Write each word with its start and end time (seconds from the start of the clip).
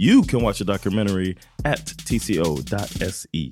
You 0.00 0.22
can 0.22 0.42
watch 0.42 0.58
the 0.58 0.64
documentary 0.64 1.36
at 1.64 1.86
tco.se. 1.86 3.50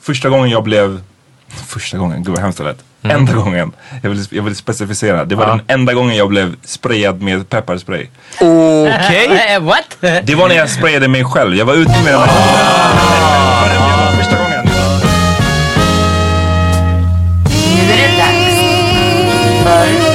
Första 0.00 0.28
gången 0.28 0.50
jag 0.50 0.64
blev... 0.64 1.00
Första 1.48 1.98
gången? 1.98 2.22
Gud 2.22 2.34
vad 2.34 2.38
hemskt 2.38 2.58
det 2.58 2.64
lät. 2.64 2.84
Mm. 3.02 3.16
Enda 3.16 3.32
gången. 3.32 3.72
Jag 4.02 4.10
vill, 4.10 4.26
jag 4.30 4.42
vill 4.42 4.56
specificera. 4.56 5.24
Det 5.24 5.34
var 5.34 5.44
ja. 5.44 5.50
den 5.50 5.60
enda 5.68 5.94
gången 5.94 6.16
jag 6.16 6.28
blev 6.28 6.56
sprayad 6.62 7.22
med 7.22 7.48
pepparspray. 7.48 8.06
Okej. 8.34 9.26
Okay. 9.26 9.58
What? 9.60 9.96
Det 10.00 10.34
var 10.34 10.48
när 10.48 10.54
jag 10.54 10.70
sprayade 10.70 11.08
mig 11.08 11.24
själv. 11.24 11.56
Jag 11.56 11.64
var 11.66 11.74
ute 11.74 12.02
med 12.04 12.12
den 12.12 12.20
här. 12.20 12.28
Första 14.16 14.36
gången. 14.36 14.64
Nu 17.74 17.92
är 17.92 17.96
det 17.96 18.16
dags 18.18 18.60
för 19.62 20.09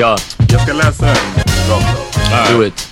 Ja. 0.00 0.16
Jag 0.48 0.60
ska 0.60 0.72
läsa 0.72 1.06
den 1.06 1.14
rakt 1.70 2.50
av. 2.50 2.56
Do 2.56 2.64
it. 2.64 2.88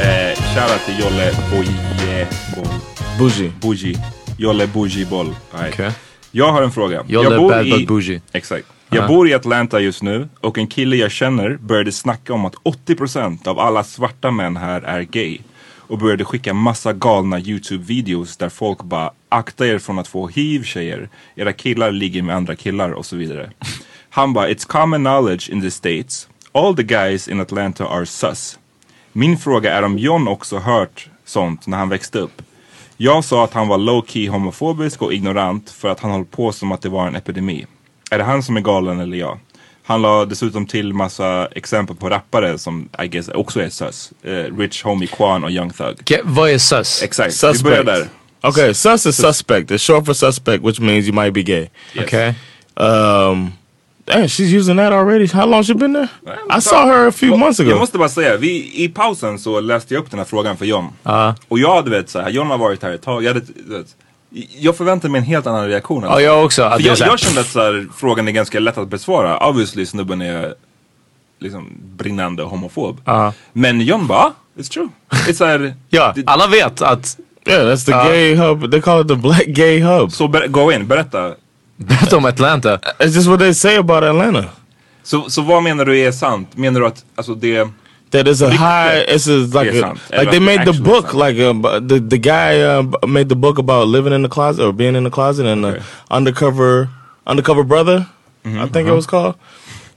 Eh, 0.00 0.42
shoutout 0.54 0.86
till 0.86 1.00
Jolle 1.00 1.32
Bojeboll. 1.50 2.80
Bougie. 3.18 3.52
Bougie. 3.60 3.98
Jolle 4.38 4.66
Bougieboll. 4.66 5.34
Right. 5.52 5.74
Okay. 5.74 5.90
Jag 6.30 6.52
har 6.52 6.62
en 6.62 6.70
fråga. 6.72 7.04
Jolle 7.08 7.30
jag 7.30 7.40
bor 7.40 7.50
bad 7.50 7.66
i, 7.66 7.86
bougie. 7.86 8.20
Exakt. 8.32 8.66
Jag 8.90 9.08
bor 9.08 9.28
i 9.28 9.34
Atlanta 9.34 9.80
just 9.80 10.02
nu 10.02 10.28
och 10.40 10.58
en 10.58 10.66
kille 10.66 10.96
jag 10.96 11.10
känner 11.10 11.56
började 11.56 11.92
snacka 11.92 12.32
om 12.32 12.44
att 12.44 12.54
80% 12.54 13.48
av 13.48 13.58
alla 13.58 13.84
svarta 13.84 14.30
män 14.30 14.56
här 14.56 14.82
är 14.82 15.02
gay. 15.02 15.38
Och 15.76 15.98
började 15.98 16.24
skicka 16.24 16.54
massa 16.54 16.92
galna 16.92 17.38
YouTube-videos 17.38 18.38
där 18.38 18.48
folk 18.48 18.82
bara 18.82 19.10
akta 19.28 19.66
er 19.66 19.78
från 19.78 19.98
att 19.98 20.08
få 20.08 20.28
hiv 20.28 20.64
tjejer. 20.64 21.08
Era 21.36 21.52
killar 21.52 21.92
ligger 21.92 22.22
med 22.22 22.36
andra 22.36 22.56
killar 22.56 22.90
och 22.90 23.06
så 23.06 23.16
vidare. 23.16 23.50
Han 24.14 24.32
bara, 24.32 24.48
it's 24.48 24.64
common 24.64 25.04
knowledge 25.04 25.50
in 25.50 25.60
the 25.62 25.70
states. 25.70 26.28
All 26.52 26.76
the 26.76 26.82
guys 26.82 27.28
in 27.28 27.40
Atlanta 27.40 27.86
are 27.86 28.06
sus. 28.06 28.58
Min 29.12 29.38
fråga 29.38 29.72
är 29.72 29.82
om 29.82 29.98
John 29.98 30.28
också 30.28 30.58
hört 30.58 31.08
sånt 31.24 31.66
när 31.66 31.78
han 31.78 31.88
växte 31.88 32.18
upp. 32.18 32.42
Jag 32.96 33.24
sa 33.24 33.44
att 33.44 33.52
han 33.52 33.68
var 33.68 33.78
low 33.78 34.04
key 34.06 34.28
homofobisk 34.28 35.02
och 35.02 35.12
ignorant 35.14 35.70
för 35.70 35.88
att 35.88 36.00
han 36.00 36.10
höll 36.10 36.24
på 36.24 36.52
som 36.52 36.72
att 36.72 36.82
det 36.82 36.88
var 36.88 37.06
en 37.06 37.16
epidemi. 37.16 37.66
Är 38.10 38.18
det 38.18 38.24
han 38.24 38.42
som 38.42 38.56
är 38.56 38.60
galen 38.60 39.00
eller 39.00 39.16
jag? 39.16 39.38
Han 39.82 40.02
la 40.02 40.24
dessutom 40.24 40.66
till 40.66 40.92
massa 40.92 41.46
exempel 41.46 41.96
på 41.96 42.10
rappare 42.10 42.58
som 42.58 42.88
I 43.02 43.08
guess 43.08 43.28
också 43.28 43.60
är 43.60 43.68
sus. 43.70 44.12
Uh, 44.26 44.58
Rich 44.58 44.84
Homie 44.84 45.08
Quan 45.08 45.44
och 45.44 45.50
Young 45.50 45.70
Thug. 45.70 46.00
Okay, 46.00 46.20
vad 46.24 46.50
är 46.50 46.58
sus? 46.58 47.02
Exakt, 47.02 47.34
suspect. 47.34 47.60
vi 47.60 47.62
börjar 47.62 47.84
där. 47.84 48.08
Okay, 48.42 48.74
sus 48.74 49.06
is 49.06 49.16
suspect. 49.16 49.70
It's 49.70 49.86
short 49.86 50.06
for 50.06 50.14
suspect 50.14 50.64
which 50.64 50.80
means 50.80 51.06
you 51.06 51.22
might 51.22 51.34
be 51.34 51.42
gay. 51.42 51.68
Yes. 51.94 52.04
Okay. 52.04 52.34
Um, 52.76 53.52
Damn, 54.14 54.28
she's 54.28 54.52
using 54.52 54.76
that 54.76 54.92
already. 54.92 55.26
How 55.26 55.46
long 55.46 55.62
she 55.62 55.74
been 55.74 55.92
there? 55.92 56.08
I 56.50 56.60
saw 56.60 56.86
her 56.86 57.06
a 57.06 57.12
few 57.12 57.36
months 57.36 57.60
ago. 57.60 57.70
Jag 57.70 57.78
måste 57.78 57.98
bara 57.98 58.08
säga, 58.08 58.36
vi, 58.36 58.84
i 58.84 58.88
pausen 58.88 59.38
så 59.38 59.60
läste 59.60 59.94
jag 59.94 60.00
upp 60.00 60.10
den 60.10 60.18
här 60.18 60.26
frågan 60.26 60.56
för 60.56 60.64
John. 60.66 60.88
Uh. 61.06 61.34
Och 61.48 61.58
jag, 61.58 61.84
du 61.84 61.90
vet 61.90 62.10
såhär, 62.10 62.30
John 62.30 62.46
har 62.46 62.58
varit 62.58 62.82
här 62.82 62.90
ett 62.90 63.02
tag. 63.02 63.24
Jag, 63.24 63.34
hade, 63.34 63.46
vet, 63.54 63.96
jag 64.58 64.76
förväntade 64.76 65.12
mig 65.12 65.18
en 65.18 65.24
helt 65.24 65.46
annan 65.46 65.68
reaktion. 65.68 66.02
Ja, 66.02 66.20
jag 66.20 66.44
också. 66.44 66.70
För 66.70 66.80
jag, 66.80 66.98
jag 66.98 67.18
kände 67.18 67.40
att 67.40 67.46
så 67.46 67.84
frågan 67.96 68.28
är 68.28 68.32
ganska 68.32 68.60
lätt 68.60 68.78
att 68.78 68.88
besvara. 68.88 69.48
Obviously 69.48 69.86
snubben 69.86 70.22
är 70.22 70.54
liksom 71.38 71.68
brinnande 71.96 72.42
homofob. 72.42 73.00
Uh. 73.08 73.30
Men 73.52 73.80
John 73.80 74.06
bara, 74.06 74.32
it's 74.58 74.72
true. 74.72 74.88
It's 75.10 75.32
såhär, 75.32 75.74
ja, 75.88 76.14
alla 76.26 76.46
vet 76.46 76.82
att 76.82 77.18
Yeah, 77.46 77.64
that's 77.64 77.84
the 77.84 77.92
uh, 77.92 78.04
gay 78.04 78.34
hub. 78.34 78.70
They 78.70 78.80
call 78.80 79.00
it 79.00 79.08
the 79.08 79.16
black 79.16 79.46
gay 79.46 79.80
hub. 79.80 80.12
Så 80.12 80.32
so, 80.32 80.48
gå 80.48 80.72
in, 80.72 80.86
berätta. 80.86 81.34
Berätta 81.88 82.16
om 82.16 82.24
Atlanta. 82.24 82.78
It's 82.98 83.14
just 83.14 83.26
what 83.26 83.38
they 83.38 83.54
say 83.54 83.76
about 83.76 84.04
Atlanta. 84.04 84.44
Så, 85.02 85.30
så 85.30 85.42
vad 85.42 85.62
menar 85.62 85.84
du 85.84 85.98
är 85.98 86.12
sant? 86.12 86.56
Menar 86.56 86.80
du 86.80 86.86
att 86.86 87.04
alltså 87.16 87.34
det... 87.34 87.68
That 88.10 88.28
is 88.28 88.42
a 88.42 88.50
high. 88.50 89.04
It's 89.08 89.26
a, 89.26 89.62
like 89.62 89.82
a, 89.82 89.94
like 90.10 90.30
they 90.30 90.40
made 90.40 90.66
the 90.66 90.78
book 90.82 91.14
like 91.14 91.38
uh, 91.40 91.80
the 91.80 91.98
the 91.98 92.18
guy 92.18 92.60
uh, 92.60 92.82
made 93.06 93.28
the 93.30 93.34
book 93.34 93.58
about 93.58 93.88
living 93.88 94.12
in 94.12 94.22
the 94.22 94.28
closet 94.28 94.66
or 94.66 94.72
being 94.72 94.96
in 94.96 95.04
the 95.04 95.10
closet 95.10 95.46
and 95.46 95.64
Okay. 95.64 95.78
uh, 95.78 95.82
undercover 96.16 96.88
undercover 97.26 97.64
brother. 97.64 98.06
I 98.44 98.66
think 98.68 98.88
it 98.88 98.92
was 98.92 99.06
called. 99.06 99.34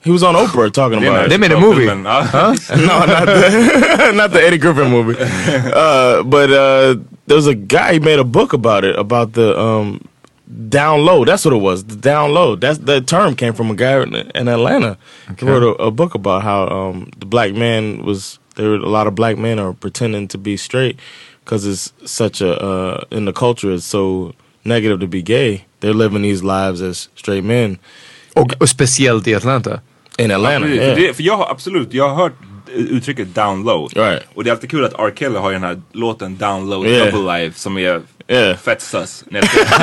He 0.06 0.12
was 0.12 0.24
on 0.24 0.36
Oprah 0.36 0.72
talking 0.72 1.00
about 1.00 1.26
it. 1.26 1.30
They 1.30 1.38
made 1.38 1.52
a 1.52 1.60
movie. 1.60 1.86
Ja. 1.86 1.94
no, 2.76 3.06
not 3.06 3.26
the 3.26 4.12
not 4.16 4.32
the 4.32 4.42
Eddie 4.42 4.60
Griffin 4.60 4.90
movie. 4.92 5.18
Uh, 5.20 6.24
but 6.24 6.52
uh, 6.52 6.96
there's 7.28 7.48
a 7.48 7.56
guy 7.56 7.94
he 7.94 8.00
made 8.00 8.20
a 8.20 8.24
book 8.24 8.54
about 8.54 8.86
it 8.86 8.96
about 8.98 9.34
the 9.34 9.60
um, 9.60 10.00
down 10.70 11.06
low. 11.06 11.26
That's 11.26 11.46
what 11.46 11.54
it 11.54 11.62
was. 11.62 11.84
The 11.84 11.96
down 11.96 12.34
low. 12.34 12.56
That's 12.56 12.80
the 12.80 13.02
term 13.02 13.36
came 13.36 13.54
from 13.54 13.72
a 13.72 13.76
guy 13.76 14.02
in, 14.04 14.16
in 14.16 14.48
Atlanta. 14.48 14.98
He 15.40 15.46
wrote 15.46 15.64
a, 15.64 15.84
a 15.84 15.92
book 15.92 16.16
about 16.16 16.44
how 16.44 16.68
um, 16.68 17.12
the 17.20 17.26
black 17.26 17.54
man 17.54 18.04
was. 18.06 18.40
There 18.56 18.70
were 18.70 18.76
a 18.76 18.90
lot 18.90 19.08
of 19.08 19.16
black 19.16 19.38
men 19.38 19.60
are 19.60 19.74
pretending 19.74 20.28
to 20.30 20.38
be 20.38 20.58
straight 20.58 20.98
because 21.44 21.66
it's 21.66 21.94
such 22.06 22.42
a 22.42 22.58
uh, 22.62 23.04
in 23.12 23.26
the 23.26 23.34
culture. 23.34 23.74
It's 23.74 23.86
so 23.86 24.34
negative 24.64 25.00
to 25.02 25.08
be 25.08 25.22
gay. 25.22 25.66
They're 25.82 25.94
living 25.94 26.22
these 26.22 26.44
lives 26.44 26.82
as 26.82 27.10
straight 27.16 27.44
men 27.44 27.78
Och, 28.36 28.54
och 28.60 28.70
speciellt 28.70 29.28
i 29.28 29.36
Atlanta. 29.36 29.82
in 30.18 30.32
Atlanta. 30.32 30.68
Precis, 30.68 30.82
yeah. 30.82 30.96
för, 30.96 31.02
det, 31.02 31.14
för 31.14 31.24
jag 31.24 31.38
har 31.38 31.50
absolut, 31.52 31.94
jag 31.94 32.10
har 32.10 32.16
hört 32.16 32.34
uttrycket 32.74 33.36
down 33.36 33.64
low. 33.64 33.90
Right. 33.96 34.24
Och 34.36 34.44
det 34.44 34.50
är 34.50 34.52
alltid 34.52 34.70
kul 34.72 34.86
att 34.86 34.94
R. 35.00 35.14
Kelly 35.16 35.36
har 35.38 35.50
ju 35.50 35.54
den 35.54 35.64
här 35.64 35.82
låten 35.92 36.38
Down 36.38 36.70
Low 36.70 36.88
Yeah. 36.88 37.12
Double 37.12 37.38
Life 37.38 37.60
som 37.60 37.78
är 37.78 38.02
Yeah. 38.28 38.58
fett 38.58 38.82
sus. 38.82 39.24
Nej, 39.28 39.42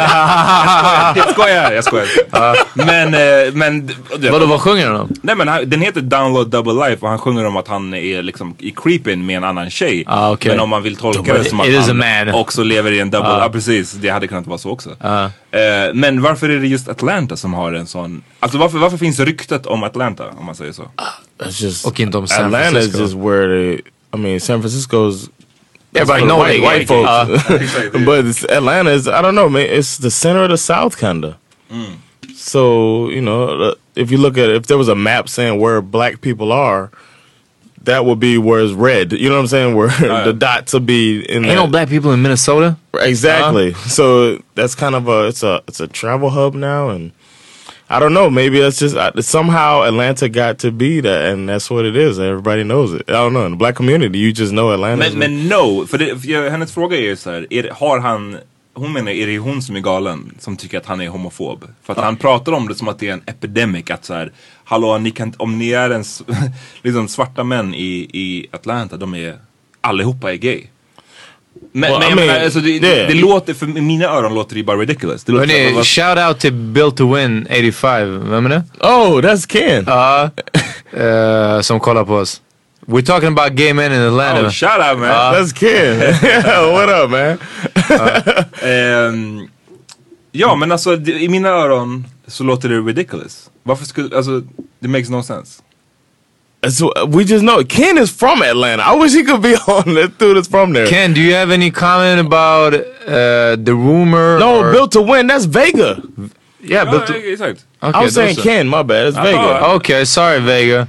jag 1.17 1.31
skojar. 1.31 1.73
Jag 1.73 1.85
skojar, 1.85 2.07
jag 2.07 2.15
skojar. 2.25 2.57
Men, 2.87 3.15
eh, 3.15 3.53
men... 3.55 3.91
Vadå, 4.33 4.47
vad 4.47 4.61
sjunger 4.61 4.87
han 4.87 5.01
om? 5.01 5.13
Nej 5.23 5.37
men 5.37 5.49
han, 5.49 5.71
den 5.71 5.81
heter 5.81 6.01
Download 6.01 6.49
Double 6.49 6.73
Life 6.89 7.03
och 7.03 7.09
han 7.09 7.19
sjunger 7.19 7.47
om 7.47 7.57
att 7.57 7.69
han 7.69 7.95
är 7.95 8.23
liksom 8.23 8.55
i 8.59 8.71
creeping 8.71 9.27
med 9.27 9.37
en 9.37 9.45
annan 9.45 9.71
tjej. 9.71 10.05
Ah, 10.07 10.33
okej. 10.33 10.51
Men 10.51 10.61
om 10.61 10.69
man 10.69 10.83
vill 10.83 10.97
tolka 10.97 11.35
det 11.35 11.45
som 11.45 11.61
att 11.61 11.87
han 11.87 11.97
man. 11.97 12.35
också 12.35 12.63
lever 12.63 12.93
i 12.93 13.01
en 13.01 13.11
double, 13.11 13.31
ja 13.31 13.49
precis, 13.53 13.93
det 13.93 14.09
hade 14.09 14.29
kunnat 14.29 14.47
vara 14.47 14.59
så 14.59 14.71
också. 14.71 14.91
Eh, 14.91 15.95
men 15.95 16.23
varför 16.23 16.49
är 16.49 16.59
det 16.59 16.67
just 16.67 16.89
Atlanta 16.89 17.37
som 17.37 17.55
har 17.55 17.73
en 17.73 17.87
sån, 17.87 18.23
alltså 18.41 18.59
varför, 18.59 18.79
varför 18.79 18.97
finns 18.97 19.21
ryktet 19.21 19.67
om 19.67 19.83
Atlanta 19.83 20.25
om 20.39 20.47
man 20.47 20.55
säger 20.55 20.73
så? 20.73 20.85
Just 21.49 21.87
Och 21.87 22.01
inte 22.01 22.19
om 22.19 22.27
San 22.27 22.45
Atlanta 22.45 22.69
is 22.69 22.73
Francisco. 22.73 23.03
just 23.03 23.15
where 23.15 23.47
they. 23.47 23.81
I 24.15 24.19
mean, 24.19 24.41
San 24.41 24.63
Francisco's 24.63 25.29
Everybody 25.95 26.23
for 26.23 26.29
know 26.29 26.39
white, 26.39 26.57
it. 26.57 26.63
white 26.63 26.89
folks, 26.89 27.51
Exakt. 27.51 27.93
but 28.07 28.51
Atlanta 28.51 28.91
is. 28.91 29.09
I 29.09 29.21
don't 29.21 29.35
know, 29.35 29.49
man. 29.49 29.67
It's 29.69 29.99
the 29.99 30.11
center 30.11 30.45
of 30.45 30.51
the 30.51 30.59
South, 30.59 30.99
kinda. 30.99 31.39
So 32.35 33.09
you 33.09 33.21
know, 33.21 33.63
uh, 33.63 33.75
if 33.95 34.11
you 34.11 34.19
look 34.19 34.39
at 34.39 34.49
it, 34.49 34.57
if 34.57 34.67
there 34.67 34.79
was 34.79 34.89
a 34.89 34.95
map 34.95 35.29
saying 35.29 35.61
where 35.61 35.81
black 35.81 36.21
people 36.21 36.53
are, 36.53 36.91
that 37.83 38.05
would 38.05 38.21
be 38.21 38.39
where 38.39 38.61
it's 38.61 38.73
red. 38.73 39.13
You 39.13 39.29
know 39.29 39.37
what 39.37 39.43
I'm 39.43 39.47
saying? 39.49 39.75
Where 39.75 39.89
the 40.25 40.33
dots 40.33 40.73
would 40.73 40.87
be 40.87 41.21
in. 41.31 41.45
Ain't 41.45 41.55
no 41.55 41.67
black 41.67 41.89
people 41.89 42.13
in 42.13 42.23
Minnesota? 42.23 42.77
Exactly. 42.95 43.75
So 43.75 44.43
that's 44.55 44.75
kind 44.75 44.95
of 44.95 45.09
a 45.09 45.29
it's 45.29 45.43
a 45.43 45.63
it's 45.69 45.81
a 45.81 45.89
travel 45.89 46.31
hub 46.31 46.55
now, 46.55 46.89
and 46.89 47.13
I 47.93 48.01
don't 48.01 48.15
know. 48.15 48.31
Maybe 48.31 48.59
that's 48.59 48.81
just 48.81 48.97
uh, 48.97 49.21
somehow 49.21 49.83
Atlanta 49.83 50.27
got 50.27 50.59
to 50.61 50.71
be 50.71 51.03
that, 51.03 51.33
and 51.33 51.49
that's 51.49 51.71
what 51.71 51.85
it 51.85 51.95
is. 51.95 52.19
Everybody 52.19 52.65
knows 52.65 52.95
it. 52.95 53.03
I 53.07 53.13
don't 53.13 53.35
know 53.35 53.45
in 53.45 53.53
the 53.53 53.59
black 53.59 53.77
community, 53.77 54.19
you 54.19 54.33
just 54.33 54.53
know 54.53 54.73
Atlanta. 54.73 54.97
Men, 54.97 55.19
men 55.19 55.49
no, 55.49 55.87
för, 55.87 55.99
det, 55.99 56.19
för 56.19 56.51
hennes 56.51 56.73
fråga 56.73 56.97
är 56.97 57.03
ju 57.03 57.17
så 57.17 57.31
här, 57.31 57.47
är, 57.51 57.71
har 57.71 57.99
han, 57.99 58.39
hon 58.75 58.93
menar 58.93 59.13
är 59.13 59.27
det 59.27 59.39
hon 59.39 59.63
som 59.63 59.77
är 59.77 59.81
galen 59.81 60.35
som 60.39 60.57
tycker 60.57 60.79
att 60.79 60.87
han 60.87 61.01
är 61.01 61.09
homofob? 61.09 61.65
För 61.83 61.93
att 61.93 61.99
han 61.99 62.17
pratar 62.17 62.53
om 62.53 62.69
det 62.69 62.75
som 62.75 62.89
att 62.89 62.99
det 62.99 63.09
är 63.09 63.13
en 63.13 63.23
epidemic, 63.27 63.91
att 63.91 64.05
så 64.05 64.15
här, 64.15 64.33
hallå 64.65 64.99
ni 64.99 65.11
kan, 65.11 65.35
om 65.37 65.59
ni 65.59 65.71
är 65.73 65.91
en, 65.91 66.05
liksom 66.83 67.09
svarta 67.09 67.45
män 67.45 67.75
i, 67.75 68.11
i 68.13 68.47
Atlanta, 68.51 68.97
de 68.97 69.15
är, 69.15 69.37
allihopa 69.81 70.33
är 70.33 70.37
gay. 70.37 70.67
Men, 71.73 71.91
Well, 71.91 72.01
men 72.01 72.13
I 72.13 72.15
mean, 72.15 72.27
menar, 72.27 72.45
alltså, 72.45 72.61
det, 72.61 72.71
yeah. 72.71 73.09
det 73.09 73.15
låter, 73.15 73.55
för 73.55 73.67
mina 73.67 74.05
öron 74.05 74.35
låter 74.35 74.57
det 74.57 74.63
bara 74.63 74.77
ridiculous. 74.77 75.25
Det 75.25 75.33
låter 75.33 75.47
Hörni, 75.47 75.85
shout 75.85 76.19
out 76.29 76.39
till 76.39 76.53
Built 76.53 76.97
to 76.97 77.15
Win 77.15 77.47
85. 77.51 78.31
Vem 78.31 78.47
är 78.47 78.51
det? 78.51 78.63
oh, 78.81 79.21
that's 79.21 79.47
Ken. 79.53 79.85
Ja, 79.87 80.31
eh, 80.93 81.61
som 81.61 81.81
kollar 81.81 82.05
på 82.05 82.15
oss. 82.15 82.41
We're 82.87 83.03
talking 83.03 83.29
about 83.29 83.53
gay 83.53 83.75
men 83.75 83.93
in 83.93 84.01
Atlanta. 84.01 84.47
Oh, 84.47 84.51
shout 84.51 84.81
out 84.81 84.99
man! 84.99 85.35
that's 85.35 85.53
Ken. 85.53 85.99
what 86.73 86.89
up, 86.89 87.11
man? 87.11 87.39
Ehm, 88.71 89.49
ja 90.33 90.55
men 90.57 90.73
alltså 90.73 90.97
det, 90.97 91.13
i 91.13 91.29
mina 91.29 91.49
öron 91.49 92.07
så 92.27 92.45
låter 92.45 92.69
det 92.69 92.77
ridiculous. 92.77 93.51
Varför 93.63 93.85
skulle, 93.85 94.17
alltså 94.17 94.43
det 94.81 94.89
makes 94.89 95.11
no 95.11 95.23
sense. 95.23 95.63
So 96.69 96.91
uh, 96.93 97.07
we 97.07 97.25
just 97.25 97.43
know 97.43 97.65
Ken 97.65 97.99
is 97.99 98.11
from 98.11 98.41
Atlanta. 98.43 98.83
I 98.85 98.95
wish 98.95 99.13
he 99.13 99.25
could 99.25 99.43
be 99.43 99.55
on. 99.67 99.95
That 99.95 100.17
dude 100.19 100.37
is 100.37 100.47
from 100.47 100.73
there. 100.73 100.87
Ken, 100.87 101.13
do 101.13 101.21
you 101.21 101.35
have 101.35 101.51
any 101.51 101.71
comment 101.73 102.21
about 102.21 102.73
uh, 102.75 103.57
the 103.57 103.75
rumor? 103.75 104.39
no, 104.39 104.61
or- 104.61 104.73
built 104.73 104.93
to 104.93 105.03
win. 105.03 105.27
That's 105.27 105.45
Vega. 105.47 106.01
Yeah, 106.61 106.85
Ja, 106.85 106.91
built 106.91 107.07
to... 107.09 107.15
exakt. 107.33 107.65
Okay, 107.83 107.99
I 107.99 108.03
was 108.03 108.15
saying 108.15 108.37
those- 108.37 108.45
Ken. 108.45 108.69
My 108.69 108.83
bad. 108.85 109.07
It's 109.09 109.17
Vega. 109.17 109.37
thought- 109.39 109.75
Okay, 109.77 110.05
sorry 110.05 110.39
Vega. 110.41 110.87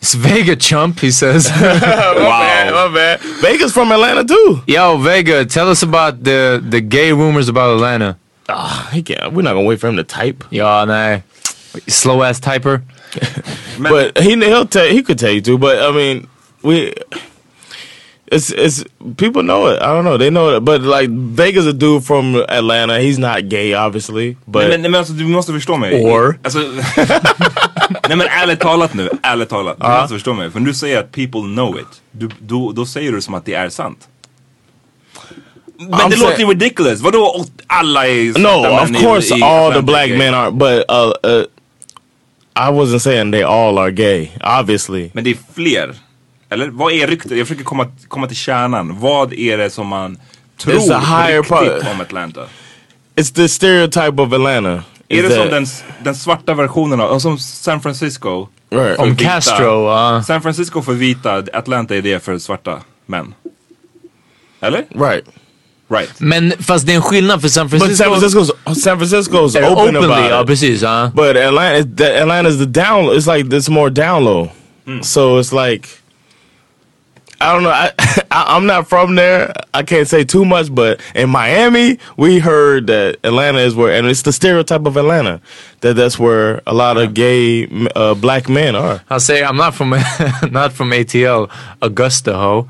It's 0.00 0.14
Vega 0.14 0.56
chump, 0.56 0.98
he 1.00 1.10
says. 1.10 1.50
my 1.50 1.56
bad. 1.58 2.72
My 2.72 2.88
bad. 2.94 3.20
Vega's 3.42 3.72
from 3.74 3.92
Atlanta 3.92 4.24
too. 4.24 4.62
Yo, 4.66 4.96
Vega, 4.96 5.44
tell 5.44 5.68
us 5.68 5.82
about 5.82 6.24
the, 6.24 6.64
the 6.66 6.80
gay 6.80 7.12
rumors 7.12 7.50
about 7.50 7.74
Atlanta. 7.74 8.16
Oh, 8.48 8.88
He 8.90 9.02
can't. 9.02 9.34
We're 9.34 9.42
not 9.42 9.52
gonna 9.52 9.66
wait 9.66 9.78
for 9.78 9.88
him 9.88 9.96
to 9.96 10.02
type. 10.04 10.42
Ja, 10.50 10.86
nej. 10.86 11.22
Slow 11.86 12.22
ass 12.22 12.40
typer. 12.40 12.82
But 13.78 14.18
he 14.18 14.36
he'll 14.36 14.66
tell 14.66 14.86
he 14.86 15.02
could 15.02 15.18
tell 15.18 15.30
you 15.30 15.40
too. 15.40 15.58
But 15.58 15.78
I 15.82 15.92
mean, 15.92 16.28
we 16.62 16.92
it's 18.30 18.50
it's 18.52 18.84
people 19.16 19.42
know 19.42 19.66
it. 19.66 19.82
I 19.82 19.86
don't 19.86 20.04
know. 20.04 20.16
They 20.16 20.30
know 20.30 20.56
it. 20.56 20.60
But 20.64 20.82
like 20.82 21.10
Vega's 21.10 21.66
a 21.66 21.72
dude 21.72 22.04
from 22.04 22.36
Atlanta. 22.48 23.00
He's 23.00 23.18
not 23.18 23.48
gay, 23.48 23.74
obviously. 23.74 24.36
But 24.46 24.68
men, 24.68 24.82
men 24.82 24.94
alltså 24.94 25.12
du 25.12 25.24
måste 25.24 25.52
förstå 25.52 25.76
mig. 25.76 26.04
Or? 26.04 26.38
Alltså, 26.42 26.58
nej 28.08 28.16
men 28.16 28.26
ärligt 28.26 28.60
talat 28.60 28.94
nu, 28.94 29.10
ärligt 29.22 29.48
talat. 29.48 29.76
Du 29.80 29.88
måste 29.88 30.14
förstå 30.14 30.34
mig. 30.34 30.50
För 30.50 30.60
när 30.60 30.66
du 30.66 30.74
säger 30.74 30.98
att 30.98 31.12
people 31.12 31.40
know 31.40 31.78
it, 31.78 32.02
du, 32.10 32.28
då, 32.40 32.72
då 32.72 32.86
säger 32.86 33.12
du 33.12 33.20
som 33.20 33.34
att 33.34 33.44
det 33.44 33.54
är 33.54 33.68
sant. 33.68 34.08
Men 35.78 35.92
I'm 35.92 36.10
det 36.10 36.16
låter 36.16 36.38
ju 36.38 36.46
ridiculous. 36.46 37.00
Vadå 37.00 37.44
alla 37.66 38.06
är 38.06 38.38
no, 38.38 38.82
of 38.82 39.02
course 39.02 39.44
all 39.44 39.72
the 39.72 39.82
black 39.82 40.08
gay. 40.08 40.18
men 40.18 40.34
aren't. 40.34 40.58
But 40.58 40.84
uh, 40.90 41.30
uh, 41.30 41.44
I 42.56 42.70
wasn't 42.70 42.98
saying 42.98 43.32
they 43.32 43.42
all 43.42 43.78
are 43.78 43.90
gay. 43.90 44.28
Obviously, 44.60 45.10
Men 45.14 45.24
det 45.24 45.30
är 45.30 45.36
fler. 45.54 45.94
Eller 46.48 46.68
vad 46.68 46.92
är 46.92 47.06
ryktet? 47.06 47.38
Jag 47.38 47.46
försöker 47.48 47.64
komma, 47.64 47.86
komma 48.08 48.26
till 48.26 48.36
kärnan. 48.36 49.00
Vad 49.00 49.32
är 49.32 49.58
det 49.58 49.70
som 49.70 49.86
man 49.86 50.18
tror 50.56 50.74
It's 50.74 50.94
a 50.94 50.98
higher 51.00 51.36
riktigt 51.38 51.48
part. 51.82 51.94
om 51.94 52.00
Atlanta? 52.00 52.40
it's 53.16 53.34
the 53.34 53.48
stereotype 53.48 54.22
of 54.22 54.32
Atlanta. 54.32 54.82
Är 55.08 55.16
is 55.16 55.28
det 55.28 55.34
som 55.34 55.48
den, 55.48 55.66
den 56.04 56.14
svarta 56.14 56.54
versionen 56.54 57.00
av, 57.00 57.18
som 57.18 57.38
San 57.38 57.80
Francisco? 57.80 58.48
Right. 58.70 58.98
Om 58.98 59.08
vita- 59.14 59.24
Castro, 59.24 59.86
ja. 59.88 60.22
San 60.26 60.42
Francisco 60.42 60.82
för 60.82 60.92
vita, 60.92 61.44
Atlanta 61.52 61.96
är 61.96 62.02
det 62.02 62.24
för 62.24 62.38
svarta 62.38 62.80
män. 63.06 63.34
Eller? 64.60 64.84
Right. 65.10 65.24
Right. 65.90 66.20
Men 66.20 66.52
fast 66.60 66.86
det 66.86 66.92
är 66.92 66.96
en 66.96 67.02
skillnad 67.02 67.40
för 67.40 67.48
San 67.48 67.68
But 67.68 67.80
Francisco. 67.80 68.04
San 68.04 68.20
Francisco's 68.20 68.74
San 68.82 68.98
Francisco's 68.98 69.56
open 69.56 69.96
openly, 69.96 70.04
about 70.04 70.30
ja 70.30 70.40
it. 70.40 70.46
precis. 70.46 70.82
Ja. 70.82 71.10
But 71.14 71.36
Atlanta, 71.36 71.84
the, 71.96 72.22
Atlanta's 72.22 72.58
the 72.58 72.66
down. 72.66 73.16
It's 73.16 73.26
like 73.26 73.52
it's 73.56 73.68
more 73.68 73.90
down 73.90 74.24
low. 74.24 74.50
So 75.02 75.38
it's 75.38 75.52
like 75.52 75.88
I 77.40 77.52
don't 77.54 77.62
know. 77.62 77.70
I, 77.70 77.90
I 78.30 78.56
I'm 78.56 78.66
not 78.66 78.86
from 78.88 79.14
there. 79.16 79.52
I 79.72 79.82
can't 79.82 80.06
say 80.06 80.24
too 80.24 80.44
much. 80.44 80.72
But 80.74 81.00
in 81.14 81.30
Miami, 81.30 81.98
we 82.16 82.38
heard 82.38 82.86
that 82.88 83.16
Atlanta 83.24 83.58
is 83.58 83.74
where, 83.74 83.92
and 83.96 84.06
it's 84.06 84.22
the 84.22 84.32
stereotype 84.32 84.86
of 84.86 84.96
Atlanta 84.96 85.40
that 85.80 85.94
that's 85.96 86.18
where 86.18 86.60
a 86.66 86.74
lot 86.74 86.98
of 86.98 87.14
gay 87.14 87.66
uh, 87.96 88.14
black 88.14 88.48
men 88.48 88.76
are. 88.76 89.00
Han 89.08 89.20
say 89.20 89.42
I'm 89.42 89.56
not 89.56 89.74
from, 89.74 89.90
not 90.50 90.72
from 90.72 90.90
ATL, 90.90 91.50
Augusta 91.80 92.34
ho. 92.34 92.68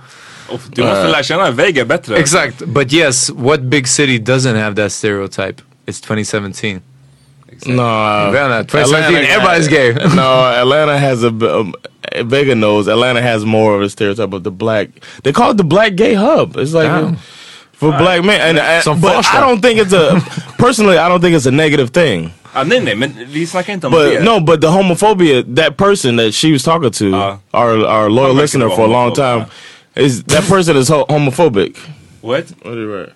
Och 0.51 0.61
du 0.69 0.83
måste 0.83 1.09
lära 1.09 1.23
känna 1.23 1.51
Vega 1.51 1.85
bättre. 1.85 2.17
Exact. 2.19 2.59
But 2.67 2.93
yes, 2.93 3.31
what 3.31 3.61
big 3.61 3.89
city 3.89 4.19
doesn't 4.19 4.57
have 4.57 4.77
that 4.77 4.93
stereotype? 4.93 5.63
It's 5.87 6.01
2017. 6.01 6.81
No, 7.67 7.83
uh, 7.83 8.29
Atlanta, 8.29 8.65
2017, 8.65 9.25
everybody's 9.31 9.69
gay. 9.69 9.93
no, 10.17 10.45
Atlanta 10.63 10.97
has 10.99 11.25
a 11.25 11.29
um, 11.29 11.75
Vega 12.25 12.55
knows 12.55 12.89
Atlanta 12.89 13.21
has 13.21 13.45
more 13.45 13.75
of 13.77 13.83
a 13.83 13.89
stereotype 13.91 14.33
of 14.33 14.43
the 14.43 14.51
black. 14.51 14.89
They 15.23 15.33
call 15.33 15.51
it 15.51 15.57
the 15.57 15.65
black 15.65 15.95
gay 15.97 16.15
hub. 16.15 16.57
It's 16.57 16.73
like 16.73 16.89
Damn. 16.89 17.17
for 17.73 17.93
black 17.93 18.25
men, 18.25 18.41
and, 18.41 18.59
and 18.59 18.83
Some 18.85 19.01
but 19.01 19.27
I 19.35 19.41
don't 19.41 19.61
think 19.61 19.79
it's 19.79 19.93
a 19.93 20.21
personally. 20.59 20.97
I 20.97 21.09
don't 21.09 21.21
think 21.21 21.37
it's 21.37 21.47
a 21.47 21.51
negative 21.51 21.91
thing. 21.91 22.31
Ah, 22.55 22.65
nej 22.65 22.81
nej, 22.81 22.95
men 22.97 23.15
vi 23.27 23.47
snackar 23.47 23.73
inte 23.73 23.87
om 23.87 23.93
But 23.93 24.11
det. 24.13 24.25
no, 24.25 24.41
but 24.41 24.61
the 24.61 24.67
homophobia 24.67 25.43
that 25.57 25.77
person 25.77 26.17
that 26.17 26.35
she 26.35 26.53
was 26.53 26.63
talking 26.65 26.91
to, 26.91 27.05
Uh, 27.05 27.37
our 27.53 27.87
our 27.87 28.09
loyal 28.11 28.35
listener 28.35 28.69
for 28.71 28.85
a 28.85 28.89
long 28.89 29.13
time, 29.15 29.25
homophobic, 29.25 29.51
is 30.01 30.23
that 30.25 30.45
person 30.45 30.77
is 30.77 30.89
ho- 30.89 31.07
homophobic. 31.07 31.77
What? 32.21 32.49
What 32.63 32.75
are 32.75 32.81
you 32.81 32.95
right? 32.95 33.13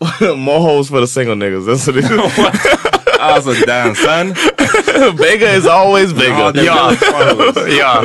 More 0.36 0.60
hoes 0.60 0.88
for 0.88 1.00
the 1.00 1.06
single 1.06 1.34
niggas. 1.34 1.66
That's 1.66 1.86
what 1.86 1.96
it 1.96 2.04
is. 2.04 2.84
Alltså 3.18 3.52
damn 3.66 3.94
son. 3.94 4.34
Vega 5.16 5.50
is 5.50 5.66
always 5.66 6.12
bigger. 6.12 6.52
Vega. 6.52 6.52
det 6.52 6.60
är 6.60 6.64
Ja. 6.64 6.94
ja. 7.68 8.02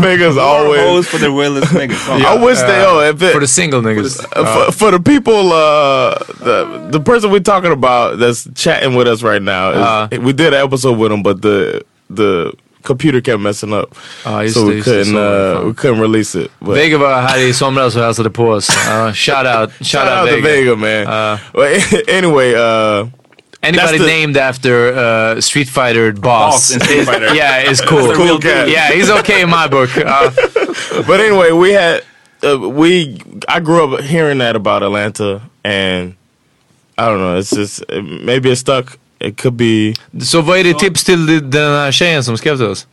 Vega's 0.00 0.38
always. 0.38 0.80
Hoes 0.82 1.08
for 1.08 1.18
the 1.18 1.30
realest 1.30 1.72
niggas. 1.72 2.08
I 2.08 2.36
wish 2.44 2.60
they, 2.60 2.84
oh, 2.86 3.00
if 3.00 3.22
it, 3.22 3.32
For 3.32 3.40
the 3.40 3.48
single 3.48 3.80
niggas. 3.82 4.24
Uh, 4.36 4.44
for, 4.44 4.72
for 4.72 4.90
the 4.92 5.00
people, 5.00 5.52
uh, 5.52 6.14
the 6.44 6.88
the 6.90 7.00
person 7.00 7.30
we're 7.30 7.40
talking 7.40 7.72
about 7.72 8.18
that's 8.18 8.48
chatting 8.54 8.94
with 8.94 9.08
us 9.08 9.22
right 9.22 9.42
now, 9.42 10.06
is, 10.10 10.18
we 10.20 10.32
did 10.32 10.54
an 10.54 10.64
episode 10.64 10.98
with 10.98 11.10
him, 11.10 11.22
but 11.22 11.42
the 11.42 11.82
the 12.08 12.52
computer 12.84 13.20
kept 13.20 13.40
messing 13.40 13.72
up, 13.72 13.94
Ja, 14.24 14.42
just 14.42 14.54
so 14.54 14.60
det, 14.60 14.66
we 14.68 14.74
just 14.76 14.88
couldn't 14.88 15.14
det, 15.14 15.54
uh, 15.58 15.66
we 15.66 15.72
couldn't 15.72 16.00
release 16.00 16.34
it. 16.38 16.50
But 16.60 16.76
Vega 16.76 16.98
var 16.98 17.20
här 17.22 17.38
i 17.38 17.52
somras 17.52 17.96
och 17.96 18.02
hälsade 18.02 18.30
på 18.30 18.48
oss. 18.50 18.68
Uh, 18.70 19.12
shout 19.12 19.46
out. 19.46 19.70
Shout, 19.80 19.86
shout 19.86 20.08
out 20.08 20.30
to 20.30 20.40
Vega, 20.42 20.76
man. 20.76 21.06
Uh, 21.06 21.38
Well, 21.54 21.80
anyway, 22.08 22.54
uh, 22.54 23.06
Anybody 23.62 23.98
the- 23.98 24.06
named 24.06 24.36
after 24.36 24.92
uh, 24.92 25.40
Street 25.40 25.68
Fighter 25.68 26.12
boss, 26.12 26.20
Boss 26.20 26.70
in 26.74 26.80
Street 26.80 27.04
Fighter. 27.06 27.34
yeah, 27.40 27.70
is 27.70 27.80
cool. 27.80 28.06
That's 28.08 28.18
a 28.18 28.22
real 28.22 28.38
cat. 28.38 28.68
Yeah, 28.68 28.90
he's 28.92 29.10
okay 29.10 29.40
in 29.42 29.48
my 29.48 29.66
book. 29.68 29.90
Uh, 29.96 30.30
but 31.06 31.20
anyway, 31.20 31.50
we 31.52 31.72
had 31.72 32.02
uh, 32.42 32.58
we 32.58 33.18
I 33.48 33.60
grew 33.60 33.94
up 33.94 34.00
hearing 34.02 34.38
that 34.38 34.54
about 34.56 34.82
Atlanta, 34.82 35.40
and 35.64 36.14
I 36.98 37.08
don't 37.08 37.20
know. 37.20 37.38
It's 37.38 37.50
just 37.50 37.82
it, 37.88 38.02
maybe 38.02 38.50
it's 38.50 38.60
stuck. 38.60 38.98
It 39.20 39.36
could 39.42 39.54
be 39.56 39.94
så 40.24 40.40
vad 40.40 40.58
är 40.58 40.64
det 40.64 40.78
tips 40.78 41.04
till 41.04 41.50
den 41.50 41.72
här 41.72 41.92
tjejen 41.92 42.24
som 42.24 42.36
skrev 42.36 42.56
till 42.56 42.66
oss? 42.66 42.86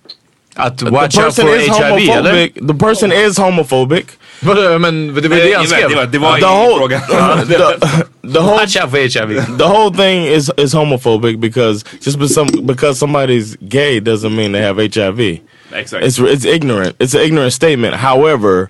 Att 0.55 0.81
watch 0.81 1.15
the 1.15 1.21
out 1.21 1.35
person 1.35 1.47
for 1.47 1.55
is 1.55 1.67
HIV 1.69 2.09
eller? 2.09 2.31
homophobic. 2.31 2.67
The 2.67 2.73
person 2.73 3.11
is 3.11 3.37
homophobic. 3.37 4.05
Vadå, 4.39 4.79
Men 4.79 5.07
det 5.15 5.27
var 5.29 5.37
det 5.37 5.53
han 5.57 5.67
skrev. 5.67 5.89
det 6.11 6.17
var 6.19 6.31
The 6.37 6.37
ingen 6.37 6.49
whole 6.49 6.77
fråga. 6.77 6.99
the, 7.45 7.87
the 8.33 8.39
whole 8.39 8.57
Watch 8.57 8.75
out 8.77 8.89
for 8.91 8.97
HIV. 8.97 9.57
the 9.57 9.67
whole 9.67 9.91
thing 9.93 10.25
is 10.25 10.51
is 10.57 10.73
homophobic 10.73 11.39
because 11.39 11.85
just 12.01 12.19
because 12.67 12.99
somebody's 12.99 13.55
gay 13.69 13.99
doesn't 13.99 14.35
mean 14.35 14.51
they 14.51 14.61
have 14.61 14.77
HIV. 14.95 15.19
Exakt. 15.73 16.05
It's 16.05 16.19
it's 16.19 16.45
ignorant. 16.45 16.95
It's 16.99 17.13
an 17.13 17.21
ignorant 17.21 17.53
statement. 17.53 17.93
However, 17.95 18.69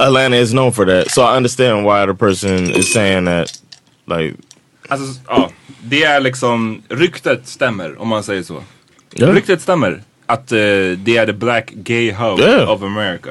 Atlanta 0.00 0.36
is 0.36 0.52
known 0.52 0.72
for 0.72 0.84
that, 0.86 1.10
so 1.10 1.22
I 1.22 1.36
understand 1.36 1.84
why 1.84 2.06
the 2.06 2.14
person 2.14 2.70
is 2.70 2.92
saying 2.92 3.24
that. 3.26 3.52
Like, 4.06 4.34
Alltså, 4.88 5.20
ja. 5.28 5.50
Det 5.82 6.02
är 6.02 6.20
liksom, 6.20 6.82
ryktet 6.88 7.46
stämmer 7.48 8.00
om 8.02 8.08
man 8.08 8.22
säger 8.22 8.42
så. 8.42 8.62
Yeah. 9.16 9.34
Ryktet 9.34 9.60
stämmer. 9.62 10.02
Att 10.26 10.52
eh, 10.52 10.58
det 10.96 11.16
är 11.16 11.26
the 11.26 11.32
black 11.32 11.70
gay 11.74 12.12
hub 12.12 12.38
Yeah. 12.40 12.70
of 12.70 12.82
America. 12.82 13.30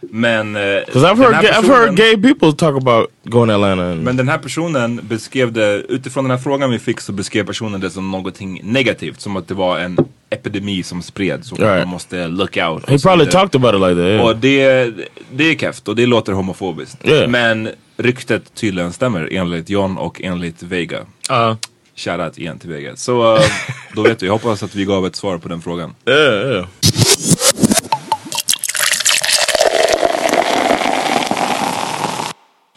Men... 0.00 0.52
because 0.86 1.06
I've 1.08 1.16
heard 1.16 1.34
ga- 1.34 1.40
I've 1.42 1.60
personen- 1.60 1.70
heard 1.76 1.96
gay 1.96 2.16
people 2.22 2.52
talk 2.52 2.76
about 2.76 3.10
going 3.24 3.48
to 3.48 3.54
Atlanta. 3.54 3.84
And, 3.84 4.02
Men 4.04 4.16
den 4.16 4.28
här 4.28 4.38
personen 4.38 5.00
beskrev 5.02 5.52
det, 5.52 5.74
utifrån 5.88 6.24
den 6.24 6.30
här 6.30 6.38
frågan 6.38 6.70
vi 6.70 6.78
fick 6.78 7.00
så 7.00 7.12
beskrev 7.12 7.46
personen 7.46 7.80
det 7.80 7.90
som 7.90 8.10
någonting 8.10 8.60
negativt. 8.64 9.20
Som 9.20 9.36
att 9.36 9.48
det 9.48 9.54
var 9.54 9.78
en 9.78 9.96
epidemi 10.32 10.82
som 10.82 11.02
spreds 11.02 11.52
och 11.52 11.58
Right. 11.58 11.78
man 11.78 11.88
måste 11.88 12.28
look 12.28 12.56
out. 12.56 12.88
he 12.88 12.98
probably 12.98 13.24
vidare. 13.24 13.30
talked 13.42 13.56
about 13.64 13.74
it 13.74 13.80
like 13.80 13.94
that. 13.94 14.08
Yeah. 14.10 14.24
Och 14.26 14.36
det, 14.36 14.90
det 15.32 15.44
är 15.44 15.54
keft 15.54 15.88
och 15.88 15.96
det 15.96 16.06
låter 16.06 16.32
homofobiskt. 16.32 16.98
Yeah. 17.08 17.28
Men 17.28 17.68
ryktet 17.96 18.54
tydligen 18.54 18.92
stämmer 18.92 19.28
enligt 19.32 19.70
John 19.70 19.96
och 19.98 20.20
enligt 20.22 20.62
Vega. 20.62 20.98
Ja. 21.28 21.56
Shoutout 21.96 22.38
igen 22.38 22.58
till 22.58 22.70
Vega. 22.70 22.96
Så 22.96 23.34
eh, 23.36 23.42
då 23.94 24.02
vet 24.02 24.22
vi, 24.22 24.26
jag 24.26 24.32
hoppas 24.32 24.62
att 24.62 24.74
vi 24.74 24.84
gav 24.84 25.06
ett 25.06 25.16
svar 25.16 25.38
på 25.38 25.48
den 25.48 25.62
frågan. 25.62 25.94
yeah, 26.08 26.50
yeah. 26.50 26.66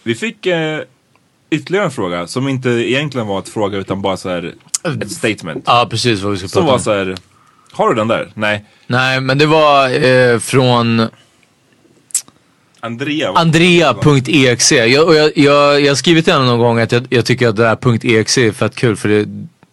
Vi 0.04 0.16
fick 0.16 0.46
eh, 0.46 0.80
ytterligare 1.50 1.86
en 1.86 1.92
fråga 1.92 2.28
som 2.28 2.48
inte 2.48 2.70
egentligen 2.70 3.28
var 3.28 3.40
ett 3.40 3.50
fråga 3.50 3.78
utan 3.78 4.02
bara 4.02 4.18
så 4.18 4.30
här 4.30 4.54
ett 4.84 5.12
statement. 5.12 5.64
ja, 5.68 5.88
precis 5.90 6.22
vad 6.22 6.32
vi 6.32 6.38
ska 6.38 6.48
Som 6.48 6.62
prata 6.62 6.68
var 6.68 6.74
om. 6.74 6.80
så 6.80 6.92
här, 6.94 7.16
har 7.76 7.90
du 7.90 7.96
den 7.96 8.08
där? 8.08 8.32
Nej. 8.34 8.66
Nej, 8.88 9.22
men 9.22 9.38
det 9.38 9.46
var 9.46 9.90
eh, 10.06 10.40
från 10.40 11.08
Andrea. 12.80 13.32
Andrea.exe. 13.36 14.86
Jag, 14.86 15.08
och 15.08 15.16
jag, 15.16 15.32
jag, 15.36 15.82
jag 15.82 15.92
har 15.92 15.96
skrivit 15.96 16.26
till 16.26 16.34
henne 16.34 16.46
någon 16.46 16.60
gång 16.60 16.80
att 16.80 16.92
jag, 16.92 17.08
jag 17.10 17.26
tycker 17.26 17.48
att 17.48 17.56
det 17.56 17.68
här 17.68 18.06
.exe 18.06 18.42
är 18.42 18.52
fett 18.52 18.76
kul 18.76 18.96
för 18.96 19.10
det, 19.10 19.26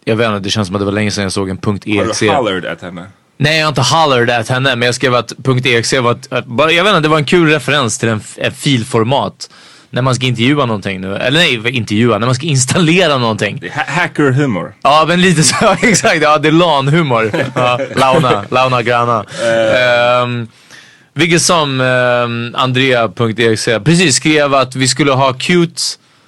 jag 0.05 0.15
vet 0.15 0.27
inte, 0.27 0.39
det 0.39 0.49
känns 0.49 0.67
som 0.67 0.75
att 0.75 0.81
det 0.81 0.85
var 0.85 0.91
länge 0.91 1.11
sedan 1.11 1.23
jag 1.23 1.31
såg 1.31 1.49
en 1.49 1.59
Har 1.65 1.73
.exe. 1.85 2.25
du 2.25 2.31
hollered 2.31 2.65
at 2.65 2.81
henne? 2.81 3.05
Nej, 3.37 3.57
jag 3.57 3.65
har 3.65 3.69
inte 3.69 3.81
hollered 3.81 4.29
at 4.39 4.49
henne, 4.49 4.75
men 4.75 4.85
jag 4.85 4.95
skrev 4.95 5.15
att 5.15 5.33
.exe 5.65 6.01
var 6.01 6.11
ett, 6.11 6.27
jag 6.57 6.83
vet 6.83 6.87
inte, 6.87 6.99
det 6.99 7.07
var 7.07 7.17
en 7.17 7.25
kul 7.25 7.49
referens 7.49 7.97
till 7.97 8.09
en, 8.09 8.21
en 8.37 8.51
filformat. 8.51 9.49
När 9.93 10.01
man 10.01 10.15
ska 10.15 10.25
intervjua 10.25 10.65
någonting 10.65 11.01
nu, 11.01 11.15
eller 11.15 11.39
nej, 11.39 11.75
intervjua, 11.77 12.17
när 12.17 12.25
man 12.25 12.35
ska 12.35 12.45
installera 12.45 13.17
någonting. 13.17 13.57
Det 13.61 13.73
ha- 13.73 13.83
hacker 13.87 14.31
humor. 14.31 14.73
Ja 14.81 15.05
men 15.07 15.21
lite 15.21 15.43
så, 15.43 15.55
exakt. 15.81 16.21
Ja 16.21 16.37
det 16.37 16.47
är 16.47 16.51
LAN-humor. 16.51 17.31
Ja, 17.55 17.79
launa, 17.95 18.45
launa 18.49 18.81
grana. 18.81 19.25
Um, 20.23 20.47
vilket 21.13 21.41
som 21.41 21.81
um, 21.81 22.55
Andrea.exe 22.55 23.79
precis 23.79 24.15
skrev 24.15 24.53
att 24.53 24.75
vi 24.75 24.87
skulle 24.87 25.11
ha 25.11 25.33
cute, 25.33 25.81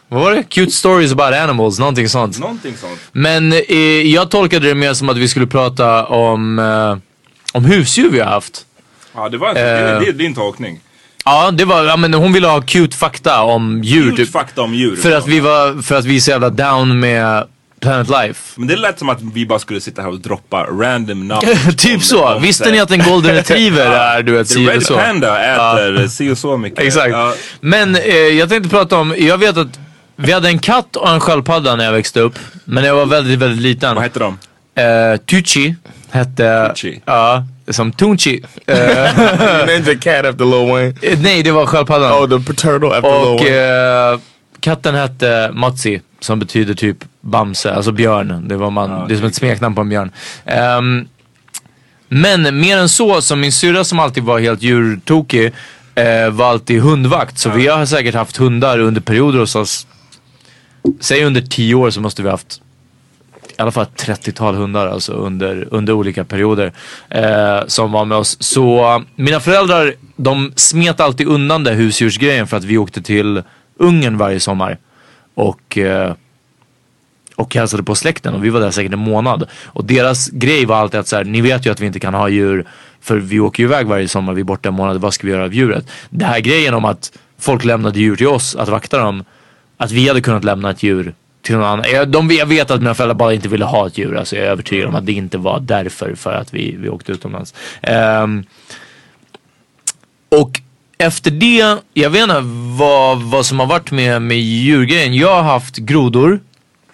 vad 0.07 0.21
var 0.21 0.31
det? 0.31 0.43
Cute 0.43 0.71
stories 0.71 1.11
about 1.11 1.33
animals, 1.33 1.79
någonting 1.79 2.09
sånt. 2.09 2.39
Någonting 2.39 2.73
sånt. 2.77 2.99
Men 3.11 3.53
eh, 3.53 3.77
jag 4.01 4.31
tolkade 4.31 4.67
det 4.67 4.75
mer 4.75 4.93
som 4.93 5.09
att 5.09 5.17
vi 5.17 5.27
skulle 5.27 5.47
prata 5.47 6.05
om, 6.05 6.59
eh, 6.59 6.97
om 7.53 7.65
husdjur 7.65 8.09
vi 8.09 8.19
har 8.19 8.27
haft. 8.31 8.65
Ja, 9.15 9.29
det 9.29 9.37
var 9.37 9.47
en, 9.49 9.55
det, 9.55 9.61
Eh. 9.91 9.99
det 9.99 10.07
är 10.07 10.13
din 10.13 10.35
tolkning. 10.35 10.79
Ja, 11.25 11.51
det 11.51 11.65
var, 11.65 11.83
ja 11.83 11.97
men 11.97 12.13
hon 12.13 12.33
ville 12.33 12.47
ha 12.47 12.61
cute 12.61 12.97
fakta 12.97 13.41
om 13.41 13.83
djur. 13.83 14.03
Cute 14.11 14.17
typ. 14.23 14.31
fakta 14.31 14.61
om 14.61 14.73
djur. 14.73 14.95
För 14.95 15.11
att 15.11 15.27
vi 15.27 15.39
var, 15.39 15.81
för 15.81 15.95
att 15.95 16.05
vi 16.05 16.15
är 16.15 16.19
så 16.19 16.31
jävla 16.31 16.49
down 16.49 16.99
med 16.99 17.43
Planet 17.81 18.09
Life. 18.09 18.39
Men 18.55 18.67
det 18.67 18.75
lät 18.75 18.99
som 18.99 19.09
att 19.09 19.21
vi 19.21 19.45
bara 19.45 19.59
skulle 19.59 19.81
sitta 19.81 20.01
här 20.01 20.09
och 20.09 20.19
droppa 20.19 20.63
random 20.63 21.31
om- 21.67 21.73
typ 21.77 22.03
så. 22.03 22.39
Visste 22.39 22.71
ni 22.71 22.79
att 22.79 22.91
en 22.91 23.03
golden 23.03 23.35
retriever 23.35 23.91
är 23.91 24.23
du 24.23 24.31
vet 24.31 24.47
si 24.47 24.65
Red 24.67 24.83
så? 24.83 24.97
Panda 24.97 25.39
äter 25.43 26.07
si 26.07 26.29
och 26.29 26.37
så 26.37 26.57
mycket. 26.57 26.79
Exakt. 26.79 27.11
Ja. 27.11 27.33
Men 27.61 27.95
eh, 27.95 28.15
jag 28.15 28.49
tänkte 28.49 28.69
prata 28.69 28.97
om, 28.97 29.15
jag 29.17 29.37
vet 29.37 29.57
att 29.57 29.79
vi 30.15 30.31
hade 30.31 30.47
en 30.47 30.59
katt 30.59 30.95
och 30.95 31.09
en 31.09 31.19
sköldpadda 31.19 31.75
när 31.75 31.85
jag 31.85 31.91
växte 31.91 32.19
upp. 32.19 32.39
Men 32.65 32.83
jag 32.83 32.95
var 32.95 33.05
väldigt, 33.05 33.39
väldigt 33.39 33.61
liten. 33.61 33.95
Vad 33.95 34.03
hette 34.03 34.19
de? 34.19 34.37
Eh, 34.81 35.17
Tucci 35.17 35.75
hette... 36.15 36.67
Tucci. 36.69 37.01
Ja, 37.05 37.45
som 37.69 37.91
Tunchi. 37.91 38.41
Eh, 38.67 39.65
Ninja 39.67 39.95
cat 40.01 40.25
after 40.25 40.45
Lil 40.45 40.71
Wayne. 40.71 40.93
eh, 41.01 41.19
nej, 41.21 41.43
det 41.43 41.51
var 41.51 41.65
sköldpaddan. 41.65 42.11
Oh, 42.13 42.27
the 42.45 42.53
turtle 42.53 42.87
after 42.87 43.19
Lil 43.19 43.33
och 43.33 43.39
Wayne. 43.41 44.13
eh, 44.13 44.19
katten 44.59 44.95
hette 44.95 45.51
Matsi. 45.53 46.01
Som 46.19 46.39
betyder 46.39 46.73
typ 46.73 46.97
Bamse, 47.21 47.73
alltså 47.73 47.91
björn. 47.91 48.47
Det, 48.47 48.55
var 48.55 48.69
man, 48.69 49.07
det 49.07 49.13
är 49.13 49.17
som 49.17 49.25
ett 49.27 49.35
smeknamn 49.35 49.75
på 49.75 49.81
en 49.81 49.89
björn. 49.89 50.11
Ehm, 50.45 51.07
men 52.07 52.59
mer 52.59 52.77
än 52.77 52.89
så, 52.89 53.21
som 53.21 53.39
min 53.39 53.51
syrra 53.51 53.83
som 53.83 53.99
alltid 53.99 54.23
var 54.23 54.39
helt 54.39 54.61
djurtokig 54.61 55.53
eh, 55.95 56.29
var 56.29 56.45
alltid 56.49 56.81
hundvakt. 56.81 57.37
Så 57.39 57.49
vi 57.49 57.67
har 57.67 57.85
säkert 57.85 58.15
haft 58.15 58.37
hundar 58.37 58.79
under 58.79 59.01
perioder 59.01 59.39
hos 59.39 59.55
oss. 59.55 59.87
Säg 60.99 61.23
under 61.25 61.41
tio 61.41 61.75
år 61.75 61.89
så 61.89 62.01
måste 62.01 62.23
vi 62.23 62.29
haft 62.29 62.61
i 63.57 63.61
alla 63.61 63.71
fall 63.71 63.83
ett 63.83 64.07
30-tal 64.07 64.55
hundar 64.55 64.87
alltså 64.87 65.13
under, 65.13 65.67
under 65.71 65.93
olika 65.93 66.23
perioder 66.23 66.73
eh, 67.09 67.59
som 67.67 67.91
var 67.91 68.05
med 68.05 68.17
oss. 68.17 68.37
Så 68.39 69.03
mina 69.15 69.39
föräldrar 69.39 69.93
de 70.15 70.53
smet 70.55 70.99
alltid 70.99 71.27
undan 71.27 71.63
det 71.63 71.71
husdjursgrejen 71.71 72.47
för 72.47 72.57
att 72.57 72.63
vi 72.63 72.77
åkte 72.77 73.01
till 73.01 73.43
Ungern 73.77 74.17
varje 74.17 74.39
sommar. 74.39 74.77
Och, 75.33 75.77
eh, 75.77 76.13
och 77.35 77.55
hälsade 77.55 77.83
på 77.83 77.95
släkten 77.95 78.33
och 78.33 78.45
vi 78.45 78.49
var 78.49 78.59
där 78.59 78.71
säkert 78.71 78.93
en 78.93 78.99
månad. 78.99 79.49
Och 79.65 79.85
deras 79.85 80.29
grej 80.29 80.65
var 80.65 80.75
alltid 80.75 80.99
att 80.99 81.07
så 81.07 81.15
här, 81.15 81.23
ni 81.23 81.41
vet 81.41 81.65
ju 81.65 81.71
att 81.71 81.79
vi 81.79 81.85
inte 81.85 81.99
kan 81.99 82.13
ha 82.13 82.29
djur 82.29 82.65
för 83.01 83.17
vi 83.17 83.39
åker 83.39 83.63
ju 83.63 83.69
iväg 83.69 83.87
varje 83.87 84.07
sommar, 84.07 84.33
vi 84.33 84.41
är 84.41 84.45
borta 84.45 84.69
en 84.69 84.75
månad, 84.75 85.01
vad 85.01 85.13
ska 85.13 85.27
vi 85.27 85.33
göra 85.33 85.43
av 85.43 85.53
djuret? 85.53 85.87
Det 86.09 86.25
här 86.25 86.39
grejen 86.39 86.73
om 86.73 86.85
att 86.85 87.17
folk 87.39 87.63
lämnade 87.65 87.99
djur 87.99 88.15
till 88.15 88.27
oss 88.27 88.55
att 88.55 88.69
vakta 88.69 88.97
dem, 88.97 89.23
att 89.77 89.91
vi 89.91 90.07
hade 90.07 90.21
kunnat 90.21 90.43
lämna 90.43 90.69
ett 90.69 90.83
djur 90.83 91.13
till 91.45 91.55
någon 91.55 91.65
annan. 91.65 91.85
Jag, 91.93 92.07
de, 92.07 92.31
jag 92.31 92.45
vet 92.45 92.71
att 92.71 92.79
mina 92.81 92.93
föräldrar 92.95 93.15
bara 93.15 93.33
inte 93.33 93.47
ville 93.47 93.65
ha 93.65 93.87
ett 93.87 93.97
djur, 93.97 94.17
alltså 94.17 94.35
jag 94.35 94.45
är 94.45 94.49
övertygad 94.49 94.87
om 94.87 94.95
att 94.95 95.05
det 95.05 95.11
inte 95.11 95.37
var 95.37 95.59
därför 95.59 96.15
för 96.15 96.33
att 96.33 96.53
vi, 96.53 96.75
vi 96.79 96.89
åkte 96.89 97.11
utomlands. 97.11 97.53
Ehm, 97.81 98.43
och 100.29 100.61
efter 100.97 101.31
det, 101.31 101.77
jag 101.93 102.09
vet 102.09 102.21
inte 102.23 102.41
vad, 102.79 103.21
vad 103.21 103.45
som 103.45 103.59
har 103.59 103.67
varit 103.67 103.91
med, 103.91 104.21
med 104.21 104.37
djurgrejen. 104.39 105.13
Jag 105.15 105.35
har 105.35 105.43
haft 105.43 105.77
grodor 105.77 106.39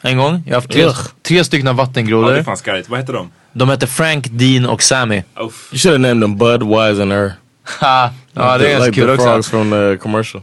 en 0.01 0.17
gång. 0.17 0.43
Jag 0.45 0.51
har 0.53 0.61
haft 0.61 0.71
tre, 0.71 0.85
Ugh. 0.85 0.99
tre 1.21 1.43
stycken 1.43 1.67
Ja, 1.67 1.73
vattengrodor. 1.73 2.31
det 2.31 2.39
är 2.39 2.43
fan 2.43 2.57
skarrigt. 2.57 2.89
Vad 2.89 2.99
heter 2.99 3.13
de? 3.13 3.31
De 3.53 3.69
heter 3.69 3.87
Frank, 3.87 4.27
Dean 4.31 4.65
och 4.65 4.83
Sammy. 4.83 5.23
Uff. 5.39 5.69
You 5.73 5.79
should 5.79 5.93
have 6.05 6.13
named 6.13 6.23
them 6.23 6.37
Bud, 6.37 6.63
Wise, 6.63 7.01
and 7.01 7.11
Her. 7.11 7.33
Ha, 7.79 8.09
ja, 8.33 8.57
det 8.57 8.67
är 8.67 8.71
ganska 8.71 8.85
like 8.85 9.01
kul 9.01 9.07
the 9.07 9.13
också. 9.13 9.25
frogs 9.25 9.49
from 9.49 9.71
the 9.71 9.97
commercial. 9.97 10.41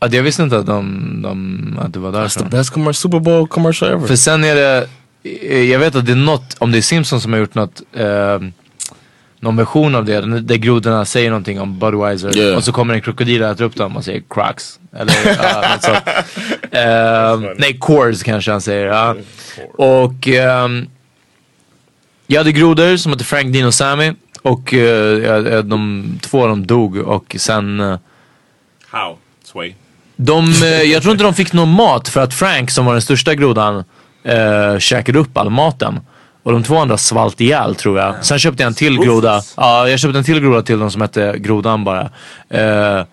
Ja, 0.00 0.08
jag 0.10 0.22
visste 0.22 0.42
inte 0.42 0.58
att, 0.58 0.66
de, 0.66 1.22
de, 1.22 1.78
att 1.82 1.92
det 1.92 1.98
var 1.98 2.08
That's 2.12 2.12
the 2.12 2.18
därifrån. 2.40 2.48
best 2.50 2.72
commer- 2.72 2.92
Super 2.92 3.20
Bowl 3.20 3.48
commercial 3.48 3.92
ever. 3.92 4.06
För 4.06 4.16
sen 4.16 4.44
är 4.44 4.54
det, 4.54 4.88
eh, 5.42 5.62
jag 5.62 5.78
vet 5.78 5.94
att 5.94 6.06
det 6.06 6.12
är 6.12 6.16
något, 6.16 6.56
om 6.58 6.72
det 6.72 6.78
är 6.78 6.82
Simpsons 6.82 7.22
som 7.22 7.32
har 7.32 7.40
gjort 7.40 7.54
något, 7.54 7.82
eh, 7.92 8.38
någon 9.40 9.56
version 9.56 9.94
av 9.94 10.04
det, 10.04 10.40
där 10.40 10.56
grodorna 10.56 11.04
säger 11.04 11.30
någonting 11.30 11.60
om 11.60 11.78
Budweiser 11.78 12.36
Yeah. 12.36 12.56
och 12.56 12.64
så 12.64 12.72
kommer 12.72 12.94
en 12.94 13.00
krokodil 13.00 13.42
och 13.42 13.48
äter 13.48 13.64
upp 13.64 13.74
dem 13.76 13.96
och 13.96 14.04
säger 14.04 14.22
Crocs. 14.30 14.80
Eller 14.96 15.12
ja, 15.42 15.64
något 15.74 15.82
sånt. 15.84 15.98
Eh, 16.70 17.52
nej, 17.58 17.78
Coors 17.80 18.22
kanske 18.22 18.50
han 18.50 18.60
säger. 18.60 18.86
Ja. 18.86 19.16
Och 19.74 20.28
ehm, 20.28 20.86
Jag 22.26 22.40
hade 22.40 22.52
grodor 22.52 22.96
som 22.96 23.12
hette 23.12 23.24
Frank, 23.24 23.52
Dean 23.52 23.66
och 23.66 23.74
Sammy. 23.74 24.12
Och 24.42 24.74
eh, 24.74 25.18
jag- 25.18 25.64
de, 25.66 26.04
två 26.22 26.42
av 26.42 26.48
dem 26.48 26.66
dog 26.66 26.96
och 26.96 27.36
sen... 27.38 27.80
eh, 27.80 27.98
How? 28.90 29.16
Sway. 29.44 29.74
De, 30.20 30.52
eh, 30.62 30.82
jag 30.82 31.02
tror 31.02 31.12
inte 31.12 31.24
de 31.24 31.34
fick 31.34 31.52
någon 31.52 31.68
mat 31.72 32.08
för 32.08 32.20
att 32.20 32.34
Frank 32.34 32.70
som 32.70 32.84
var 32.86 32.92
den 32.92 33.02
största 33.02 33.34
grodan 33.34 33.84
eh, 34.24 34.78
käkade 34.78 35.18
upp 35.18 35.38
all 35.38 35.50
maten. 35.50 36.00
Och 36.42 36.52
de 36.52 36.62
två 36.62 36.78
andra 36.78 36.96
svalt 36.96 37.40
ihjäl 37.40 37.74
tror 37.74 37.98
jag. 37.98 38.14
Sen 38.24 38.38
köpte 38.38 38.62
jag 38.62 38.66
en 38.68 38.74
till 38.74 38.98
groda. 38.98 39.42
Ja, 39.56 39.88
jag 39.88 39.98
köpte 39.98 40.18
en 40.18 40.24
till 40.24 40.40
groda 40.40 40.62
till 40.62 40.78
dem 40.78 40.90
som 40.90 41.00
hette 41.00 41.34
Grodan 41.38 41.84
bara. 41.84 42.00
Eh, 42.50 43.04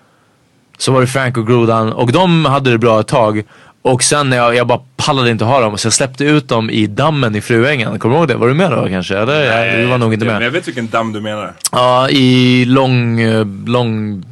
så 0.77 0.91
var 0.91 1.01
det 1.01 1.07
Frank 1.07 1.38
och 1.38 1.47
grodan 1.47 1.93
och 1.93 2.12
de 2.12 2.45
hade 2.45 2.71
det 2.71 2.77
bra 2.77 3.00
ett 3.00 3.07
tag. 3.07 3.43
Och 3.81 4.03
sen 4.03 4.29
när 4.29 4.38
jag, 4.38 4.55
jag 4.55 4.67
bara 4.67 4.79
pallade 4.97 5.29
inte 5.31 5.45
ha 5.45 5.59
dem 5.59 5.77
så 5.77 5.85
jag 5.85 5.93
släppte 5.93 6.24
ut 6.24 6.47
dem 6.47 6.69
i 6.69 6.88
dammen 6.88 7.35
i 7.35 7.41
Fruängen. 7.41 8.00
Kommer 8.00 8.15
du 8.15 8.19
ihåg 8.19 8.27
det? 8.27 8.35
Var 8.35 8.47
du 8.47 8.53
med 8.53 8.71
då 8.71 8.88
kanske? 8.89 9.17
Eller? 9.17 9.65
jag, 9.65 9.79
du 9.79 9.85
var 9.85 9.97
nog 9.97 10.13
inte 10.13 10.25
Men 10.25 10.35
med. 10.35 10.43
jag 10.45 10.51
vet 10.51 10.67
vilken 10.67 10.88
damm 10.89 11.13
du 11.13 11.21
menar. 11.21 11.53
Ja, 11.71 12.09
i 12.09 12.65
lång, 12.65 13.21
eh, 13.21 13.45
lång, 13.65 14.24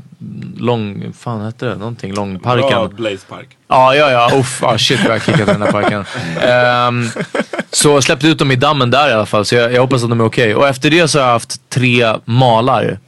lång, 0.58 1.14
fan 1.20 1.42
hette 1.42 1.66
det? 1.66 1.76
Någonting, 1.76 2.14
Bra 2.14 2.26
långparken. 2.26 2.96
Blaze 2.96 3.26
Park. 3.30 3.48
Ja, 3.68 3.96
ja, 3.96 4.12
ja. 4.12 4.40
Uff, 4.40 4.64
ah, 4.64 4.78
shit 4.78 5.00
vad 5.06 5.16
jag 5.16 5.24
kickat 5.24 5.40
i 5.42 5.46
den 5.46 5.62
här 5.62 5.72
parken. 5.72 6.06
Ehm, 6.42 7.10
så 7.72 7.90
jag 7.90 8.04
släppte 8.04 8.28
ut 8.28 8.38
dem 8.38 8.52
i 8.52 8.56
dammen 8.56 8.92
där 8.92 9.10
i 9.10 9.14
alla 9.14 9.26
fall. 9.26 9.46
Så 9.46 9.56
jag, 9.56 9.74
jag 9.74 9.82
hoppas 9.82 10.04
att 10.04 10.10
de 10.10 10.20
är 10.20 10.26
okej. 10.26 10.56
Och 10.56 10.68
efter 10.68 10.90
det 10.90 11.08
så 11.08 11.20
har 11.20 11.26
jag 11.26 11.34
haft 11.34 11.70
tre 11.70 12.14
malar. 12.26 13.00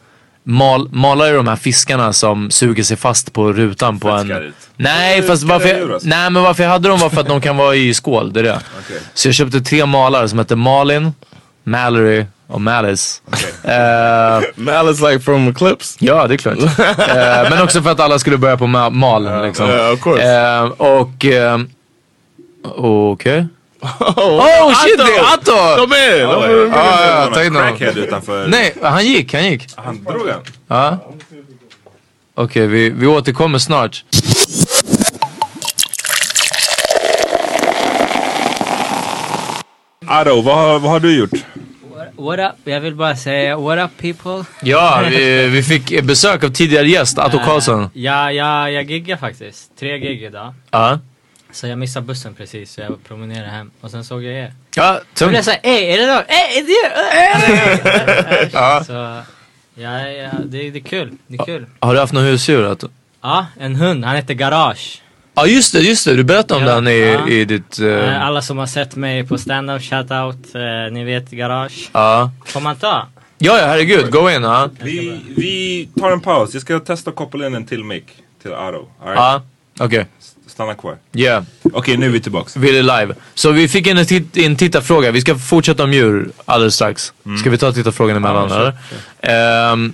Mal, 0.44 0.90
malar 0.92 1.26
är 1.26 1.34
de 1.34 1.48
här 1.48 1.56
fiskarna 1.56 2.14
som 2.14 2.52
suger 2.52 2.84
sig 2.84 2.98
fast 2.98 3.34
på 3.34 3.54
rutan 3.54 4.00
på 4.00 4.10
en... 4.10 4.54
Nej, 4.78 5.22
fast 5.22 5.44
varför 5.44 5.68
jag, 5.70 6.00
nej, 6.04 6.30
men 6.30 6.44
varför 6.44 6.64
jag 6.64 6.70
hade 6.70 6.90
dem 6.90 7.00
var 7.00 7.10
för 7.10 7.22
att 7.22 7.28
de 7.28 7.42
kan 7.42 7.58
vara 7.58 7.76
i 7.76 7.94
skål. 7.94 8.34
Det 8.34 8.40
är 8.40 8.44
det. 8.44 8.60
Okej. 8.86 9.00
Så 9.14 9.28
jag 9.28 9.36
köpte 9.36 9.62
tre 9.62 9.86
malar 9.86 10.28
som 10.28 10.40
heter 10.40 10.56
Malin, 10.56 11.14
Mallory 11.64 12.26
och 12.48 12.62
Malice. 12.62 13.22
Eh, 13.64 14.42
Malice 14.56 15.10
like 15.10 15.20
from 15.24 15.48
Eclipse. 15.48 15.98
Ja, 16.00 16.28
det 16.28 16.34
är 16.34 16.38
klart. 16.38 16.58
Eh, 17.00 17.50
men 17.50 17.62
också 17.62 17.82
för 17.82 17.92
att 17.92 18.00
alla 18.00 18.20
skulle 18.20 18.38
börja 18.38 18.58
på 18.58 18.66
ma- 18.66 18.90
mal. 18.90 19.44
Liksom. 19.46 19.70
Yeah, 19.70 19.94
of 19.94 20.02
course. 20.04 20.24
Eh, 20.24 20.64
och... 20.64 21.26
Okej. 23.12 23.48
Oh, 24.00 24.68
Oh 24.68 24.74
shit, 24.74 24.98
det 24.98 25.04
är 25.04 25.34
Atto! 25.34 25.82
Kom 25.82 25.94
in! 25.94 26.26
Honom. 26.26 27.54
Crackhead 27.54 27.98
utanför. 27.98 28.48
Nej, 28.48 28.74
han 28.82 29.06
gick, 29.06 29.34
han 29.34 29.46
gick. 29.46 29.68
Han 29.76 30.04
drog 30.04 30.28
en. 30.28 30.40
Ja. 30.68 30.98
Okej, 32.36 32.68
vi, 32.68 32.90
vi 32.90 33.08
återkommer 33.08 33.60
snart. 33.60 34.04
Aro, 40.08 40.42
vad, 40.42 40.82
vad 40.82 40.92
har 40.92 41.00
du 41.00 41.18
gjort? 41.18 41.30
What 42.18 42.40
up? 42.40 42.60
Jag 42.64 42.82
vill 42.82 42.96
bara 42.96 43.16
säga 43.16 43.58
what 43.58 43.80
up 43.80 44.02
people. 44.02 44.46
Ja, 44.62 45.04
vi, 45.10 45.48
vi 45.48 45.64
fick 45.64 46.04
besök 46.04 46.44
av 46.44 46.50
tidigare 46.50 46.88
gäst, 46.88 47.18
Atto 47.20 47.40
Karlsson. 47.40 47.90
Ja, 47.94 48.32
ja, 48.32 48.70
jag 48.70 48.92
giggar 48.92 49.18
faktiskt. 49.18 49.72
Tre 49.80 49.98
gig 49.98 50.24
idag. 50.24 50.54
Ja. 50.72 51.00
Så 51.52 51.68
jag 51.68 51.78
missade 51.78 52.06
bussen 52.06 52.34
precis 52.34 52.72
så 52.74 52.82
jag 52.82 53.04
promenerade 53.04 53.50
hem. 53.50 53.72
Och 53.82 53.92
sen 53.92 54.04
såg 54.04 54.24
jag 54.24 54.34
er. 54.34 54.54
Ja, 54.76 54.92
blev 54.92 55.04
tungt. 55.14 55.36
jag 55.36 55.46
såhär, 55.46 55.60
ey 55.64 55.86
är 55.86 55.98
det 55.98 56.06
då? 56.06 56.24
Ey 56.28 56.60
är 56.60 56.64
det 58.42 58.50
Ja. 58.54 58.84
Så 58.84 58.94
ja, 59.82 60.08
ja 60.08 60.30
det, 60.46 60.70
det 60.70 60.80
är 60.80 60.84
kul. 60.84 61.12
Det 61.28 61.36
är 61.36 61.46
kul. 61.46 61.66
Har 61.80 61.94
du 61.94 62.00
haft 62.00 62.14
något 62.14 62.24
husdjur? 62.24 62.78
Ja, 63.22 63.46
en 63.60 63.76
hund. 63.76 64.06
Han 64.06 64.16
heter 64.16 64.34
Garage. 64.34 65.02
Ja 65.36 65.48
just 65.48 65.74
det, 65.74 65.80
just 65.80 66.06
det. 66.06 66.16
Du 66.16 66.24
berättade 66.24 66.60
om 66.62 66.68
Ja, 66.68 66.76
den 66.76 66.88
i, 66.88 67.00
ja. 67.14 67.28
i 67.28 67.46
ditt... 67.46 67.80
Eh, 67.80 68.28
Alla 68.28 68.42
som 68.42 68.58
har 68.58 68.66
sett 68.68 68.96
mig 68.96 69.28
på 69.28 69.38
stand-up, 69.38 69.82
shoutout. 69.82 70.56
Uh, 70.56 70.62
ni 70.94 71.04
vet 71.04 71.32
Garage. 71.32 71.90
Ja. 71.92 72.32
Får 72.46 72.62
man 72.62 72.76
ta? 72.76 73.08
Ja, 73.38 73.58
ja 73.60 73.68
herregud. 73.68 74.12
Gå 74.12 74.32
in. 74.32 74.44
Ja. 74.44 74.70
Vi, 74.82 75.22
vi 75.38 75.90
tar 76.00 76.12
en 76.12 76.22
paus. 76.22 76.54
Jag 76.54 76.62
ska 76.62 76.80
testa 76.80 77.10
att 77.10 77.16
koppla 77.16 77.48
in 77.48 77.56
en 77.56 77.66
till 77.66 77.84
mic 77.84 78.04
till 78.42 78.54
Aro. 78.54 78.90
Right? 79.04 79.16
Ja, 79.18 79.42
okej. 79.80 80.06
Stanna 80.48 80.74
kvar. 80.74 80.98
Yeah. 81.14 81.44
Okej, 81.74 81.98
nu 81.98 82.06
är 82.06 82.10
vi 82.10 82.20
tillbaks. 82.20 82.56
Vi 82.58 82.80
är 82.80 82.84
live. 82.84 83.16
Så 83.34 83.52
vi 83.52 83.68
fick 83.68 83.88
in 83.88 83.98
en, 83.98 84.06
tit- 84.06 84.38
en 84.46 84.56
tittarfråga. 84.56 85.12
Vi 85.12 85.22
ska 85.22 85.36
fortsätta 85.36 85.84
om 85.84 85.94
djur 85.94 86.32
alldeles 86.46 86.76
strax. 86.76 87.14
Ska 87.40 87.50
vi 87.50 87.58
ta 87.58 87.72
tittarfrågan 87.72 88.18
emellan 88.18 88.50
Ja, 88.50 88.56
eller? 88.56 88.74
Ehm, 89.74 89.94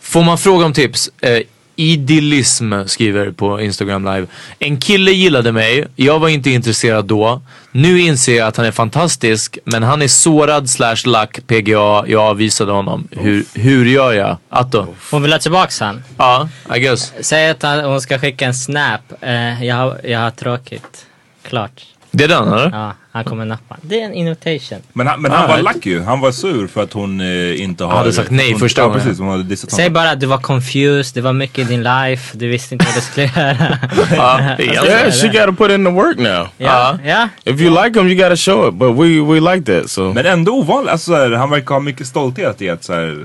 får 0.00 0.22
man 0.22 0.38
fråga 0.38 0.64
om 0.66 0.72
tips? 0.72 1.10
Uh, 1.26 1.38
Idyllism 1.80 2.72
skriver 2.86 3.30
på 3.32 3.60
Instagram 3.60 4.04
live. 4.04 4.26
En 4.58 4.80
kille 4.80 5.10
gillade 5.10 5.52
mig. 5.52 5.86
Jag 5.96 6.18
var 6.18 6.28
inte 6.28 6.50
intresserad 6.50 7.04
då. 7.04 7.42
Nu 7.72 8.00
inser 8.00 8.36
jag 8.36 8.48
att 8.48 8.56
han 8.56 8.66
är 8.66 8.72
fantastisk. 8.72 9.58
Men 9.64 9.82
han 9.82 10.02
är 10.02 10.08
sårad 10.08 10.70
slash 10.70 10.96
lack 11.04 11.38
PGA. 11.46 12.04
Jag 12.06 12.14
avvisade 12.22 12.72
honom. 12.72 13.08
Hur, 13.10 13.44
hur 13.54 13.86
gör 13.86 14.12
jag? 14.12 14.36
Atto? 14.48 14.86
Hon 15.10 15.22
vill 15.22 15.32
ha 15.32 15.38
tillbaks 15.38 15.80
han. 15.80 16.02
Ja, 16.16 16.48
I 16.76 16.80
guess. 16.80 17.12
Säg 17.20 17.50
att 17.50 17.62
han- 17.62 17.84
hon 17.84 18.00
ska 18.00 18.18
skicka 18.18 18.46
en 18.46 18.54
snap. 18.54 19.00
Eh, 19.20 19.64
jag, 19.64 19.76
har, 19.76 20.00
jag 20.04 20.18
har 20.18 20.30
tråkigt. 20.30 21.06
Klart. 21.42 21.82
Det 22.12 22.24
är 22.24 22.28
den 22.28 22.48
eller? 22.52 22.70
Ja, 22.70 22.92
han 23.12 23.24
kommer 23.24 23.44
nappa. 23.44 23.76
Det 23.82 24.00
är 24.00 24.04
en 24.04 24.14
invitation. 24.14 24.78
Men 24.92 25.06
han, 25.06 25.22
men 25.22 25.30
han 25.32 25.42
All 25.42 25.48
var 25.50 25.62
lack 25.62 25.86
ju. 25.86 26.02
Han 26.02 26.20
var 26.20 26.32
sur 26.32 26.66
för 26.66 26.82
att 26.82 26.92
hon 26.92 27.20
eh, 27.20 27.62
inte 27.62 27.84
har... 27.84 27.92
hade 27.96 28.12
sagt 28.12 28.30
nej 28.30 28.50
hon, 28.50 28.60
första 28.60 28.80
ja, 28.80 28.86
gången. 28.86 29.00
precis. 29.00 29.18
Hon 29.20 29.28
hade 29.28 29.42
dissat 29.42 29.70
Säg 29.70 29.84
honom. 29.84 29.92
bara 29.94 30.10
att 30.10 30.20
du 30.20 30.26
var 30.26 30.38
confused, 30.38 31.14
det 31.14 31.20
var 31.20 31.32
mycket 31.32 31.58
i 31.58 31.64
din 31.64 31.82
life, 31.82 32.36
du 32.38 32.48
visste 32.48 32.74
inte 32.74 32.84
vad 32.84 32.94
du 32.94 33.00
skulle 33.00 33.26
göra. 33.26 33.78
Ja, 34.16 34.56
Yeah, 34.58 35.10
she 35.10 35.28
got 35.28 35.46
to 35.46 35.52
put 35.52 35.70
in 35.70 35.84
the 35.84 35.90
work 35.90 36.18
now. 36.18 36.48
ja, 36.58 36.98
ja. 37.04 37.28
If 37.44 37.60
you 37.60 37.84
like 37.84 37.98
him, 38.00 38.08
you 38.08 38.14
got 38.28 38.30
to 38.30 38.36
show 38.36 38.68
it. 38.68 38.74
But 38.74 38.88
we 38.96 39.20
we 39.40 39.54
like 39.54 39.80
that. 39.80 39.90
So 39.90 40.12
Men 40.12 40.26
ändå 40.26 40.52
ovanligt. 40.52 40.92
Alltså, 40.92 41.10
så 41.10 41.16
här, 41.16 41.30
han 41.30 41.50
verkar 41.50 41.74
ha 41.74 41.80
mycket 41.80 42.06
stolthet 42.06 42.62
i 42.62 42.70
att 42.70 42.84
så 42.84 42.92
här, 42.94 43.24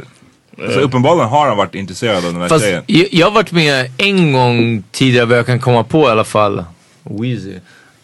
alltså, 0.64 0.80
uppenbarligen 0.80 1.30
har 1.30 1.48
han 1.48 1.58
varit 1.58 1.76
intresserad 1.76 2.18
av 2.26 2.34
den 2.34 2.42
här 2.42 2.48
Fast 2.48 2.66
tjejen. 2.66 2.84
jag, 2.88 3.08
jag 3.12 3.26
har 3.28 3.32
varit 3.32 3.52
med 3.52 3.92
en 3.98 4.34
gång 4.34 4.84
tidigare 4.92 5.26
vad 5.26 5.38
jag 5.38 5.46
kan 5.46 5.60
komma 5.60 5.84
på 5.84 6.08
i 6.08 6.12
alla 6.12 6.24
fall. 6.24 6.64
Wheezy. 7.04 7.54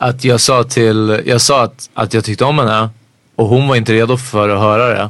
Att 0.03 0.23
jag 0.23 0.39
sa 0.41 0.63
till, 0.63 1.21
jag 1.25 1.41
sa 1.41 1.63
att, 1.63 1.89
att 1.93 2.13
jag 2.13 2.23
tyckte 2.23 2.45
om 2.45 2.59
henne 2.59 2.89
och 3.35 3.47
hon 3.47 3.67
var 3.67 3.75
inte 3.75 3.93
redo 3.93 4.17
för 4.17 4.49
att 4.49 4.59
höra 4.59 4.87
det. 4.87 5.09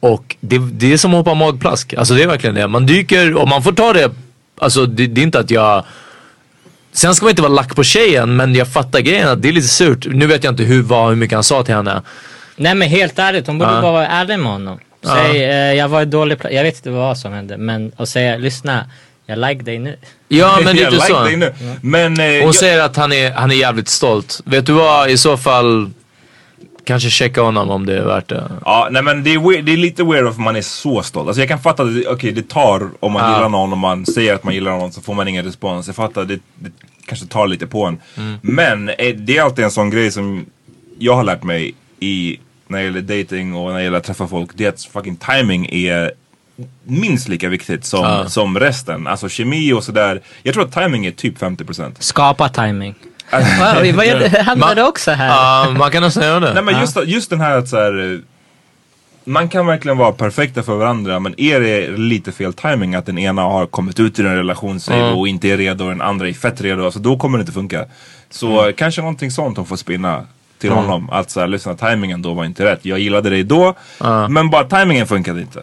Och 0.00 0.36
det, 0.40 0.58
det 0.58 0.92
är 0.92 0.96
som 0.96 1.10
att 1.10 1.18
hoppa 1.18 1.34
magplask. 1.34 1.94
Alltså 1.94 2.14
det 2.14 2.22
är 2.22 2.26
verkligen 2.26 2.54
det. 2.54 2.68
Man 2.68 2.86
dyker 2.86 3.36
och 3.36 3.48
man 3.48 3.62
får 3.62 3.72
ta 3.72 3.92
det. 3.92 4.10
Alltså 4.58 4.86
det, 4.86 5.06
det 5.06 5.20
är 5.20 5.22
inte 5.22 5.38
att 5.38 5.50
jag 5.50 5.84
Sen 6.92 7.14
ska 7.14 7.24
man 7.24 7.30
inte 7.30 7.42
vara 7.42 7.52
lack 7.52 7.76
på 7.76 7.82
tjejen 7.82 8.36
men 8.36 8.54
jag 8.54 8.68
fattar 8.68 9.00
grejen 9.00 9.28
att 9.28 9.42
det 9.42 9.48
är 9.48 9.52
lite 9.52 9.68
surt. 9.68 10.06
Nu 10.10 10.26
vet 10.26 10.44
jag 10.44 10.52
inte 10.52 10.62
hur, 10.62 10.82
vad, 10.82 11.08
hur 11.08 11.16
mycket 11.16 11.34
han 11.36 11.44
sa 11.44 11.62
till 11.62 11.74
henne. 11.74 12.02
Nej 12.56 12.74
men 12.74 12.88
helt 12.88 13.18
ärligt, 13.18 13.46
hon 13.46 13.58
borde 13.58 13.70
Ja. 13.72 13.80
bara 13.80 13.92
vara 13.92 14.06
ärlig 14.06 14.38
med 14.38 14.52
honom. 14.52 14.78
Säg, 15.04 15.44
eh, 15.44 15.74
jag 15.74 15.88
var 15.88 16.04
dålig 16.04 16.38
jag 16.50 16.62
vet 16.62 16.76
inte 16.76 16.90
vad 16.90 17.18
som 17.18 17.32
hände, 17.32 17.56
men 17.56 17.92
och 17.96 18.08
säga, 18.08 18.36
lyssna, 18.36 18.84
jag 19.30 19.48
like 19.50 19.62
dig 19.64 19.78
nu. 19.78 19.96
Ja 20.28 20.58
men 20.64 20.66
jag 20.76 20.76
lite 20.76 20.90
like 20.90 21.06
så. 21.06 21.24
nu. 21.36 21.52
Men... 21.82 22.20
Eh, 22.20 22.26
Hon 22.26 22.34
jag, 22.34 22.54
säger 22.54 22.80
att 22.80 22.96
han 22.96 23.12
är, 23.12 23.30
han 23.32 23.50
är 23.50 23.54
jävligt 23.54 23.88
stolt. 23.88 24.40
Vet 24.44 24.66
du 24.66 24.72
vad, 24.72 25.10
i 25.10 25.16
så 25.18 25.36
fall 25.36 25.90
kanske 26.84 27.10
checka 27.10 27.42
honom 27.42 27.70
om 27.70 27.86
det 27.86 27.98
är 27.98 28.04
värt 28.04 28.28
det. 28.28 28.50
Ja, 28.64 28.88
nej 28.90 29.02
men 29.02 29.22
det 29.24 29.34
är, 29.34 29.38
weird, 29.50 29.64
det 29.64 29.72
är 29.72 29.76
lite 29.76 30.04
weird 30.04 30.26
om 30.26 30.42
man 30.42 30.56
är 30.56 30.62
så 30.62 31.02
stolt. 31.02 31.26
Alltså 31.28 31.40
jag 31.42 31.48
kan 31.48 31.58
fatta 31.58 31.82
att 31.82 31.94
det, 31.94 32.08
okay, 32.08 32.30
det 32.30 32.48
tar 32.48 32.88
om 33.00 33.12
man 33.12 33.22
Ja. 33.30 33.34
gillar 33.36 33.48
någon 33.48 33.72
och 33.72 33.78
man 33.78 34.06
säger 34.06 34.34
att 34.34 34.44
man 34.44 34.54
gillar 34.54 34.70
någon 34.70 34.92
så 34.92 35.00
får 35.00 35.14
man 35.14 35.28
ingen 35.28 35.44
respons. 35.44 35.86
Jag 35.86 35.96
fattar, 35.96 36.24
det, 36.24 36.38
det 36.54 36.70
kanske 37.06 37.26
tar 37.26 37.46
lite 37.46 37.66
på 37.66 37.84
en. 37.86 37.98
Mm. 38.16 38.38
Men 38.42 38.88
eh, 38.88 39.14
det 39.16 39.36
är 39.38 39.42
alltid 39.42 39.64
en 39.64 39.70
sån 39.70 39.90
grej 39.90 40.10
som 40.10 40.46
jag 40.98 41.14
har 41.16 41.24
lärt 41.24 41.42
mig 41.42 41.74
i 42.00 42.38
när 42.68 42.78
det 42.78 42.84
gäller 42.84 43.00
dating 43.22 43.54
och 43.54 43.68
när 43.70 43.78
det 43.78 43.84
gäller 43.84 43.98
att 43.98 44.04
träffa 44.04 44.28
folk. 44.28 44.50
Det 44.54 44.64
är 44.64 44.68
att 44.68 44.82
fucking 44.84 45.16
timing 45.16 45.66
är 45.72 46.12
minst 46.84 47.28
lika 47.28 47.48
viktigt 47.48 47.84
som, 47.84 48.04
Ja. 48.04 48.28
som 48.28 48.58
resten. 48.58 49.06
Alltså 49.06 49.28
kemi 49.28 49.72
och 49.72 49.84
sådär. 49.84 50.20
Jag 50.42 50.54
tror 50.54 50.64
att 50.64 50.72
timing 50.72 51.06
är 51.06 51.10
typ 51.10 51.38
50%. 51.38 51.92
Skapa 51.98 52.48
timing. 52.48 52.94
Wow, 53.32 53.94
vad 53.96 54.58
Man- 54.58 54.76
det 54.76 54.82
också 54.84 55.10
här? 55.10 55.28
Ja, 55.28 55.70
man 55.78 55.90
kan 55.90 56.02
nästan 56.02 56.22
göra 56.24 56.40
det. 56.40 56.54
Nej 56.54 56.62
men 56.62 56.80
just, 56.80 56.96
just 57.06 57.30
den 57.30 57.40
här 57.40 57.58
att 57.58 57.68
så 57.68 57.76
här, 57.76 58.12
eh, 58.14 58.18
Man 59.24 59.48
kan 59.48 59.66
verkligen 59.66 59.98
vara 59.98 60.12
perfekta 60.12 60.62
för 60.62 60.74
varandra 60.76 61.20
men 61.20 61.40
är 61.40 61.60
det 61.60 61.96
lite 61.96 62.32
fel 62.32 62.52
timing 62.52 62.94
att 62.94 63.06
den 63.06 63.18
ena 63.18 63.42
har 63.42 63.66
kommit 63.66 64.00
ut 64.00 64.18
ur 64.18 64.26
en 64.26 64.36
relation 64.36 64.80
säger 64.80 65.06
vi, 65.08 65.14
och 65.14 65.28
inte 65.28 65.48
är 65.48 65.56
redo 65.56 65.84
och 65.84 65.90
den 65.90 66.00
andra 66.02 66.28
är 66.28 66.32
fett 66.32 66.60
redo. 66.60 66.84
Alltså 66.84 67.00
då 67.00 67.16
kommer 67.18 67.38
det 67.38 67.42
inte 67.42 67.52
funka. 67.52 67.84
Så 68.30 68.66
eh, 68.68 68.72
kanske 68.74 69.00
någonting 69.00 69.30
sånt 69.30 69.56
hon 69.56 69.66
får 69.66 69.76
spinna 69.76 70.26
till 70.60 70.70
honom. 70.70 71.10
Att 71.10 71.30
såhär, 71.30 71.46
lyssna 71.46 71.74
timingen 71.74 72.22
då 72.22 72.34
var 72.34 72.44
inte 72.44 72.64
rätt. 72.64 72.80
Jag 72.82 72.98
gillade 72.98 73.30
dig 73.30 73.42
då 73.44 73.74
men 74.28 74.50
bara 74.50 74.64
timingen 74.64 75.06
funkade 75.06 75.40
inte. 75.40 75.62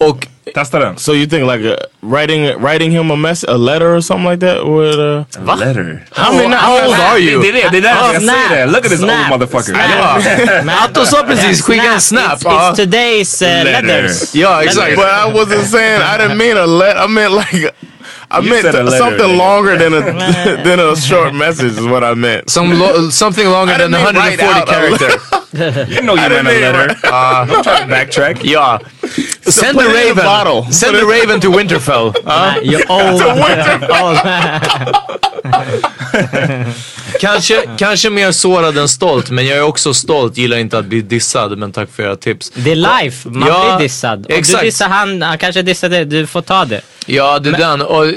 Och 0.00 0.26
Testa 0.54 0.78
den. 0.78 0.96
so 0.96 1.12
you 1.14 1.26
think 1.26 1.52
like 1.52 1.68
uh, 1.68 1.74
writing 2.00 2.62
writing 2.62 2.90
him 2.90 3.10
a 3.10 3.16
mess 3.16 3.44
a 3.44 3.56
letter 3.56 3.96
or 3.96 4.00
something 4.00 4.30
like 4.30 4.46
that 4.46 4.64
would 4.64 4.98
uh, 4.98 5.56
Letter. 5.58 6.04
I 6.16 6.36
mean, 6.36 6.52
how 6.52 6.76
I- 6.78 6.86
old 6.86 6.94
are 6.94 7.18
you? 7.18 7.42
Det 7.42 7.48
är 7.48 7.52
det, 7.52 7.68
det 7.70 7.78
är 7.78 7.82
därför 7.82 8.12
jag 8.12 8.22
Snap. 8.22 8.36
säger 8.48 8.66
det. 8.66 8.72
Look 8.72 8.84
at 8.84 8.90
this 8.90 9.00
Snap. 9.00 9.10
old 9.32 9.40
motherfucker. 9.40 9.76
Atto 10.84 11.04
sa 11.06 11.22
precis, 11.22 11.62
skicka 11.62 11.92
en 11.92 12.00
snap. 12.00 12.38
It's, 12.38 12.44
it's 12.44 12.76
today's 12.76 13.42
uh, 13.42 13.64
Letter. 13.64 13.82
letters. 13.82 14.34
Ja, 14.34 14.62
exakt. 14.62 14.96
But 14.96 15.04
I 15.04 15.32
wasn't 15.32 15.64
saying 15.64 16.00
I 16.02 16.18
didn't 16.18 16.36
mean 16.36 16.56
a 16.56 16.66
let. 16.66 16.96
I 16.96 17.06
meant 17.08 17.32
like 17.34 17.70
I 18.30 18.40
You 18.40 18.50
meant 18.50 18.62
said 18.62 18.74
a 18.74 18.82
letter. 18.84 18.96
something 18.98 19.36
longer 19.38 19.78
than 19.78 19.94
a 19.94 20.00
than 20.64 20.80
a 20.80 20.94
short 20.96 21.34
message 21.34 21.78
is 21.78 21.86
what 21.86 22.04
I 22.04 22.14
meant. 22.14 22.50
Some 22.50 22.70
lo- 22.78 23.08
something 23.10 23.46
longer 23.48 23.72
than 23.78 23.90
didn't 23.90 24.04
mean 24.04 24.14
write 24.16 24.38
140 24.38 24.60
out 24.60 24.68
a 24.68 24.98
character. 24.98 25.36
You 25.88 26.02
know 26.02 26.14
you 26.16 26.28
meant 26.28 26.48
a 26.48 26.60
letter. 26.60 26.88
Don't 27.46 27.62
try 27.64 27.80
to 27.80 27.86
backtrack. 27.86 28.44
Ja. 28.44 28.80
Send 29.46 29.78
the 29.78 29.84
Raven. 29.84 30.24
bottle. 30.24 30.72
Send 30.72 30.96
the 30.96 31.04
Raven 31.04 31.40
to 31.40 31.50
Winterfell. 31.56 32.12
Ja. 32.24 32.52
Nej, 32.62 32.84
old. 32.88 33.22
old. 34.02 34.18
Kanske, 37.20 37.62
kanske 37.78 38.10
mer 38.10 38.32
sårad 38.32 38.78
än 38.78 38.88
stolt, 38.88 39.30
men 39.30 39.46
jag 39.46 39.58
är 39.58 39.62
också 39.62 39.94
stolt. 39.94 40.36
Gillar 40.36 40.56
inte 40.58 40.78
att 40.78 40.84
bli 40.84 41.00
dissad, 41.02 41.58
men 41.58 41.72
tack 41.72 41.88
för 41.96 42.02
era 42.02 42.16
tips. 42.16 42.50
Det 42.54 42.70
är 42.72 42.76
life, 43.02 43.28
man 43.28 43.48
Ja, 43.48 43.76
blir 43.76 43.84
dissad. 43.88 44.18
Om 44.18 44.34
exakt. 44.38 44.60
du 44.60 44.66
dissar 44.66 44.88
han, 44.88 45.22
han 45.22 45.38
kanske 45.38 45.62
dissar 45.62 45.88
dig, 45.88 46.04
du 46.04 46.26
får 46.26 46.42
ta 46.42 46.64
det. 46.64 46.80
Ja, 47.06 47.38
det 47.38 47.48
är 47.48 47.58
den. 47.58 47.80
Och 47.82 48.04
uh, 48.04 48.12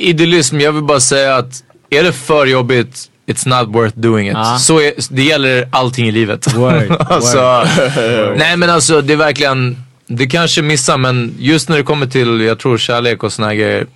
idealism, 0.00 0.60
jag 0.60 0.72
vill 0.72 0.82
bara 0.82 1.00
säga 1.00 1.36
att 1.36 1.62
är 1.90 2.02
det 2.02 2.12
för 2.12 2.46
jobbigt, 2.46 3.04
it's 3.26 3.48
not 3.60 3.74
worth 3.74 3.98
doing 3.98 4.28
it. 4.28 4.34
Ja. 4.34 4.58
Så 4.58 4.80
är, 4.80 4.92
det 5.10 5.22
gäller 5.22 5.68
allting 5.72 6.08
i 6.08 6.12
livet. 6.12 6.54
Word, 6.54 6.96
alltså, 7.10 7.64
nej 8.36 8.56
men 8.56 8.70
alltså 8.70 9.00
det 9.02 9.12
är 9.12 9.16
verkligen, 9.16 9.76
det 10.06 10.26
kanske 10.26 10.62
missar 10.62 10.98
men 10.98 11.34
just 11.38 11.68
när 11.68 11.76
det 11.76 11.82
kommer 11.82 12.06
till, 12.06 12.40
jag 12.40 12.58
tror 12.58 12.78
kärlek 12.78 13.22
och 13.22 13.32
såna 13.32 13.48
här 13.48 13.54
grejer. 13.54 13.86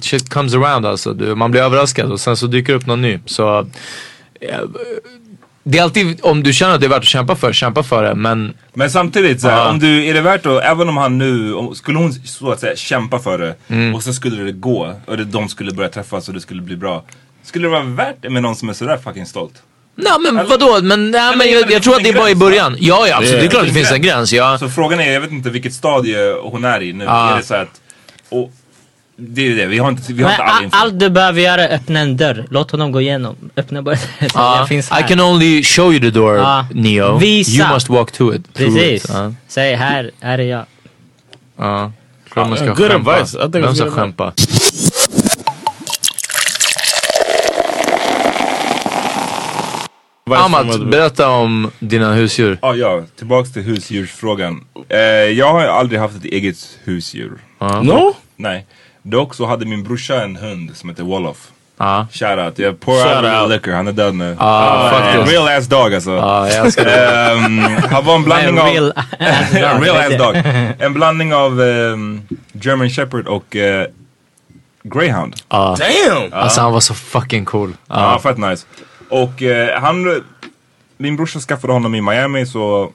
Shit 0.00 0.28
comes 0.30 0.54
around 0.54 0.86
alltså. 0.86 1.12
Du, 1.12 1.34
man 1.34 1.50
blir 1.50 1.60
överraskad 1.60 2.12
och 2.12 2.20
sen 2.20 2.36
så 2.36 2.46
dyker 2.46 2.72
det 2.72 2.76
upp 2.78 2.86
någon 2.86 3.02
ny. 3.02 3.18
Så 3.26 3.58
eh, 4.40 4.58
det 5.64 5.78
är 5.78 5.82
alltid, 5.82 6.18
om 6.22 6.42
du 6.42 6.52
känner 6.52 6.74
att 6.74 6.80
det 6.80 6.86
är 6.86 6.90
värt 6.90 6.98
att 6.98 7.04
kämpa 7.04 7.36
för, 7.36 7.52
kämpa 7.52 7.82
för 7.82 8.02
det. 8.02 8.14
Men 8.14 8.54
Men 8.74 8.90
samtidigt, 8.90 9.40
såhär, 9.40 9.56
Ja. 9.56 9.70
om 9.70 9.78
du, 9.78 10.06
är 10.06 10.14
det 10.14 10.20
värt 10.20 10.46
att, 10.46 10.62
även 10.62 10.88
om 10.88 10.96
han 10.96 11.18
nu, 11.18 11.54
om, 11.54 11.74
skulle 11.74 11.98
hon 11.98 12.12
så 12.12 12.50
att 12.52 12.60
säga 12.60 12.76
kämpa 12.76 13.18
för 13.18 13.38
det 13.38 13.54
Mm. 13.68 13.94
och 13.94 14.02
så 14.02 14.12
skulle 14.12 14.42
det 14.42 14.52
gå 14.52 14.94
och 15.06 15.16
det, 15.16 15.24
de 15.24 15.48
skulle 15.48 15.72
börja 15.72 15.88
träffas 15.90 16.28
och 16.28 16.34
det 16.34 16.40
skulle 16.40 16.62
bli 16.62 16.76
bra. 16.76 17.04
Skulle 17.44 17.66
det 17.66 17.70
vara 17.70 17.82
värt 17.82 18.16
det 18.22 18.30
med 18.30 18.42
någon 18.42 18.56
som 18.56 18.68
är 18.68 18.72
sådär 18.72 18.98
fucking 19.04 19.26
stolt? 19.26 19.54
Nej 19.94 20.12
men 20.32 20.48
vadå, 20.48 20.78
men, 20.82 21.10
nej, 21.10 21.28
men 21.28 21.38
men 21.38 21.52
jag, 21.52 21.66
det 21.66 21.72
jag 21.72 21.82
tror 21.82 21.94
att 21.94 22.02
finns 22.02 22.12
det 22.12 22.18
är 22.18 22.20
bara 22.20 22.30
i 22.30 22.34
början. 22.34 22.76
Ja 22.80 23.06
ja 23.08 23.16
absolut, 23.16 23.40
det 23.40 23.46
är 23.46 23.50
klart 23.50 23.62
Det 23.62 23.68
det 23.68 23.74
finns 23.74 23.92
en 23.92 24.02
gräns. 24.02 24.32
Ja. 24.32 24.58
Så 24.58 24.68
frågan 24.68 25.00
är, 25.00 25.12
jag 25.12 25.20
vet 25.20 25.30
inte 25.30 25.50
vilket 25.50 25.72
stadie 25.74 26.32
hon 26.42 26.64
är 26.64 26.82
i 26.82 26.92
nu. 26.92 27.04
Är 27.04 27.36
det 27.36 27.42
så 27.42 27.54
att, 27.54 27.80
och, 28.28 28.52
det 29.16 29.46
är 29.46 29.56
det, 29.56 29.66
vi 29.66 29.78
har 29.78 29.88
inte, 29.88 30.12
vi 30.12 30.22
har 30.22 30.30
Men 30.30 30.40
inte 30.40 30.52
all 30.52 30.64
info. 30.64 30.76
allt 30.76 31.00
du 31.00 31.10
behöver 31.10 31.40
göra 31.40 31.68
är 31.68 31.74
öppna 31.76 32.00
en 32.00 32.16
dörr. 32.16 32.46
Låt 32.50 32.70
honom 32.70 32.92
gå 32.92 33.00
igenom. 33.00 33.36
Öppna 33.56 33.82
bara. 33.82 33.96
Ja, 34.34 34.58
jag 34.58 34.68
finns 34.68 34.90
här. 34.90 35.00
I 35.04 35.08
can 35.08 35.20
only 35.20 35.62
show 35.62 35.92
you 35.92 36.00
the 36.00 36.10
door, 36.10 36.36
Ja. 36.36 36.66
Neo. 36.74 37.18
Visa. 37.18 37.62
You 37.62 37.74
must 37.74 37.88
walk 37.88 38.12
to 38.12 38.34
it. 38.34 38.54
Precis. 38.54 39.04
It. 39.04 39.10
Ja. 39.14 39.32
Säg 39.48 39.74
här, 39.74 40.10
här 40.20 40.38
är 40.38 40.42
jag. 40.42 40.64
Ja. 41.58 41.92
Klart 42.32 42.48
man 42.48 42.56
ska 42.56 42.66
good 42.66 42.90
skämpa. 42.90 43.26
Vem 43.48 43.74
ska 43.74 43.90
skämpa? 43.90 44.32
Amat, 50.38 50.80
berätta 50.90 51.28
om 51.28 51.70
dina 51.78 52.12
husdjur. 52.14 52.58
Ja, 52.62 52.74
ja, 52.74 53.02
tillbaks 53.18 53.52
till 53.52 53.62
husdjursfrågan. 53.62 54.64
Eh, 54.88 54.98
jag 55.10 55.52
har 55.52 55.64
aldrig 55.64 56.00
haft 56.00 56.16
ett 56.16 56.24
eget 56.24 56.56
husdjur. 56.84 57.32
No? 57.82 58.16
Nej. 58.36 58.66
Dock 59.02 59.34
så 59.34 59.46
hade 59.46 59.66
min 59.66 59.82
brorsa 59.82 60.22
en 60.22 60.36
hund 60.36 60.70
som 60.74 60.88
heter 60.90 61.02
Wolof. 61.02 61.48
Ja. 61.78 62.06
Shoutout, 62.12 62.58
jag 62.58 62.80
pour 62.80 62.94
Shout 63.02 63.24
out 63.24 63.42
out. 63.42 63.50
liquor, 63.50 63.72
han 63.72 63.88
är 63.88 63.92
död 63.92 64.14
nu. 64.14 64.36
Ah, 64.38 64.90
faktiskt. 64.90 65.32
real 65.32 65.48
ass 65.48 65.66
dog 65.66 65.94
alltså. 65.94 66.10
Det. 66.76 67.30
Ehm, 67.32 67.58
han 67.90 68.04
var 68.04 68.14
en 68.14 68.24
blandning 68.24 68.58
av... 68.60 68.66
real 68.66 68.92
ass 69.18 69.50
dog. 69.52 69.84
real 69.86 69.96
ass 69.96 70.18
dog. 70.18 70.36
En 70.78 70.92
blandning 70.94 71.34
av 71.34 71.60
ehm, 71.62 72.20
German 72.52 72.90
Shepherd 72.90 73.26
och 73.26 73.56
eh, 73.56 73.86
Greyhound. 74.82 75.34
Ja. 75.48 75.76
Damn! 75.78 76.32
Alltså 76.32 76.60
han 76.60 76.72
var 76.72 76.80
så 76.80 76.94
fucking 76.94 77.44
cool. 77.44 77.72
Ja, 77.88 78.12
Ja. 78.12 78.18
fett 78.18 78.38
nice. 78.38 78.66
Och 79.10 79.42
eh, 79.42 79.80
han, 79.80 80.22
min 80.96 81.16
brorsa 81.16 81.40
skaffade 81.40 81.72
honom 81.72 81.94
i 81.94 82.00
Miami 82.00 82.46
så 82.46 82.92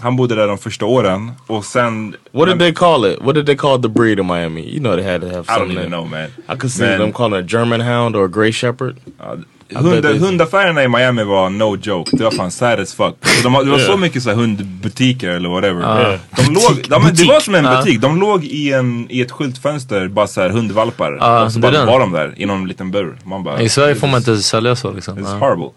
han 0.00 0.16
bodde 0.16 0.34
där 0.34 0.46
de 0.48 0.58
första 0.58 0.84
åren. 0.86 1.32
Och 1.46 1.64
sen... 1.64 2.16
What 2.32 2.48
did 2.48 2.58
they 2.58 2.72
call 2.74 3.04
it? 3.06 3.18
What 3.20 3.34
did 3.34 3.46
they 3.46 3.56
call 3.56 3.82
the 3.82 3.88
breed 3.88 4.18
in 4.18 4.26
Miami? 4.26 4.60
You 4.62 4.78
know 4.80 4.96
they 4.96 5.04
had 5.12 5.20
to 5.20 5.26
have 5.26 5.40
I 5.40 5.42
don't 5.42 5.58
something. 5.58 5.78
even 5.78 5.90
know 5.90 6.04
man. 6.04 6.28
I 6.48 6.56
could 6.56 6.70
see 6.70 6.82
Men- 6.84 6.98
them 7.00 7.12
calling 7.12 7.38
a 7.38 7.42
German 7.42 7.80
hound 7.80 8.16
or 8.16 8.24
a 8.24 8.28
gray 8.28 8.52
shepherd. 8.52 8.96
Ja, 9.18 9.36
bet 9.68 9.82
Hund, 9.82 10.02
det- 10.02 10.18
hundaffärerna 10.18 10.82
i 10.84 10.88
Miami 10.88 11.22
var 11.24 11.50
no 11.50 11.76
joke. 11.82 12.16
Det 12.16 12.24
var 12.24 12.30
fan 12.30 12.50
sad 12.50 12.80
as 12.80 12.94
fuck. 12.94 13.14
Så 13.42 13.48
de, 13.48 13.64
det 13.64 13.70
var 13.70 13.78
så 13.78 13.96
mycket 13.96 14.22
så 14.22 14.28
här 14.28 14.36
hundbutiker 14.36 15.28
eller 15.28 15.48
whatever. 15.48 16.18
De 16.36 16.42
låg, 16.54 17.02
men 17.02 17.14
det 17.14 17.24
var 17.24 17.40
som 17.40 17.54
en 17.54 17.64
butik. 17.64 18.00
De 18.00 18.20
låg 18.20 18.44
i, 18.44 18.72
en, 18.72 19.06
i 19.10 19.20
ett 19.20 19.30
skyltfönster, 19.30 20.08
bara 20.08 20.26
så 20.26 20.40
här 20.40 20.50
hundvalpar. 20.50 21.16
Ja, 21.20 21.44
och 21.44 21.52
så 21.52 21.58
bara 21.58 21.84
var 21.84 22.00
de 22.00 22.12
där 22.12 22.34
i 22.36 22.46
någon 22.46 22.68
liten 22.68 22.90
bur. 22.90 23.16
Man 23.24 23.42
bara, 23.44 23.60
I 23.62 23.68
Sverige 23.68 23.94
får 23.94 24.06
man 24.06 24.20
"This 24.20 24.28
inte 24.28 24.42
sälja 24.42 24.76
så 24.76 24.92
liksom. 24.92 25.18
It's 25.18 25.38
Ja. 25.40 25.46
horrible. 25.46 25.70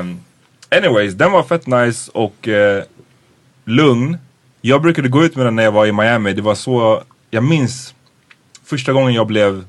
Um, 0.00 0.20
anyways, 0.70 1.14
den 1.14 1.32
var 1.32 1.42
fett 1.42 1.66
nice 1.66 2.10
och 2.14 2.48
eh, 2.48 2.82
lugn. 3.64 4.18
Jag 4.60 4.82
brukade 4.82 5.08
gå 5.08 5.24
ut 5.24 5.36
med 5.36 5.46
den 5.46 5.56
när 5.56 5.62
jag 5.62 5.72
var 5.72 5.86
i 5.86 5.92
Miami. 5.92 6.32
Det 6.32 6.42
var 6.42 6.54
så, 6.54 7.02
jag 7.30 7.44
minns 7.44 7.94
första 8.64 8.92
gången 8.92 9.14
jag 9.14 9.26
blev, 9.26 9.64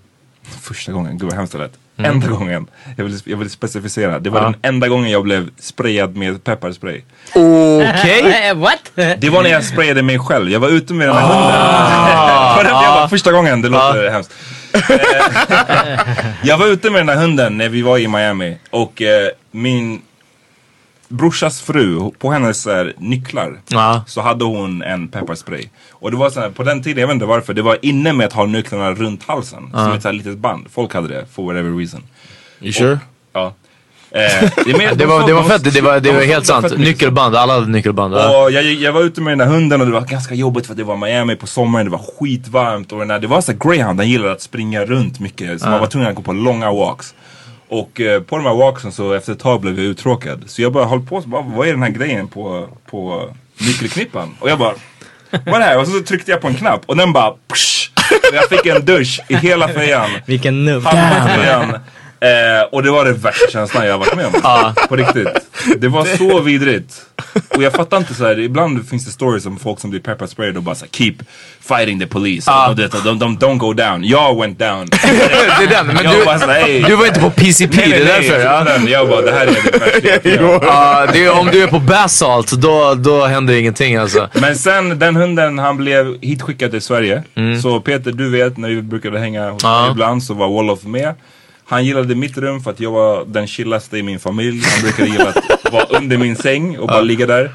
första 0.62 0.92
gången, 0.92 1.18
gud 1.18 1.24
vad 1.30 1.34
hemskt 1.38 1.52
det 1.54 1.60
lät. 1.60 1.74
Enda 1.98 2.28
gången, 2.28 2.68
jag 2.96 3.04
vill, 3.04 3.20
jag 3.26 3.38
vill 3.38 3.50
specificera. 3.50 4.20
Det 4.20 4.30
var 4.30 4.40
Mm. 4.40 4.52
Ja. 4.52 4.58
den 4.62 4.76
enda 4.76 4.88
gången 4.88 5.12
jag 5.12 5.24
blev 5.24 5.50
sprayad 5.60 6.16
med 6.16 6.44
pepparspray. 6.44 7.02
Okej. 7.34 8.48
Eh, 8.50 8.56
What? 8.58 8.92
Det 8.96 9.30
var 9.30 9.44
när 9.44 9.50
jag 9.50 9.64
sprayade 9.64 10.02
mig 10.02 10.20
själv. 10.20 10.50
Jag 10.50 10.60
var 10.60 10.70
ute 10.70 10.94
med 10.94 11.08
den 11.08 11.16
här 11.16 11.24
hunden. 11.28 11.52
För 12.58 12.64
det 12.64 12.70
jag 12.70 12.96
var 13.02 13.08
första 13.08 13.32
gången, 13.32 13.62
det 13.62 13.70
låter 13.70 14.10
hemskt. 14.10 14.34
Eh, 14.74 14.80
jag 16.44 16.58
var 16.58 16.68
ute 16.68 16.90
med 16.90 17.00
den 17.00 17.10
här 17.10 17.16
hunden 17.16 17.58
när 17.58 17.70
vi 17.70 17.82
var 17.82 17.98
i 17.98 18.08
Miami 18.08 18.58
och 18.70 19.02
eh, 19.02 19.30
min 19.52 20.02
brorsas 21.08 21.62
fru, 21.62 22.12
på 22.20 22.32
hennes 22.32 22.66
här, 22.66 22.94
nycklar 22.98 23.60
Ja. 23.68 24.04
så 24.08 24.22
hade 24.22 24.46
hon 24.46 24.82
en 24.82 25.08
pepparspray. 25.08 25.64
Och 25.92 26.12
det 26.12 26.18
var 26.18 26.30
så 26.30 26.40
här, 26.40 26.50
på 26.50 26.64
den 26.64 26.84
tiden, 26.84 27.02
jag 27.02 27.08
vet 27.08 27.14
inte 27.14 27.26
varför, 27.26 27.54
det 27.54 27.62
var 27.62 27.78
inne 27.82 28.14
med 28.14 28.28
att 28.28 28.34
ha 28.34 28.46
nycklarna 28.46 28.92
runt 28.92 29.24
halsen. 29.24 29.70
Som 29.74 29.92
ett 29.92 30.02
så 30.02 30.08
här 30.08 30.14
litet 30.14 30.38
band. 30.38 30.66
Folk 30.74 30.94
hade 30.94 31.08
det, 31.08 31.26
for 31.34 31.44
whatever 31.46 31.78
reason. 31.78 32.04
You 32.62 32.74
sure? 32.74 33.00
Ja. 33.34 33.54
Eh, 34.12 34.50
det, 34.66 34.78
mer- 34.78 34.96
Det 34.96 35.06
var, 35.06 35.28
det 35.28 35.34
var 35.34 35.44
fett, 35.44 35.74
det 35.74 35.82
var, 35.82 36.00
det 36.00 36.12
var 36.12 36.22
helt 36.22 36.46
sant. 36.46 36.78
Nyckelband, 36.78 37.36
alla 37.36 37.54
hade 37.54 37.68
nyckelband. 37.68 38.14
Ja. 38.14 38.44
Och 38.44 38.52
jag, 38.52 38.64
jag 38.64 38.94
var 38.94 39.02
ute 39.02 39.22
med 39.22 39.32
den 39.32 39.38
där 39.48 39.56
hunden 39.56 39.82
och 39.82 39.88
det 39.88 39.94
var 39.94 40.02
ganska 40.02 40.36
jobbigt 40.36 40.66
för 40.66 40.74
att 40.74 40.78
det 40.78 40.84
var 40.84 40.98
Miami 40.98 41.36
på 41.36 41.48
sommaren, 41.48 41.86
det 41.86 41.92
var 41.92 42.02
skitvarmt 42.20 42.92
och 42.92 43.00
den 43.00 43.08
där, 43.08 43.20
det 43.20 43.28
var 43.28 43.42
så 43.42 43.52
här 43.52 43.60
greyhound, 43.60 44.00
den 44.00 44.10
gillade 44.10 44.32
att 44.32 44.42
springa 44.42 44.86
runt 44.86 45.20
mycket 45.20 45.62
så 45.62 45.70
man 45.70 45.80
var 45.80 45.88
tvungen 45.88 46.10
att 46.10 46.16
gå 46.16 46.22
på 46.22 46.34
långa 46.34 46.72
walks. 46.72 47.14
Och 47.70 48.02
eh, 48.02 48.22
på 48.22 48.38
de 48.38 48.46
här 48.46 48.54
walksen 48.56 48.92
så 48.92 49.14
efter 49.14 49.32
ett 49.34 49.40
tag 49.40 49.62
blev 49.62 49.78
jag 49.78 49.86
uttråkad. 49.86 50.44
Så 50.48 50.62
jag 50.62 50.74
bara 50.74 50.86
höll 50.86 51.06
på, 51.06 51.22
så 51.22 51.28
bara, 51.28 51.42
vad 51.42 51.68
är 51.68 51.72
den 51.72 51.84
här 51.84 51.90
grejen 51.90 52.28
på, 52.28 52.68
på 52.92 53.30
nyckelknippan? 53.58 54.36
Och 54.40 54.50
jag 54.50 54.60
bara, 54.60 54.74
vad 55.32 55.56
är 55.56 55.60
det 55.60 55.66
här? 55.66 55.80
Och 55.80 55.88
så 55.88 56.02
tryckte 56.02 56.32
jag 56.32 56.42
på 56.42 56.48
en 56.48 56.56
knapp 56.56 56.82
och 56.86 56.98
den 56.98 57.14
bara, 57.14 57.32
psh, 57.54 57.90
och 58.30 58.36
jag 58.36 58.50
fick 58.50 58.66
en 58.66 58.86
dusch 58.86 59.22
i 59.28 59.36
hela 59.36 59.68
fejan. 59.68 60.10
Vilken 60.26 60.66
nubb. 60.66 60.84
Halva 60.84 61.28
fejan. 61.28 61.74
Eh, 62.20 62.64
och 62.72 62.84
det 62.84 62.92
var 62.92 63.06
det 63.06 63.12
värsta 63.14 63.48
känslan 63.52 63.86
jag 63.88 63.98
varit 63.98 64.16
med 64.16 64.26
om. 64.26 64.74
På 64.90 64.96
riktigt. 64.96 65.28
Det 65.78 65.88
var 65.88 66.06
så 66.18 66.40
vidrigt. 66.40 67.02
Och 67.56 67.64
jag 67.64 67.74
fattar 67.74 67.98
inte 67.98 68.14
så 68.14 68.26
här, 68.26 68.40
ibland 68.40 68.90
finns 68.90 69.06
det 69.06 69.12
stories 69.12 69.46
om 69.46 69.60
folk 69.60 69.80
som 69.80 69.90
blir 69.90 70.00
pepparsprayed 70.00 70.58
och 70.58 70.64
bara 70.64 70.76
såhär 70.76 70.90
keep 70.92 71.14
fighting 71.62 72.00
the 72.00 72.08
police. 72.08 72.52
Och 72.70 72.76
det, 72.76 72.88
de, 73.04 73.20
de, 73.20 73.38
don't 73.38 73.58
go 73.58 73.74
down. 73.74 74.04
Jag 74.04 74.40
went 74.40 74.60
down. 74.60 74.88
Det 75.60 75.64
är 75.64 75.68
den, 75.70 75.88
men 75.88 76.04
Jag 76.04 76.14
du, 76.20 76.26
bara 76.26 76.40
såhär, 76.40 76.62
hey. 76.62 76.82
du 76.82 76.96
var 76.96 77.06
inte 77.08 77.20
på 77.20 77.30
PCP, 77.30 77.78
Nej, 77.78 77.90
det 77.90 77.96
är 77.96 78.06
nej, 78.06 78.30
därför. 78.30 78.38
nej, 78.38 78.46
Ja. 78.46 78.64
den. 78.64 78.88
Jag 78.88 79.10
bara, 79.10 79.22
det 79.22 79.32
här 79.32 79.48
är 79.48 80.22
det. 80.22 80.60
Ja, 80.66 81.08
det 81.14 81.26
är, 81.26 81.40
om 81.40 81.48
du 81.52 81.64
är 81.64 81.68
på 81.68 81.80
basalt, 81.80 82.52
då, 82.52 82.94
då 82.96 83.26
händer 83.26 83.54
ingenting 83.54 83.96
alltså. 83.96 84.30
Men 84.34 84.56
sen 84.56 85.00
den 85.00 85.16
hunden 85.16 85.60
han 85.60 85.78
blev 85.78 86.18
hitskickad 86.22 86.72
till 86.72 86.82
Sverige. 86.82 87.24
Så 87.62 87.80
Peter 87.80 88.12
du 88.12 88.30
vet 88.30 88.58
när 88.58 88.70
vi 88.70 88.82
brukade 88.82 89.20
hänga 89.20 89.50
hos 89.50 89.64
mig 89.64 89.92
ibland 89.92 90.24
så 90.24 90.34
var 90.34 90.48
Wolof 90.48 90.84
med. 90.84 91.14
Han 91.68 91.86
gillade 91.86 92.16
mitt 92.16 92.38
rum 92.38 92.62
för 92.62 92.72
att 92.72 92.80
jag 92.80 92.92
var 92.92 93.26
den 93.26 93.48
chillaste 93.48 93.98
i 93.98 94.04
min 94.04 94.20
familj. 94.20 94.62
Han 94.66 94.82
brukade 94.82 95.10
gilla 95.10 95.30
att 95.30 95.74
vara 95.74 95.84
under 95.84 96.18
min 96.18 96.36
säng 96.36 96.78
och 96.78 96.88
bara 96.88 97.02
ligga 97.02 97.26
där. 97.26 97.52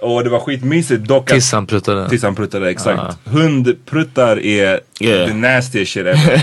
Och 0.00 0.24
det 0.24 0.30
var 0.30 0.40
skitmysigt 0.40 1.04
dock 1.04 1.22
att... 1.30 1.34
Tills 1.34 1.52
han 1.52 1.66
pruttade. 1.66 2.08
Tills 2.08 2.22
han 2.22 2.34
pruttade, 2.34 2.70
exakt. 2.70 3.02
Hundpruttar 3.24 4.40
är 4.46 4.80
Yeah. 5.00 5.28
the 5.28 5.34
nastiest 5.34 5.92
shit 5.92 6.06
ever. 6.06 6.42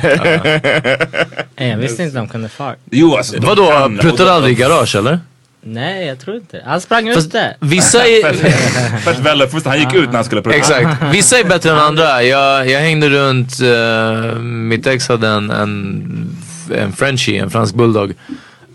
Eh, 1.56 1.67
Jag 1.70 1.78
visste 1.78 2.04
inte 2.04 2.15
de 2.17 2.28
kunde 2.28 2.50
fart. 2.50 2.78
Jo 2.91 3.15
alltså. 3.15 3.34
de 3.39 3.46
Vadå, 3.46 3.65
kan- 3.72 3.98
pruttade 3.98 4.32
aldrig 4.34 4.60
i 4.60 4.62
garage 4.62 4.96
eller? 4.96 5.20
Nej, 5.62 6.08
jag 6.08 6.20
tror 6.20 6.36
inte. 6.36 6.63
Han 6.65 6.82
sprang 6.82 7.13
Fast 7.13 7.28
ute. 7.28 7.56
vissa 7.60 7.98
är... 8.08 9.24
Väl, 9.24 9.48
först 9.48 9.65
han 9.65 9.80
gick 9.80 9.93
ut 9.93 10.06
när 10.10 10.15
han 10.15 10.24
skulle 10.26 10.41
prutta. 10.41 10.58
Exakt. 10.58 11.04
Vissa 11.13 11.39
är 11.39 11.43
bättre 11.43 11.70
än 11.72 11.78
andra. 11.80 12.24
Jag, 12.24 12.70
jag 12.70 12.80
hängde 12.80 13.10
runt, 13.10 13.52
eh, 13.62 14.39
mitt 14.41 14.88
ex 14.88 15.08
hade 15.08 15.28
en, 15.28 15.50
en, 15.50 16.38
en 16.71 16.93
Frenchie, 16.93 17.41
en 17.41 17.49
fransk 17.49 17.75
bulldog. 17.75 18.13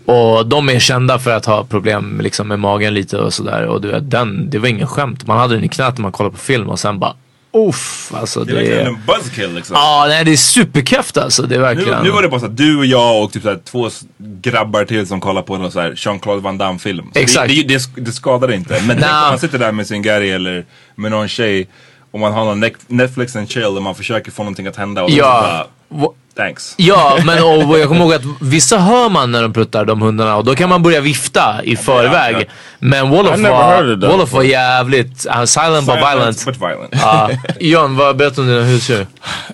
Och 0.05 0.45
de 0.47 0.69
är 0.69 0.79
kända 0.79 1.19
för 1.19 1.31
att 1.31 1.45
ha 1.45 1.63
problem 1.63 2.19
liksom, 2.23 2.47
med 2.47 2.59
magen 2.59 2.93
lite 2.93 3.17
och 3.17 3.33
sådär. 3.33 3.65
Och 3.65 3.81
du 3.81 3.87
vet, 3.87 4.11
den, 4.11 4.49
det 4.49 4.59
var 4.59 4.67
ingen 4.67 4.87
skämt. 4.87 5.27
Man 5.27 5.37
hade 5.37 5.55
den 5.55 5.63
i 5.63 5.67
knät 5.67 5.97
när 5.97 6.01
man 6.01 6.11
kollade 6.11 6.35
på 6.35 6.41
film 6.41 6.69
och 6.69 6.79
sen 6.79 6.99
bara 6.99 7.13
Uff, 7.55 8.11
alltså 8.15 8.43
Det 8.43 8.51
är 8.51 8.55
det 8.55 8.59
verkligen 8.61 8.85
är... 8.85 8.89
en 8.89 8.97
buzzkill 9.07 9.53
liksom. 9.55 9.75
Ja, 9.79 10.05
nej 10.09 10.25
det 10.25 10.31
är 10.31 10.37
superkeft 10.37 11.17
alltså. 11.17 11.41
Det 11.43 11.55
är 11.55 11.59
Nu, 11.59 11.63
verkligen... 11.65 12.03
nu 12.03 12.09
var 12.09 12.21
det 12.21 12.27
bara 12.29 12.39
så 12.39 12.45
att 12.45 12.57
du 12.57 12.77
och 12.77 12.85
jag 12.85 13.23
och 13.23 13.31
typ 13.31 13.43
så 13.43 13.55
två 13.65 13.89
grabbar 14.17 14.85
till 14.85 15.07
som 15.07 15.19
kollar 15.21 15.41
på 15.41 15.57
någon 15.57 15.71
så 15.71 15.79
här 15.79 15.93
Jean-Claude 15.95 16.41
Van 16.41 16.57
Damme 16.57 16.79
film. 16.79 17.05
Så 17.13 17.19
Exakt. 17.19 17.47
Det, 17.49 17.63
det, 17.63 17.77
det, 17.95 18.01
det 18.01 18.11
skadar 18.11 18.51
inte. 18.51 18.81
Men 18.87 18.97
Nah. 18.97 19.23
om 19.23 19.29
man 19.29 19.39
sitter 19.39 19.59
där 19.59 19.71
med 19.71 19.87
sin 19.87 20.01
Gary 20.01 20.29
eller 20.29 20.65
med 20.95 21.11
någon 21.11 21.27
tjej 21.27 21.67
och 22.11 22.19
man 22.19 22.33
har 22.33 22.45
någon 22.45 22.63
Netflix 22.87 23.35
and 23.35 23.49
chill 23.49 23.63
och 23.65 23.81
man 23.81 23.95
försöker 23.95 24.31
få 24.31 24.43
någonting 24.43 24.67
att 24.67 24.75
hända 24.75 25.03
och 25.03 25.09
Ja. 25.09 25.67
bara, 25.89 26.07
thanks. 26.35 26.73
Ja, 26.77 27.17
men 27.25 27.43
och 27.43 27.79
jag 27.79 27.87
kommer 27.87 28.01
ihåg 28.01 28.13
att 28.13 28.21
vissa 28.41 28.77
hör 28.77 29.09
man 29.09 29.31
när 29.31 29.41
de 29.41 29.53
pruttar 29.53 29.85
de 29.85 30.01
hundarna 30.01 30.35
och 30.35 30.43
då 30.43 30.55
kan 30.55 30.69
man 30.69 30.83
börja 30.83 31.01
vifta 31.01 31.63
i 31.63 31.75
förväg. 31.75 32.35
ja. 32.39 32.43
Men 32.79 33.09
Wolof 33.09 33.39
var. 33.39 34.07
Wolof 34.11 34.31
var 34.33 34.43
jävligt 34.43 35.25
uh, 35.25 35.43
silent 35.43 35.85
but 35.85 35.95
violent. 35.97 36.45
But 36.45 36.57
violent. 36.61 36.89
Ja. 36.91 37.29
John, 37.59 37.95
vad 37.95 38.17
berätta 38.17 38.41
om 38.41 38.47
dina 38.47 38.63
husdjur? 38.63 39.07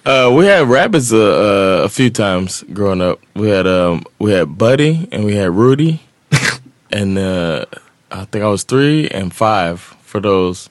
Uh, 0.07 0.39
we 0.39 0.57
had 0.57 0.71
rabbits 0.71 1.11
uh, 1.11 1.19
uh, 1.19 1.85
a 1.85 1.89
few 1.89 2.09
times 2.09 2.63
growing 2.67 3.01
up. 3.01 3.19
We 3.33 3.55
had 3.57 3.67
um, 3.67 4.05
we 4.17 4.37
had 4.39 4.47
Buddy 4.47 5.07
and 5.11 5.25
we 5.25 5.35
had 5.41 5.57
Rudy, 5.57 5.99
and 6.91 7.17
uh, 7.17 7.65
I 8.11 8.25
think 8.31 8.43
I 8.43 8.47
was 8.47 8.63
three 8.63 9.09
and 9.09 9.33
five 9.33 9.77
for 10.05 10.21
those. 10.21 10.69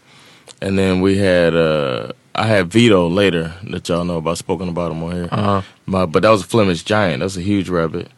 And 0.60 0.78
then 0.78 1.00
we 1.00 1.18
had 1.18 1.54
uh, 1.54 2.12
I 2.34 2.46
had 2.46 2.72
Vito 2.72 3.08
later 3.08 3.52
that 3.70 3.88
y'all 3.88 4.04
know 4.04 4.18
about. 4.18 4.38
Spoken 4.38 4.68
about 4.68 4.92
him 4.92 5.02
on 5.02 5.12
here. 5.12 5.28
Uh-huh. 5.30 5.62
My, 5.88 6.06
but 6.06 6.22
that 6.22 6.30
was 6.30 6.42
a 6.42 6.46
Flemish 6.46 6.82
giant. 6.84 7.20
That 7.20 7.24
was 7.24 7.36
a 7.36 7.40
huge 7.40 7.68
rabbit. 7.70 8.08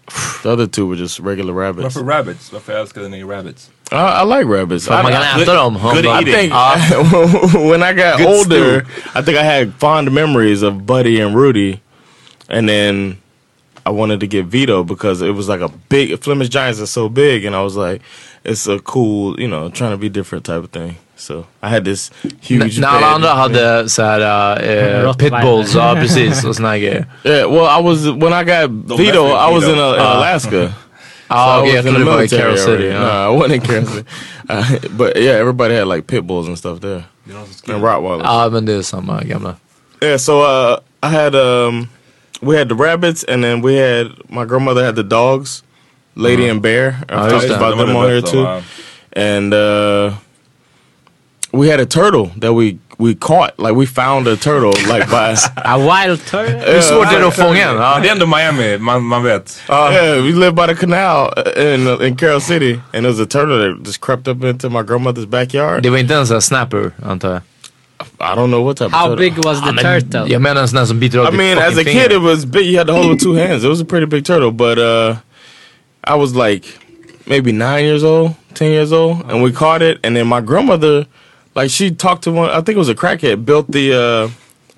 The 0.43 0.51
other 0.51 0.67
two 0.67 0.87
were 0.87 0.97
just 0.97 1.21
regular 1.21 1.53
rabbits. 1.53 1.83
Varför 1.95 2.03
rabbits? 2.05 2.53
Varför 2.53 2.73
älskade 2.73 3.09
ni 3.09 3.23
rabbits? 3.25 3.71
I, 3.93 3.97
I 3.97 4.25
like 4.25 4.47
rabbits. 4.47 4.87
För 4.87 4.95
att 4.95 5.03
man 5.03 5.13
I- 5.13 5.17
kan 5.17 5.39
I- 5.41 5.43
äta 5.43 5.55
dem. 5.55 5.75
good 5.75 6.07
I 6.07 6.25
think 6.25 6.53
when 7.71 7.83
I 7.83 7.93
got 7.93 8.19
Good 8.19 8.27
older, 8.29 8.87
I 9.15 9.23
think 9.23 9.39
I 9.39 9.43
had 9.45 9.73
fond 9.79 10.11
memories 10.13 10.63
of 10.63 10.75
Buddy 10.87 11.21
and 11.21 11.37
Rudy, 11.37 11.81
and 12.49 12.69
then 12.69 13.17
I 13.87 13.91
wanted 13.91 14.21
to 14.21 14.27
get 14.27 14.47
Vito 14.47 14.85
because 14.85 15.23
it 15.23 15.35
was 15.35 15.49
like 15.49 15.61
a 15.65 15.71
big 15.89 16.19
Flemish 16.23 16.49
Giants 16.49 16.81
are 16.81 16.87
so 16.87 17.09
big, 17.09 17.45
and 17.45 17.55
I 17.57 17.63
was 17.63 17.77
like, 17.77 18.03
it's 18.45 18.67
a 18.67 18.79
cool, 18.81 19.39
you 19.41 19.49
know, 19.49 19.69
trying 19.71 19.93
to 19.93 19.97
be 19.97 20.09
different 20.09 20.45
type 20.45 20.65
of 20.65 20.71
thing. 20.71 20.97
So 21.21 21.45
I 21.63 21.69
had 21.69 21.85
this 21.85 22.11
huge. 22.41 22.63
N- 22.77 22.81
när 22.81 22.89
alla 22.89 23.01
bed. 23.01 23.09
andra 23.15 23.29
hade 23.29 23.89
såhär 23.89 24.21
uh, 24.21 25.05
Rottweiler. 25.05 25.13
pitbulls, 25.41 25.75
ja 25.75 25.95
precis 26.01 26.45
och 26.45 26.57
såna 26.57 26.69
här 26.69 26.79
grejer. 26.79 27.07
Yeah, 27.25 27.51
well, 27.53 27.81
I 27.81 27.83
was 27.83 28.07
when 28.07 28.33
I 28.33 28.45
got 28.45 28.99
Vito, 28.99 29.27
I 29.27 29.55
was 29.55 29.65
in, 29.65 29.71
Vito. 29.71 29.89
uh, 29.91 29.95
in 29.95 30.01
Ah. 30.01 30.15
Alaska. 30.15 30.73
Ja 31.33 31.59
I 31.59 31.61
okej, 31.63 31.77
was 31.77 31.85
jag 31.85 31.87
in 31.87 31.95
trodde 31.95 31.99
the 31.99 31.99
det 31.99 32.05
var 32.05 32.13
i 32.15 32.17
military 32.17 32.43
Carol 32.43 32.57
City. 32.59 32.71
already. 32.71 32.89
ja. 32.89 33.01
Nah, 33.01 33.35
I 33.35 33.39
wasn't 33.39 33.55
in 33.55 33.61
Carol 33.61 33.87
City. 33.87 34.05
Uh, 34.49 34.91
but 34.97 35.17
yeah, 35.17 35.41
everybody 35.41 35.75
had 35.75 35.87
like 35.89 36.07
pit 36.07 36.25
bulls 36.27 36.49
and 36.49 36.59
stuff 36.59 36.81
there, 36.81 37.05
and 37.69 37.83
Rottweilers. 37.85 38.25
Ja 38.25 38.49
men 38.49 38.67
det 38.67 38.73
är 38.73 38.83
samma 38.83 39.23
gamla. 39.23 39.55
Yeah, 40.03 40.17
so 40.19 40.41
uh, 40.43 40.77
I 41.03 41.07
had 41.07 41.35
um, 41.35 41.89
we 42.43 42.59
had 42.59 42.69
the 42.69 42.75
rabbits, 42.75 43.25
and 43.29 43.45
then 43.45 43.63
we 43.63 43.77
had 43.77 44.07
my 44.29 44.45
grandmother 44.45 44.85
had 44.85 44.97
the 44.97 45.03
dogs, 45.03 45.63
Lady 46.17 46.49
and 46.51 46.63
Bear. 46.63 46.97
I've 47.09 47.27
Oh, 47.27 47.31
talked 47.31 47.51
about 47.51 47.79
them 47.79 47.97
on 47.97 48.07
here 48.11 48.23
too, 48.23 48.47
and 49.13 49.55
uh, 49.55 50.11
we 51.53 51.71
had 51.71 51.81
a 51.81 51.87
turtle 51.87 52.31
that 52.41 52.53
we 52.53 52.79
we 52.99 53.15
caught. 53.15 53.59
Like 53.59 53.75
we 53.75 53.87
found 53.87 54.29
a 54.29 54.37
turtle, 54.37 54.73
like 54.89 55.09
by 55.11 55.35
A 55.57 55.79
wild 55.79 56.21
turtle? 56.27 56.61
Hur 56.73 56.81
svårt 56.81 57.13
är 57.13 57.19
det 57.21 57.27
att 57.27 57.37
fånga 57.37 57.69
en? 57.71 57.77
Ja, 57.77 57.95
Ja. 57.95 58.01
det 58.03 58.09
är 58.09 58.13
ändå 58.13 58.27
Miami, 58.27 58.79
man, 58.79 59.03
man 59.03 59.23
vet. 59.23 59.61
yeah, 59.69 60.17
we 60.23 60.33
lived 60.33 60.55
by 60.55 60.67
the 60.67 60.75
canal 60.75 61.33
uh, 61.37 61.75
in 61.75 61.87
uh, 61.87 62.07
in 62.07 62.17
Carol 62.17 62.41
City, 62.41 62.73
and 62.93 63.05
there 63.05 63.09
was 63.13 63.21
a 63.21 63.27
turtle 63.27 63.59
that 63.59 63.87
just 63.87 64.01
crept 64.01 64.29
up 64.29 64.45
into 64.45 64.69
my 64.71 64.83
grandmother's 64.83 65.27
backyard. 65.27 65.83
Det 65.83 65.91
var 65.91 65.99
inte 65.99 66.15
en 66.15 66.27
sån 66.27 66.35
här 66.37 66.41
snapper 66.41 66.91
antar 67.07 67.31
jag? 67.33 67.41
I 68.21 68.35
don't 68.37 68.49
know 68.49 68.65
what 68.65 68.77
type 68.77 68.87
of 68.87 68.93
How 68.93 69.07
turtle. 69.09 69.17
big 69.31 69.45
was 69.45 69.61
the 69.61 69.73
turtle? 69.83 70.33
Jag 70.33 70.43
menar 70.43 70.61
en 70.61 70.69
sån 70.69 70.79
här 70.79 70.87
som 70.87 71.01
biter 71.01 71.19
av 71.19 71.35
I 71.35 71.37
mean, 71.37 71.59
as 71.59 71.65
a 71.65 71.71
fucking 71.77 71.93
kid, 72.03 72.13
it 72.13 72.21
was 72.23 72.45
big. 72.47 72.67
You 72.67 72.79
had 72.79 72.87
to 72.87 72.93
hold 72.93 73.07
it 73.07 73.13
with 73.13 73.23
two 73.23 73.35
hands. 73.35 73.65
It 73.65 73.69
was 73.69 73.81
a 73.81 73.85
pretty 73.85 74.07
big 74.07 74.25
turtle, 74.25 74.51
but 74.51 74.79
uh, 74.79 75.17
I 76.05 76.15
was 76.17 76.35
like 76.35 76.65
maybe 77.27 77.53
nine 77.53 77.85
years 77.85 78.03
old, 78.05 78.31
ten 78.55 78.71
years 78.71 78.93
old, 78.93 79.23
and 79.31 79.43
we 79.43 79.53
caught 79.53 79.83
it. 79.83 79.99
And 80.05 80.17
then 80.17 80.27
my 80.27 80.41
grandmother, 80.41 81.07
like, 81.55 81.71
she 81.71 81.91
talked 81.91 82.23
to 82.25 82.33
one. 82.33 82.51
I 82.51 82.61
think 82.61 82.77
it 82.77 82.79
was 82.79 82.89
a 82.89 82.95
crackhead. 82.95 83.45
Built 83.45 83.71
the 83.71 83.93
uh, 83.95 84.31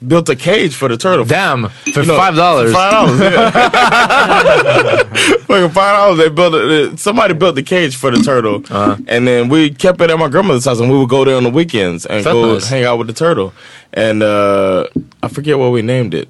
built 0.06 0.28
a 0.28 0.34
cage 0.36 0.74
for 0.74 0.88
the 0.88 0.96
turtle. 0.96 1.24
Damn! 1.24 1.68
För 1.68 2.00
You 2.02 2.06
know, 2.06 2.16
five 2.16 2.34
dollars. 2.36 2.72
Five 2.72 2.92
dollars. 2.92 3.20
Yeah. 3.20 3.50
Fucking 5.46 5.70
five 5.70 5.96
dollars. 5.96 6.18
They 6.18 6.28
built 6.28 6.54
it. 6.54 6.98
Somebody 6.98 7.34
built 7.34 7.54
the 7.54 7.62
cage 7.62 7.96
for 7.96 8.10
the 8.10 8.22
turtle, 8.22 8.62
Uh-huh. 8.70 8.96
and 9.08 9.26
then 9.26 9.48
we 9.48 9.70
kept 9.70 10.00
it 10.00 10.10
at 10.10 10.18
my 10.18 10.28
grandmother's 10.28 10.64
house, 10.64 10.80
and 10.80 10.90
we 10.90 10.98
would 10.98 11.08
go 11.08 11.24
there 11.24 11.36
on 11.36 11.44
the 11.44 11.50
weekends 11.50 12.06
and 12.06 12.24
go 12.24 12.54
nice. 12.54 12.68
hang 12.68 12.84
out 12.84 12.98
with 12.98 13.06
the 13.06 13.12
turtle. 13.14 13.52
And 13.92 14.22
uh, 14.22 14.86
I 15.22 15.28
forget 15.28 15.58
what 15.58 15.70
we 15.72 15.82
named 15.82 16.14
it. 16.14 16.28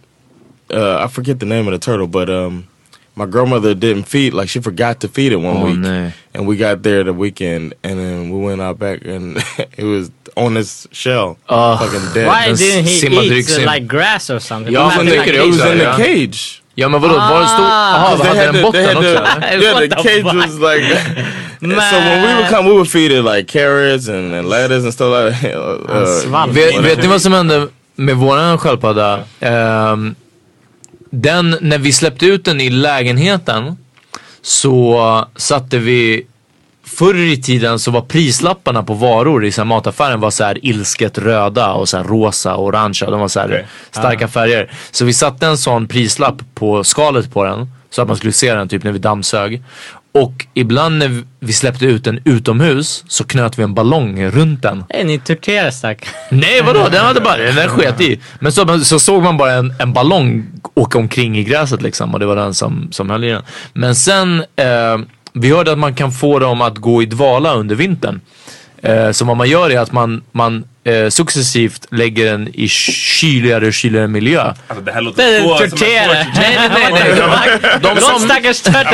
Uh, 0.70 0.98
I 1.04 1.06
forget 1.06 1.38
the 1.38 1.46
name 1.46 1.66
of 1.68 1.72
the 1.72 1.78
turtle, 1.78 2.06
but 2.06 2.28
um, 2.30 2.66
my 3.14 3.26
grandmother 3.26 3.74
didn't 3.74 4.04
feed. 4.04 4.32
Like 4.34 4.48
she 4.48 4.60
forgot 4.60 5.00
to 5.00 5.08
feed 5.08 5.32
it 5.32 5.36
one 5.36 5.56
Oh, 5.58 5.64
week, 5.66 6.12
and 6.34 6.46
we 6.46 6.56
got 6.56 6.82
there 6.82 7.04
the 7.04 7.12
weekend, 7.12 7.74
and 7.84 7.98
then 7.98 8.30
we 8.30 8.38
went 8.40 8.60
out 8.60 8.78
back, 8.78 9.04
and 9.04 9.36
it 9.78 9.84
was 9.84 10.10
on 10.36 10.54
this 10.54 10.86
shell, 10.92 11.36
Oh. 11.48 11.78
fucking 11.78 12.00
dead. 12.14 12.26
Why 12.26 12.46
Den 12.46 12.56
didn't 12.56 12.84
he 12.84 12.98
simmar 12.98 13.22
eat 13.22 13.50
uh, 13.58 13.74
like 13.74 13.86
grass 13.86 14.30
or 14.30 14.38
something? 14.38 14.68
It 14.68 14.78
Ja, 14.78 14.84
was 14.84 14.96
men 14.96 15.08
in 15.08 15.12
det- 15.14 15.34
it 15.34 15.46
was 15.46 15.72
in 15.72 15.78
the 15.78 15.92
cage. 15.96 16.58
Ja 16.74 16.88
men 16.88 17.00
vadå, 17.00 17.14
var 17.14 17.40
det 17.40 17.48
stor? 17.48 17.64
Jaha, 17.64 18.10
Because 18.16 18.28
vad 18.28 18.36
hade 18.36 18.52
den 18.52 18.62
botten 18.62 18.96
också? 18.96 19.08
yeah, 19.62 19.78
the 19.78 19.88
the 19.88 20.02
cage 20.02 20.24
was 20.24 20.54
like. 20.58 20.96
so 21.60 21.96
when 21.98 22.22
we 22.22 22.34
would 22.34 22.48
come, 22.50 22.68
we 22.68 22.72
would 22.74 22.88
feed 22.90 23.12
it 23.12 23.24
like 23.24 23.44
carrots 23.52 24.08
and, 24.08 24.34
and 24.34 24.48
lettuce 24.48 24.84
and 24.84 24.94
stuff 24.94 25.10
like 25.24 25.40
that. 25.40 25.54
Uh. 26.34 26.46
Vet, 26.52 26.84
vet 26.84 26.98
ni 27.02 27.06
vad 27.06 27.22
som 27.22 27.32
hände 27.32 27.68
med 27.94 28.16
våran 28.16 28.58
sköldpadda? 28.58 29.20
Ehm, 29.40 30.14
den, 31.10 31.56
när 31.60 31.78
vi 31.78 31.92
släppte 31.92 32.26
ut 32.26 32.44
den 32.44 32.60
i 32.60 32.70
lägenheten 32.70 33.76
så 34.42 35.26
satte 35.36 35.78
vi 35.78 36.26
Förr 36.96 37.18
i 37.18 37.36
tiden 37.36 37.78
så 37.78 37.90
var 37.90 38.00
prislapparna 38.00 38.82
på 38.82 38.94
varor 38.94 39.44
i 39.44 39.52
så 39.52 39.60
här 39.60 39.66
mataffären 39.66 40.20
var 40.20 40.30
så 40.30 40.44
här 40.44 40.64
ilsket 40.66 41.18
röda 41.18 41.72
och 41.72 41.88
så 41.88 41.96
här 41.96 42.04
rosa 42.04 42.54
och 42.54 42.64
orangea. 42.64 43.10
De 43.10 43.20
var 43.20 43.28
så 43.28 43.40
här 43.40 43.46
Okej. 43.48 43.66
starka 43.90 44.28
färger. 44.28 44.70
Så 44.90 45.04
vi 45.04 45.12
satte 45.12 45.46
en 45.46 45.58
sån 45.58 45.88
prislapp 45.88 46.42
på 46.54 46.84
skalet 46.84 47.32
på 47.32 47.44
den. 47.44 47.70
Så 47.90 48.02
att 48.02 48.08
man 48.08 48.16
skulle 48.16 48.32
se 48.32 48.54
den 48.54 48.68
typ 48.68 48.84
när 48.84 48.92
vi 48.92 48.98
dammsög. 48.98 49.62
Och 50.14 50.46
ibland 50.54 50.98
när 50.98 51.22
vi 51.40 51.52
släppte 51.52 51.86
ut 51.86 52.04
den 52.04 52.20
utomhus 52.24 53.04
så 53.08 53.24
knöt 53.24 53.58
vi 53.58 53.62
en 53.62 53.74
ballong 53.74 54.30
runt 54.30 54.62
den. 54.62 54.84
Hey, 54.88 55.04
ni 55.04 55.18
torterar 55.18 55.70
stack. 55.70 56.06
Nej 56.30 56.62
vadå, 56.62 56.88
den 56.88 57.04
hade 57.04 57.20
bara, 57.20 57.36
den 57.36 57.68
sket 57.68 58.00
i. 58.00 58.20
Men 58.38 58.52
så, 58.52 58.84
så 58.84 58.98
såg 58.98 59.22
man 59.22 59.36
bara 59.36 59.52
en, 59.52 59.74
en 59.78 59.92
ballong 59.92 60.46
åka 60.74 60.98
omkring 60.98 61.38
i 61.38 61.44
gräset 61.44 61.82
liksom 61.82 62.14
och 62.14 62.20
det 62.20 62.26
var 62.26 62.36
den 62.36 62.54
som, 62.54 62.88
som 62.90 63.10
höll 63.10 63.24
i 63.24 63.28
den. 63.28 63.42
Men 63.72 63.94
sen, 63.94 64.44
eh, 64.56 64.98
vi 65.32 65.50
hörde 65.50 65.72
att 65.72 65.78
man 65.78 65.94
kan 65.94 66.12
få 66.12 66.38
dem 66.38 66.60
att 66.60 66.78
gå 66.78 67.02
i 67.02 67.06
dvala 67.06 67.54
under 67.54 67.74
vintern. 67.74 68.20
Eh, 68.82 69.10
så 69.10 69.24
vad 69.24 69.36
man 69.36 69.48
gör 69.48 69.70
är 69.70 69.78
att 69.78 69.92
man, 69.92 70.22
man 70.32 70.64
eh, 70.84 71.08
successivt 71.08 71.86
lägger 71.90 72.24
den 72.24 72.48
i 72.54 72.68
kyligare 72.68 73.66
och 73.66 73.72
kyligare 73.72 74.08
miljö. 74.08 74.42
Alltså 74.66 74.84
det 74.84 74.92
här 74.92 75.00
låter 75.00 75.22
är 75.22 75.40
så 75.40 75.56
som 75.56 75.64
en 75.64 75.70
tortera. 75.70 76.04
torture. 76.04 76.26
Nej, 76.36 76.58
nej, 76.58 76.68
nej. 76.92 76.92
nej. 76.92 77.58
De, 77.82 77.88
de, 77.88 77.94
Låt 77.94 78.02
som, 78.02 78.20
stackars 78.20 78.62
men 78.64 78.84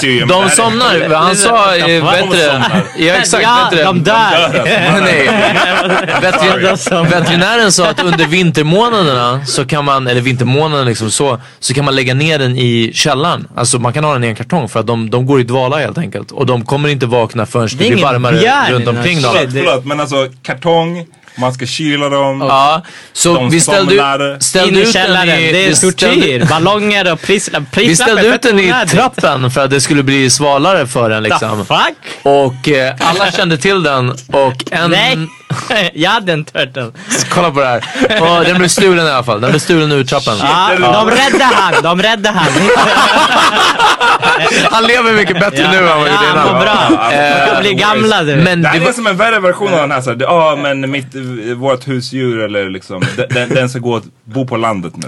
det 0.00 0.24
de 0.24 0.50
somnar. 0.50 1.14
Han 1.14 1.36
sa, 1.36 1.76
eh, 1.76 2.04
somnar. 2.04 2.82
Ja 2.98 3.14
exakt, 3.14 3.42
Ja, 3.42 3.68
det? 3.72 3.82
de 3.84 4.02
dör. 4.02 4.64
Nej. 5.00 5.28
Veterinären, 7.10 7.72
sa 7.72 7.88
att 7.88 8.02
under 8.02 8.26
vintermånaderna 8.26 9.46
så 9.46 9.64
kan 9.64 9.84
man, 9.84 10.06
eller 10.06 10.20
vintermånaderna 10.20 10.88
liksom 10.88 11.10
så, 11.10 11.40
så 11.60 11.74
kan 11.74 11.84
man 11.84 11.96
lägga 11.96 12.14
ner 12.14 12.38
den 12.38 12.56
i 12.56 12.90
källaren. 12.94 13.48
Alltså 13.56 13.78
man 13.78 13.92
kan 13.92 14.04
ha 14.04 14.12
den 14.12 14.24
i 14.24 14.26
en 14.26 14.34
kartong 14.36 14.68
för 14.68 14.80
att 14.80 14.86
de, 14.86 15.10
de 15.10 15.26
går 15.26 15.40
i 15.40 15.42
dvala 15.42 15.78
helt 15.78 15.98
enkelt. 15.98 16.30
Och 16.30 16.46
de 16.46 16.64
kommer 16.64 16.88
inte 16.88 17.06
vakna 17.06 17.46
förrän 17.46 17.68
det, 17.68 17.76
blir 17.76 18.02
varmare 18.02 18.70
runt 18.70 18.88
omkring 18.88 19.22
dem. 19.22 19.34
förlåt, 19.52 19.84
men 19.84 20.00
alltså 20.00 20.28
kartong, 20.42 20.81
man 21.36 21.52
ska 21.54 21.66
kyla 21.66 22.08
dem. 22.08 22.40
Ja, 22.40 22.82
så 23.12 23.34
De 23.34 23.50
vi 23.50 23.60
ställde, 23.60 23.90
somnar. 23.96 24.34
ut- 24.36 24.42
ställde 24.42 24.80
ut 24.80 24.92
den 24.92 25.28
i... 25.28 25.52
Det 25.52 25.64
är 25.64 25.68
vi 25.68 25.76
tortyr. 25.76 26.44
Ballonger 26.50 27.12
och 27.12 27.20
prislapp. 27.20 27.62
Vi 27.62 27.86
Prislapp 27.86 28.08
ställde 28.10 28.34
ut 28.34 28.42
den 28.42 28.58
i 28.58 28.74
trappen 28.88 29.50
för 29.50 29.64
att 29.64 29.70
det 29.70 29.80
skulle 29.80 30.02
bli 30.02 30.30
svalare 30.30 30.86
för 30.86 31.10
den 31.10 31.22
liksom. 31.22 31.58
The 31.66 31.74
fuck? 31.74 31.96
Och 32.22 32.68
eh, 32.68 32.94
alla 33.00 33.32
kände 33.32 33.58
till 33.58 33.82
den 33.82 34.10
och 34.32 34.64
en... 34.70 34.90
Nej, 34.90 35.16
jag 35.94 36.10
hade 36.10 36.32
en 36.32 36.44
turtle. 36.44 36.90
Kolla 37.30 37.50
på 37.50 37.60
det 37.60 37.66
här. 37.66 37.82
Och 38.38 38.44
den 38.44 38.58
blev 38.58 38.68
stulen 38.68 39.06
i 39.06 39.10
alla 39.10 39.22
fall. 39.24 39.40
Den 39.40 39.50
blev 39.50 39.60
stulen 39.60 39.92
ur 39.92 40.04
trappen. 40.04 40.34
Ja, 40.40 40.70
de 40.78 41.10
räddade 41.10 41.44
han, 41.44 41.82
de 41.82 42.02
räddade 42.02 42.38
han. 42.38 42.48
Han 44.70 44.84
lever 44.84 45.12
mycket 45.12 45.40
bättre 45.40 45.70
nu 45.70 45.76
än 45.78 45.84
vad 45.84 45.92
han 45.92 46.00
Ja, 46.00 46.06
gjorde 46.06 46.16
han 46.16 46.48
innan. 46.48 46.54
mår 46.54 46.60
bra. 47.50 47.60
Blir 47.60 47.72
gamla 47.72 48.22
du. 48.22 48.36
Men 48.36 48.62
Det 48.62 48.68
här 48.68 48.88
är 48.88 48.92
som 48.92 49.06
en 49.06 49.16
värre 49.16 49.40
version 49.40 49.74
av 49.74 49.80
den 49.80 49.90
här 49.90 50.16
ja 50.20 50.56
men 50.62 50.90
mitt, 50.90 51.14
vårt 51.56 51.88
husdjur 51.88 52.40
eller 52.44 52.70
liksom, 52.70 53.02
den, 53.30 53.48
den- 53.48 53.68
ska 53.68 53.78
gå 53.78 54.00
bo 54.24 54.46
på 54.46 54.56
landet 54.56 54.92
nu. 54.96 55.06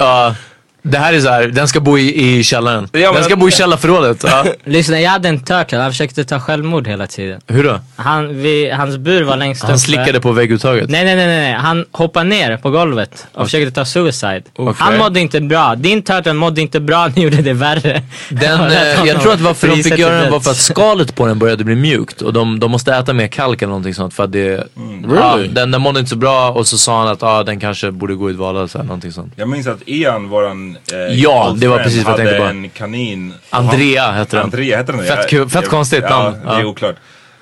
Ja, 0.84 0.90
Det 0.90 0.98
här 0.98 1.12
är 1.12 1.20
så 1.20 1.28
här, 1.28 1.46
den 1.48 1.68
ska 1.68 1.80
bo 1.80 1.98
i, 1.98 2.38
i 2.38 2.44
källaren. 2.44 2.88
Ja, 2.92 2.98
men- 3.00 3.14
den 3.14 3.24
ska 3.24 3.36
bo 3.36 3.48
i 3.48 3.50
källarförrådet. 3.50 4.24
Ja. 4.26 4.44
Lyssna, 4.64 5.00
jag 5.00 5.10
hade 5.10 5.28
en 5.28 5.44
turtle, 5.44 5.78
han 5.78 5.90
försökte 5.90 6.24
ta 6.24 6.40
självmord 6.40 6.88
hela 6.88 7.06
tiden. 7.06 7.40
Hur 7.46 7.64
då? 7.64 7.80
Han, 7.96 8.42
vi, 8.42 8.70
hans 8.70 8.96
bur 8.96 9.22
var 9.22 9.36
längst 9.36 9.62
Han 9.62 9.70
uppe. 9.70 9.78
slickade 9.78 10.20
på 10.20 10.32
vägguttaget. 10.32 10.90
Nej, 10.90 11.04
nej, 11.04 11.16
nej, 11.16 11.26
nej. 11.26 11.52
Han 11.52 11.84
hoppade 11.92 12.28
ner 12.28 12.56
på 12.56 12.70
golvet 12.70 13.26
och 13.34 13.44
försökte 13.46 13.70
ta 13.74 13.84
suicide. 13.84 14.42
Okej. 14.56 14.74
Han 14.78 14.98
mådde 14.98 15.20
inte 15.20 15.40
bra. 15.40 15.74
Din 15.74 16.02
turtle 16.02 16.32
mådde 16.32 16.60
inte 16.60 16.80
bra, 16.80 17.10
ni 17.16 17.22
gjorde 17.22 17.36
det 17.42 17.52
värre. 17.52 18.02
Den, 18.28 18.60
eh, 18.72 19.04
jag 19.06 19.20
tror 19.22 19.32
att 19.32 19.40
varför 19.40 19.68
de 19.68 19.76
fick 19.82 19.98
göra 19.98 20.20
den 20.20 20.32
var 20.32 20.40
för 20.40 20.50
att 20.50 20.56
skalet 20.56 21.14
på 21.14 21.26
den 21.26 21.38
började 21.38 21.64
bli 21.64 21.74
mjukt 21.74 22.22
och 22.22 22.32
de, 22.32 22.60
de 22.60 22.70
måste 22.70 22.94
äta 22.94 23.12
mer 23.12 23.26
kalk 23.26 23.62
eller 23.62 23.68
någonting 23.70 23.94
sånt 23.94 24.14
för 24.14 24.24
att 24.24 24.32
det, 24.32 24.40
ja, 24.40 25.36
Really? 25.36 25.48
den, 25.48 25.70
den 25.70 25.80
mådde 25.80 25.98
inte 25.98 26.10
så 26.10 26.16
bra 26.16 26.50
och 26.50 26.66
så 26.66 26.78
sa 26.78 26.98
han 26.98 27.08
att 27.08 27.22
ah, 27.22 27.42
den 27.42 27.60
kanske 27.60 27.90
borde 27.90 28.14
gå 28.14 28.30
i 28.30 28.32
dvala 28.32 28.58
eller 28.60 28.82
någonting 28.84 29.12
sånt. 29.12 29.32
Jag 29.36 29.48
minns 29.48 29.66
att 29.66 29.78
Ian, 29.86 30.28
våran 30.28 30.73
eh, 30.92 30.98
Ja, 30.98 31.54
det 31.58 31.68
var 31.68 31.78
precis 31.78 32.04
vad 32.04 32.10
jag 32.12 32.16
tänkte 32.18 32.36
på. 32.38 32.44
en 32.44 32.68
kanin. 32.70 33.34
Andrea 33.50 34.10
hette 34.12 34.36
den. 34.36 34.44
Andrea 34.44 34.76
hette 34.76 34.92
den 34.92 35.04
Fett 35.06 35.28
kul- 35.30 35.48
fett 35.48 35.68
konstigt 35.68 36.04
ja, 36.08 36.22
namn. 36.22 36.36
det 36.44 36.50
är 36.54 36.60
Ja. 36.60 36.66
oklart. 36.66 36.96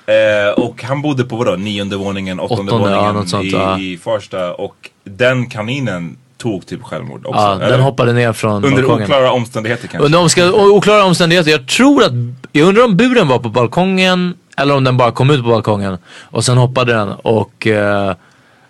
Eh, 0.05 0.63
och 0.63 0.83
han 0.83 1.01
bodde 1.01 1.23
på 1.23 1.35
vadå, 1.35 1.55
nionde 1.55 1.95
våningen, 1.97 2.39
åttonde, 2.39 2.71
Åttonde, 2.71 2.91
ja, 2.91 2.95
våningen 2.97 3.15
något 3.15 3.29
sånt, 3.29 3.43
i, 3.45 3.51
ja. 3.51 3.79
i 3.79 3.97
Farsta. 4.03 4.53
Och 4.53 4.75
den 5.03 5.49
kaninen 5.49 6.17
tog 6.37 6.65
typ 6.65 6.83
självmord 6.83 7.25
också. 7.25 7.41
Ja, 7.41 7.55
eller? 7.55 7.69
den 7.69 7.79
hoppade 7.81 8.13
ner 8.13 8.33
från 8.33 8.53
Under 8.65 8.69
balkongen. 8.81 9.03
oklara 9.03 9.31
omständigheter 9.31 9.87
kanske. 9.87 10.05
Under 10.05 10.19
omska- 10.19 10.51
oklara 10.51 11.03
omständigheter. 11.03 11.51
Jag 11.51 11.67
tror 11.67 12.03
att, 12.03 12.11
jag 12.51 12.67
undrar 12.67 12.83
om 12.85 12.97
buren 12.97 13.27
var 13.27 13.39
på 13.39 13.49
balkongen 13.49 14.33
eller 14.57 14.75
om 14.75 14.83
den 14.83 14.97
bara 14.97 15.11
kom 15.11 15.29
ut 15.29 15.43
på 15.43 15.49
balkongen. 15.49 15.97
Och 16.21 16.45
sen 16.45 16.57
hoppade 16.57 16.93
den 16.93 17.09
och 17.11 17.67
eh, 17.67 18.15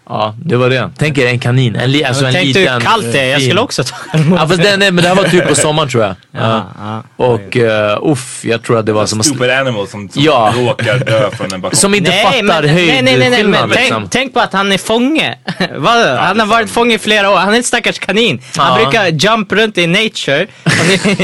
ja, 0.09 0.35
det 0.45 0.55
var 0.57 0.69
det. 0.69 0.89
Tänk 0.97 1.17
er 1.17 1.27
en 1.27 1.39
kanin. 1.39 1.75
En, 1.75 1.91
li- 1.91 2.03
alltså 2.03 2.25
en 2.25 2.33
Tänk 2.33 2.45
liten. 2.47 2.73
hur 2.73 2.79
kallt 2.79 3.11
det 3.11 3.19
är, 3.19 3.25
jag 3.31 3.41
skulle 3.41 3.61
också 3.61 3.83
ta 3.83 3.95
självmord. 3.95 4.39
Ja 4.39 4.47
fast 4.47 4.63
den, 4.63 4.79
men 4.79 4.95
det 4.95 5.07
här 5.07 5.15
var 5.15 5.23
typ 5.23 5.47
på 5.47 5.55
sommaren 5.65 5.89
tror 5.89 6.03
jag. 6.03 6.15
Ja, 6.31 6.63
ja. 6.79 7.03
Och 7.25 7.55
uh, 7.55 8.11
uff, 8.11 8.45
jag 8.45 8.63
tror 8.63 8.79
att 8.79 8.85
det 8.85 8.93
var 8.93 9.05
som 9.05 9.19
att 9.19 9.25
Stupid 9.25 9.49
animal 9.51 9.87
som, 9.87 10.09
som 10.09 10.23
Ja. 10.23 10.53
råkar 10.57 10.99
dö 10.99 11.29
från 11.31 11.53
en 11.53 11.61
balkong. 11.61 11.77
Som 11.77 11.93
inte 11.95 12.11
fattar 12.11 12.43
men, 12.43 12.65
nej, 12.65 13.01
nej, 13.03 13.17
nej, 13.17 13.29
nej, 13.29 13.43
men 13.43 13.69
liksom. 13.69 14.01
tänk, 14.01 14.11
tänk 14.11 14.33
på 14.33 14.39
att 14.39 14.53
han 14.53 14.71
är 14.71 14.77
fånge. 14.77 15.35
Vad? 15.77 16.07
han 16.17 16.39
har 16.39 16.47
varit 16.47 16.69
fånge 16.69 16.95
i 16.95 16.99
flera 16.99 17.29
år. 17.29 17.35
Han 17.37 17.53
är 17.53 17.57
en 17.57 17.63
stackars 17.63 17.99
kanin. 17.99 18.41
Han 18.57 18.79
Ja. 18.81 18.83
brukar 18.85 19.07
jump 19.07 19.51
runt 19.51 19.77
i 19.77 19.87
nature. 19.87 20.47
Ni, 20.87 21.17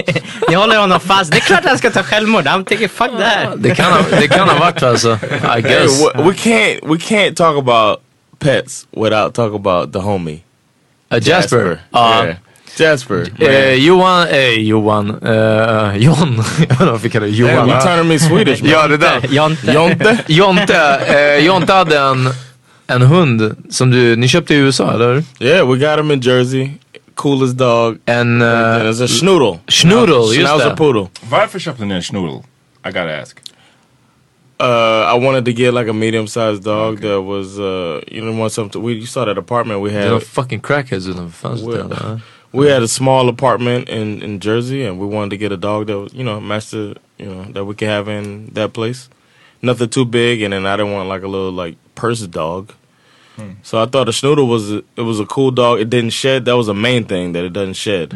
ni 0.49 0.55
håller 0.55 0.77
honom 0.77 0.99
fast. 0.99 1.31
Det 1.31 1.37
är 1.37 1.41
klart 1.41 1.65
han 1.65 1.77
ska 1.77 1.89
ta 1.89 2.03
självmord. 2.03 2.47
Han 2.47 2.65
tänker 2.65 2.87
fuck 2.87 3.11
det 3.17 3.25
här. 3.25 3.49
Det 3.57 3.75
kan, 3.75 3.91
ha, 3.91 3.99
det 4.19 4.27
kan 4.27 4.49
ha 4.49 4.59
varit 4.59 4.83
alltså. 4.83 5.09
I 5.11 5.47
Hey, 5.47 5.61
guess. 5.61 6.01
we, 6.01 6.23
we 6.23 6.31
can't 6.33 6.79
we 6.83 6.95
can't 6.97 7.35
talk 7.35 7.57
about 7.57 7.99
pets 8.39 8.87
without 8.91 9.33
talking 9.33 9.55
about 9.55 9.93
the 9.93 9.99
homie 9.99 10.39
Uh, 11.11 11.19
Jasper. 11.19 11.79
Ja. 11.91 12.23
Yeah. 12.25 12.35
Jasper. 12.77 13.25
Eh, 13.39 13.73
Johan, 13.73 14.27
eh, 14.27 14.49
Johan, 14.59 15.09
eh, 15.09 15.97
John. 15.97 16.43
jag 16.59 16.67
vet 16.67 16.71
inte 16.71 16.85
varför 16.85 17.05
jag 17.05 17.11
kallar 17.11 17.27
det 17.27 17.33
Hey, 17.33 17.55
Johan. 17.55 17.69
you 17.69 17.81
turning 17.81 18.07
me 18.07 18.19
Swedish, 18.19 18.61
man. 18.63 18.71
Ja 18.71 18.87
det 18.87 18.97
där. 18.97 19.21
Jonte. 19.29 19.71
Jonte? 19.71 20.17
Jonte, 20.27 20.75
eh, 21.07 21.45
Jonte 21.45 21.73
hade 21.73 21.99
en, 21.99 22.29
en 22.87 23.01
hund 23.01 23.55
som 23.69 23.91
du, 23.91 24.15
ni 24.15 24.27
köpte 24.27 24.53
i 24.53 24.57
USA 24.57 24.93
eller? 24.93 25.23
Yeah, 25.39 25.67
we 25.71 25.77
got 25.77 25.99
him 25.99 26.11
in 26.11 26.19
Jersey. 26.21 26.69
Coolest 27.15 27.57
dog. 27.57 27.97
En 28.05 28.41
And 28.41 28.43
uh, 28.43 28.91
it's 28.91 29.03
a 29.03 29.07
schnoodle. 29.07 29.59
Schnoodle, 29.67 30.15
just 30.15 30.35
Schnauzer 30.35 30.69
det. 30.69 30.75
poodle. 30.75 31.07
Varför 31.29 31.59
köpte 31.59 31.85
ni 31.85 31.95
en 31.95 32.01
schnoodle? 32.01 32.43
I 32.85 32.91
gotta 32.91 33.21
ask. 33.21 33.37
Uh, 34.59 35.05
I 35.07 35.13
wanted 35.13 35.45
to 35.45 35.53
get 35.53 35.73
like 35.73 35.87
a 35.87 35.93
medium-sized 35.93 36.63
dog 36.63 36.99
that 36.99 37.21
was, 37.21 37.57
uh, 37.59 38.01
you 38.11 38.21
know, 38.21 38.33
want 38.39 38.51
something. 38.51 38.81
We 38.83 38.93
you 38.95 39.05
saw 39.05 39.25
that 39.25 39.37
apartment 39.37 39.79
we 39.81 39.89
det 39.89 39.95
är 39.97 40.09
de 40.09 40.13
had. 40.13 40.23
fucking 40.23 40.59
crackheads 40.61 41.07
utanför 41.07 41.47
fönstret. 41.49 41.67
Well, 41.75 41.93
eller? 41.93 42.21
We 42.51 42.71
had 42.71 42.81
a 42.83 42.87
small 42.87 43.29
apartment 43.29 43.89
in 43.89 44.21
in 44.23 44.39
Jersey, 44.39 44.83
and 44.87 44.99
we 44.99 45.05
wanted 45.05 45.29
to 45.29 45.37
get 45.37 45.51
a 45.51 45.57
dog 45.57 45.85
that 45.87 45.97
was, 45.99 46.13
you 46.13 46.23
know, 46.23 46.39
matched 46.41 46.71
the, 46.71 46.95
you 47.17 47.25
know, 47.29 47.43
that 47.53 47.65
we 47.65 47.75
could 47.75 47.87
have 47.89 48.07
in 48.09 48.49
that 48.53 48.73
place. 48.73 49.07
Nothing 49.61 49.89
too 49.89 50.05
big, 50.05 50.41
and 50.41 50.51
then 50.53 50.65
I 50.65 50.75
didn't 50.77 50.93
want 50.93 51.09
like 51.09 51.23
a 51.23 51.27
little 51.27 51.51
like 51.65 51.75
purse 51.95 52.27
dog. 52.27 52.73
So 53.63 53.81
I 53.81 53.85
thought 53.85 54.09
a 54.09 54.11
schnoodle 54.11 54.47
was 54.49 54.71
a, 54.71 54.83
it 54.97 55.01
was 55.05 55.19
a 55.21 55.25
cool 55.25 55.51
dog. 55.51 55.79
It 55.79 55.89
didn't 55.89 56.09
shed. 56.13 56.43
That 56.45 56.57
was 56.57 56.65
the 56.67 56.73
main 56.73 57.05
thing 57.05 57.33
that 57.33 57.45
it 57.45 57.53
doesn't 57.53 57.75
shed. 57.77 58.11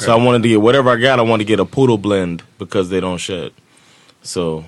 So 0.00 0.12
I 0.12 0.16
wanted 0.24 0.42
to 0.42 0.48
get 0.48 0.60
whatever 0.60 0.90
I 0.90 0.96
got. 1.00 1.18
I 1.18 1.22
wanted 1.22 1.44
to 1.44 1.48
get 1.48 1.60
a 1.60 1.64
poodle 1.64 1.96
blend 1.96 2.42
because 2.58 2.90
they 2.90 3.00
don't 3.00 3.16
shed. 3.18 3.52
So 4.22 4.64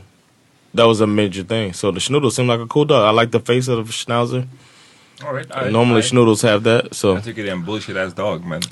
that 0.75 0.87
was 0.87 1.01
a 1.01 1.07
major 1.07 1.45
thing. 1.45 1.73
So 1.75 1.93
the 1.93 2.01
schnoodle 2.01 2.31
seemed 2.31 2.49
like 2.51 2.61
a 2.61 2.67
cool 2.67 2.85
dog. 2.85 3.15
I 3.15 3.21
like 3.21 3.33
the 3.33 3.41
face 3.41 3.69
of 3.69 3.87
the 3.87 3.93
schnauzer. 3.93 4.47
All 5.25 5.35
right, 5.35 5.47
I, 5.51 5.71
Normally 5.71 5.99
I, 5.99 6.03
schnoodles 6.03 6.43
have 6.43 6.63
that. 6.65 6.95
So 6.95 7.15
Jag 7.15 7.25
tycker 7.25 7.43
det 7.43 7.49
är 7.49 7.53
en 7.53 7.65
bullshit 7.65 7.97
ass 7.97 8.15
dog 8.15 8.45
men. 8.45 8.63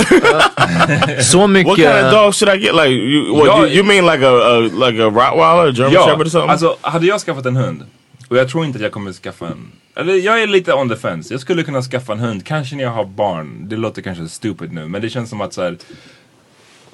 Så 1.23 1.47
mycket... 1.47 1.69
what 1.69 1.77
kind 1.77 2.07
of 2.07 2.13
dog 2.13 2.35
should 2.35 2.57
I 2.57 2.59
get? 2.59 2.75
Like 2.75 2.91
you, 2.91 3.35
what, 3.35 3.47
Ja, 3.47 3.67
you, 3.67 3.75
you 3.75 3.85
mean 3.85 4.07
like 4.07 4.23
a, 4.27 4.31
a 4.31 4.61
like 4.61 5.03
a 5.03 5.11
Rottweiler, 5.11 5.73
German 5.73 5.93
ja, 5.93 6.07
Shepherd 6.07 6.27
or 6.27 6.31
something? 6.31 6.51
alltså 6.51 6.77
hade 6.81 7.07
jag 7.07 7.21
skaffat 7.21 7.47
en 7.47 7.57
hund 7.57 7.85
och 8.29 8.37
jag 8.37 8.49
tror 8.49 8.65
inte 8.65 8.77
att 8.77 8.83
jag 8.83 8.93
kommer 8.93 9.13
skaffa 9.13 9.47
en. 9.47 9.73
Eller 9.95 10.15
jag 10.15 10.43
är 10.43 10.47
lite 10.47 10.73
on 10.73 10.89
the 10.89 10.97
fence. 10.97 11.35
Jag 11.35 11.41
skulle 11.41 11.63
kunna 11.63 11.83
skaffa 11.83 12.13
en 12.13 12.19
hund, 12.19 12.45
kanske 12.47 12.77
när 12.77 12.85
jag 12.85 12.91
har 12.91 13.05
barn. 13.05 13.69
Det 13.69 13.77
låter 13.77 14.03
kanske 14.03 14.29
stupid 14.29 14.73
nu 14.73 14.89
men 14.89 15.03
det 15.03 15.11
känns 15.11 15.31
som 15.31 15.41
att 15.41 15.53
så 15.53 15.63
här. 15.63 15.77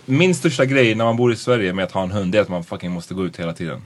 Min 0.05 0.35
största 0.35 0.65
grej 0.65 0.95
när 0.95 1.05
man 1.05 1.17
bor 1.17 1.33
i 1.33 1.37
Sverige 1.37 1.73
med 1.73 1.85
att 1.85 1.93
ha 1.93 2.03
en 2.03 2.11
hund 2.11 2.33
det 2.33 2.39
är 2.39 2.43
att 2.43 2.49
man 2.49 2.65
fucking 2.65 2.91
måste 2.91 3.15
gå 3.15 3.27
ut 3.27 3.37
hela 3.41 3.53
tiden. 3.53 3.83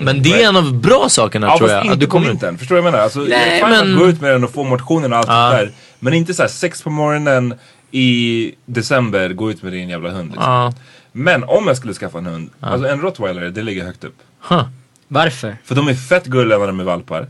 Men 0.00 0.22
det 0.22 0.42
är 0.42 0.48
en 0.48 0.56
av 0.56 0.74
bra 0.80 1.08
sakerna 1.08 1.46
Ja 1.46 1.58
tror 1.58 1.70
jag. 1.70 1.82
inte 1.84 1.92
Att 1.92 2.00
du 2.00 2.06
kommer... 2.06 2.28
vintern, 2.28 2.58
förstår 2.58 2.74
du 2.76 2.80
vad 2.82 2.86
jag 2.86 2.92
menar? 2.92 3.04
Alltså, 3.04 3.18
Nej, 3.20 3.58
jag 3.58 3.70
men- 3.70 3.92
att 3.94 3.98
gå 3.98 4.06
ut 4.08 4.20
med 4.20 4.30
den 4.30 4.44
och 4.44 4.50
få 4.54 4.64
motionen 4.64 5.12
och 5.12 5.18
allt 5.18 5.28
Ja. 5.28 5.50
sånt 5.50 5.60
där. 5.60 5.72
Men 5.98 6.14
inte 6.14 6.34
så 6.34 6.42
här 6.42 6.48
sex 6.48 6.82
på 6.82 6.90
morgonen 6.90 7.54
i 7.90 8.52
december, 8.66 9.28
gå 9.28 9.50
ut 9.50 9.62
med 9.62 9.72
din 9.72 9.88
jävla 9.88 10.10
hund. 10.10 10.30
Liksom. 10.30 10.52
Ja. 10.52 10.72
Men 11.12 11.44
om 11.44 11.66
jag 11.66 11.76
skulle 11.76 11.94
skaffa 11.94 12.18
en 12.18 12.26
hund, 12.26 12.50
alltså 12.60 12.88
en 12.88 13.00
rottweiler, 13.00 13.42
det 13.50 13.62
ligger 13.62 13.84
högt 13.84 14.04
upp. 14.04 14.16
Huh. 14.48 14.62
Varför? 15.08 15.56
För 15.64 15.74
de 15.74 15.88
är 15.88 15.94
fett 15.94 16.24
gulliga 16.26 16.58
när 16.58 16.66
de 16.66 16.80
är 16.80 16.84
valpar. 16.84 17.26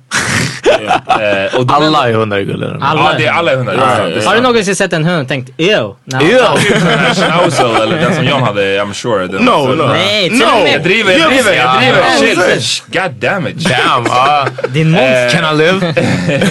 Eh, 0.67 1.61
och 1.61 1.73
Alla 1.73 2.09
är 2.09 2.13
hundar 2.13 2.39
i 2.39 2.45
gullen. 2.45 2.83
Alla. 2.83 3.01
Ja, 3.13 3.19
det 3.19 3.27
är 3.27 3.33
alla 3.33 3.53
är 3.53 3.57
hundar. 3.57 3.75
det 3.75 4.23
är 4.23 4.27
Har 4.27 4.35
du 4.35 4.41
någonsin 4.41 4.77
sett 4.77 4.93
en 4.93 5.05
hund 5.05 5.23
och 5.23 5.29
tänkt 5.29 5.51
ew? 5.57 5.83
No. 6.05 6.19
Ja. 6.31 6.57
Typ 6.57 6.77
schnauzer, 7.17 7.83
eller 7.83 7.97
den 7.97 8.15
som 8.15 8.25
John 8.25 8.43
hade, 8.43 8.83
I'm 8.83 8.93
sure. 8.93 9.27
Den, 9.27 9.45
no, 9.45 9.51
så- 9.51 9.75
no, 9.75 9.87
Nej, 9.87 10.31
no. 10.31 10.45
Jag 10.73 10.83
driver, 10.83 11.13
jag 11.19 11.31
driver, 11.31 11.53
jag 11.53 11.79
driver. 12.19 12.61
Shit, 12.61 12.85
god 12.93 13.13
damn 13.13 13.47
it. 13.49 13.57
Damn, 13.69 14.07
ah. 14.11 14.47
Din 14.69 14.91
monster. 14.91 15.31
Can 15.31 15.55
I 15.55 15.59
live? 15.59 15.95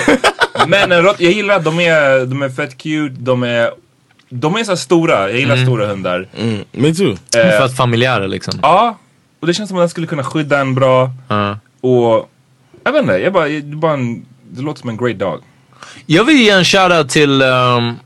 Men 0.68 0.92
en 0.92 1.04
rott, 1.04 1.20
jag 1.20 1.32
gillar 1.32 1.56
att 1.56 1.64
de 1.64 1.80
är, 1.80 2.26
de 2.26 2.42
är 2.42 2.50
fett 2.50 2.78
cute, 2.78 3.16
de 3.20 3.44
är, 3.44 3.72
de 4.30 4.56
är 4.56 4.64
så 4.64 4.78
stora. 4.78 5.30
Jag 5.30 5.40
gillar 5.40 5.58
stora 5.58 5.86
hundar. 5.88 6.28
Mm, 6.40 6.64
me 6.72 6.94
too. 6.94 7.16
För 7.34 7.62
att 7.66 7.76
familjära 7.78 8.28
liksom. 8.28 8.54
Ja, 8.62 8.98
och 9.42 9.48
det 9.48 9.54
känns 9.54 9.70
som 9.70 9.78
att 9.78 9.82
den 9.82 9.90
skulle 9.90 10.08
kunna 10.08 10.24
skydda 10.24 10.60
en 10.60 10.76
bra. 10.76 11.12
Ja. 11.28 11.58
Och 11.82 12.30
jag 12.88 12.92
vet 12.94 13.02
inte, 13.02 13.14
jag 13.14 13.34
bara, 13.34 13.46
det, 13.48 13.58
är 13.58 13.62
bara 13.62 13.94
en, 13.94 14.26
det 14.52 14.62
låter 14.62 14.80
som 14.82 14.90
en 14.90 14.98
great 14.98 15.20
dog. 15.20 15.40
Jag 16.06 16.24
vill 16.24 16.38
ge 16.42 16.50
en 16.50 16.66
shoutout 16.66 17.10
till... 17.10 17.42
Um, 17.42 18.00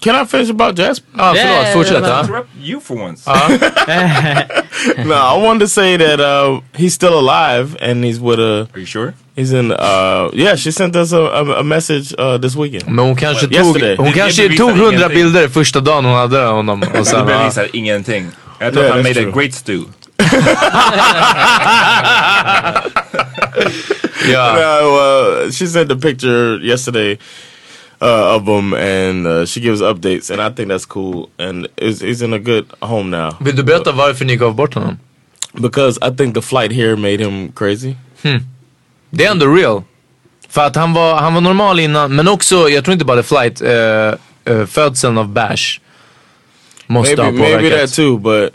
Can 0.00 0.22
I 0.24 0.26
finish 0.26 0.50
about 0.50 0.78
Jasper? 0.78 1.08
ah, 1.18 1.34
Yeah, 1.36 1.48
förlåt, 1.72 1.72
fortsätt. 1.88 2.20
Interrupt 2.24 2.48
you 2.62 2.80
for 2.80 3.02
once. 3.02 3.30
no, 5.04 5.14
I 5.14 5.46
wanted 5.46 5.60
to 5.60 5.68
say 5.68 5.96
that 5.96 6.20
uh, 6.20 6.60
he's 6.74 6.94
still 6.94 7.14
alive 7.18 7.76
and 7.80 8.04
he's 8.04 8.18
with 8.20 8.40
a. 8.40 8.68
Are 8.74 8.80
you 8.80 8.86
sure? 8.86 9.14
He's 9.36 9.52
in. 9.52 9.70
Uh, 9.72 10.30
yeah, 10.34 10.56
she 10.56 10.72
sent 10.72 10.96
us 10.96 11.12
a, 11.12 11.16
a, 11.20 11.60
a 11.60 11.62
message 11.62 12.14
uh, 12.18 12.36
this 12.38 12.56
weekend. 12.56 12.86
Men 12.88 13.04
hon 13.04 13.16
kanske 13.16 13.46
Well, 13.46 13.56
tog, 13.64 13.66
yesterday. 13.66 13.96
hon 13.96 14.04
Det- 14.06 14.12
det 14.12 14.18
kanske 14.18 14.56
tog 14.56 14.70
hundra 14.70 14.86
ingenting. 14.96 15.14
bilder 15.16 15.48
första 15.48 15.80
dagen 15.80 16.04
hon 16.04 16.14
hade 16.14 16.38
honom. 16.44 16.82
Och 16.82 16.88
Det 16.98 17.04
sen, 17.04 17.18
ja. 17.18 17.24
bevisar 17.38 17.68
ingenting. 17.72 18.26
Jag 18.58 18.72
tror 18.72 18.84
Yeah, 18.84 18.96
att 18.98 19.04
han 19.04 19.14
made 19.14 19.20
a 19.20 19.32
true. 19.32 19.42
great 19.42 19.54
stew. 19.54 19.84
No, 24.28 24.96
uh, 24.96 25.50
she 25.50 25.66
sent 25.66 25.90
a 25.90 25.96
picture 25.96 26.58
yesterday 26.62 27.18
uh, 28.00 28.36
of 28.36 28.46
him, 28.46 28.72
and 28.74 29.26
uh, 29.26 29.46
she 29.46 29.60
gives 29.60 29.80
updates, 29.80 30.30
and 30.30 30.40
I 30.40 30.50
think 30.50 30.68
that's 30.68 30.84
cool. 30.86 31.28
And 31.38 31.68
he's, 31.76 32.22
in 32.22 32.32
a 32.32 32.38
good 32.38 32.66
home 32.80 33.10
now 33.10 33.36
Vill 33.40 33.56
du 33.56 33.62
berätta 33.62 33.92
varför 33.92 34.24
ni 34.24 34.36
gav 34.36 34.54
bort 34.54 34.74
honom? 34.74 34.98
because 35.60 35.98
I 36.02 36.10
think 36.10 36.34
the 36.34 36.42
flight 36.42 36.72
here 36.72 36.96
made 36.96 37.20
him 37.20 37.52
crazy. 37.52 37.96
Det 39.10 39.24
är 39.26 39.30
ändå 39.30 39.46
real. 39.54 39.82
För 40.48 40.66
att 40.66 40.76
han 40.76 40.92
var, 40.92 41.16
han 41.16 41.34
var 41.34 41.40
normal 41.40 41.80
innan, 41.80 42.16
men 42.16 42.28
också, 42.28 42.68
jag 42.70 42.84
tror 42.84 42.92
inte 42.92 43.04
bara 43.04 43.16
det 43.16 43.22
flight, 43.22 43.62
uh, 43.62 43.68
uh, 44.50 44.66
födseln 44.66 45.18
av 45.18 45.28
Bash 45.28 45.80
måste 46.86 47.16
Maybe 47.16 47.22
ha 47.22 47.30
maybe 47.32 47.58
påverkat. 47.58 47.80
that 47.80 47.94
too, 47.96 48.18
but 48.18 48.54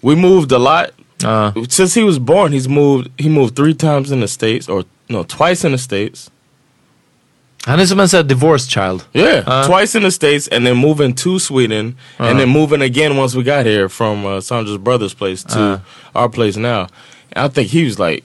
we 0.00 0.16
moved 0.16 0.52
a 0.52 0.58
lot. 0.58 0.86
Ja. 1.24 1.52
Since 1.68 2.00
he 2.00 2.04
was 2.06 2.18
born, 2.18 2.52
he's 2.52 2.68
moved. 2.68 3.08
He 3.18 3.28
moved 3.28 3.56
three 3.56 3.74
times 3.74 4.10
in 4.12 4.20
the 4.20 4.28
states, 4.28 4.68
or 4.68 4.84
no, 5.08 5.22
twice 5.24 5.64
in 5.66 5.72
the 5.72 5.78
states. 5.78 6.30
han 7.66 7.80
är 7.80 7.86
som 7.86 8.00
en 8.00 8.08
sån 8.08 8.16
här 8.18 8.24
divorced 8.28 8.70
child. 8.70 9.02
Yeah, 9.12 9.38
Uh. 9.48 9.66
twice 9.66 9.94
in 9.98 10.02
the 10.04 10.10
states, 10.10 10.48
and 10.48 10.66
then 10.66 10.76
moving 10.76 11.14
to 11.14 11.38
Sweden, 11.38 11.96
and 12.18 12.38
then 12.38 12.48
moving 12.48 12.82
again 12.82 13.16
once 13.16 13.34
we 13.38 13.42
got 13.42 13.64
here 13.66 13.88
from 13.88 14.26
uh, 14.26 14.40
Sandra's 14.40 14.76
brother's 14.78 15.14
place 15.14 15.42
to 15.44 15.58
Uh. 15.58 15.78
our 16.14 16.28
place 16.28 16.60
now. 16.60 16.86
And 17.32 17.46
I 17.46 17.48
think 17.48 17.68
he 17.70 17.84
was 17.84 17.98
like 17.98 18.22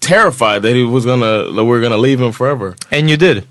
terrified 0.00 0.62
that 0.62 0.74
he 0.74 0.82
was 0.84 1.04
gonna 1.04 1.52
that 1.54 1.64
we 1.64 1.70
were 1.70 1.80
gonna 1.80 2.02
leave 2.02 2.20
him 2.24 2.32
forever. 2.32 2.74
And 2.90 3.08
you 3.10 3.16
did. 3.16 3.44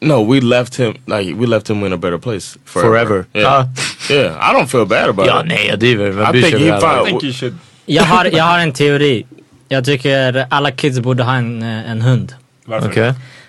No, 0.00 0.22
we 0.22 0.40
left 0.40 0.76
him 0.76 0.94
like 1.06 1.34
we 1.38 1.46
left 1.46 1.68
him 1.70 1.84
in 1.84 1.92
a 1.92 1.96
better 1.96 2.18
place 2.18 2.56
forever. 2.64 2.88
Forever. 2.88 3.26
Yeah, 3.34 3.66
yeah. 4.10 4.36
I 4.40 4.52
don't 4.52 4.68
feel 4.70 4.84
bad 4.86 5.08
about 5.08 5.26
Ja, 5.26 5.40
it. 5.40 5.46
nej 5.46 5.66
jag 5.68 5.78
driver. 5.78 6.10
Vem 6.12 6.26
I 6.36 6.40
think 6.42 6.56
he 6.56 6.70
väl? 6.70 6.84
I 6.84 7.04
think 7.10 7.22
you 7.22 7.32
should. 7.32 7.54
Jag 7.90 8.04
har, 8.04 8.24
jag 8.24 8.44
har 8.44 8.58
en 8.58 8.72
teori. 8.72 9.26
Jag 9.68 9.84
tycker 9.84 10.46
alla 10.50 10.70
kids 10.70 11.00
borde 11.00 11.22
ha 11.22 11.34
en, 11.34 11.62
eh, 11.62 11.90
en 11.90 12.02
hund. 12.02 12.34
Varför? 12.64 12.88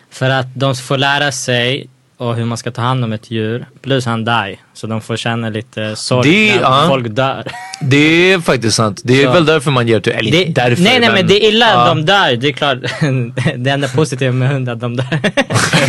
För 0.09 0.29
att 0.29 0.47
de 0.55 0.75
får 0.75 0.97
lära 0.97 1.31
sig 1.31 1.89
och 2.17 2.35
hur 2.35 2.45
man 2.45 2.57
ska 2.57 2.71
ta 2.71 2.81
hand 2.81 3.03
om 3.03 3.13
ett 3.13 3.31
djur. 3.31 3.65
Plus 3.81 4.05
han 4.05 4.25
die. 4.25 4.59
Så 4.73 4.87
de 4.87 5.01
får 5.01 5.17
känna 5.17 5.49
lite 5.49 5.95
sorg 5.95 6.29
Det- 6.31 6.55
när 6.55 6.61
ja. 6.61 6.85
folk 6.87 7.07
dör. 7.07 7.43
Det 7.81 8.31
är 8.33 8.39
faktiskt 8.39 8.75
sant. 8.75 9.01
Det 9.03 9.21
är 9.21 9.25
Så. 9.25 9.31
väl 9.31 9.45
därför 9.45 9.71
man 9.71 9.87
ger 9.87 9.99
till, 9.99 10.11
eller 10.13 10.31
Det, 10.31 10.43
inte 10.43 10.61
därför. 10.69 10.83
nej 10.83 10.99
nej 10.99 11.09
men 11.13 11.27
det 11.27 11.45
är 11.45 11.49
illa 11.49 11.65
Ja. 11.69 11.75
att 11.81 11.87
de 11.87 12.05
dör. 12.05 12.35
Det 12.35 12.47
är 12.47 12.51
klart. 12.51 12.77
det 13.57 13.69
enda 13.69 13.87
positiva 13.87 14.31
med 14.31 14.49
hund 14.49 14.69
är 14.69 14.73
att 14.73 14.79
de 14.79 14.95
dör. 14.95 15.05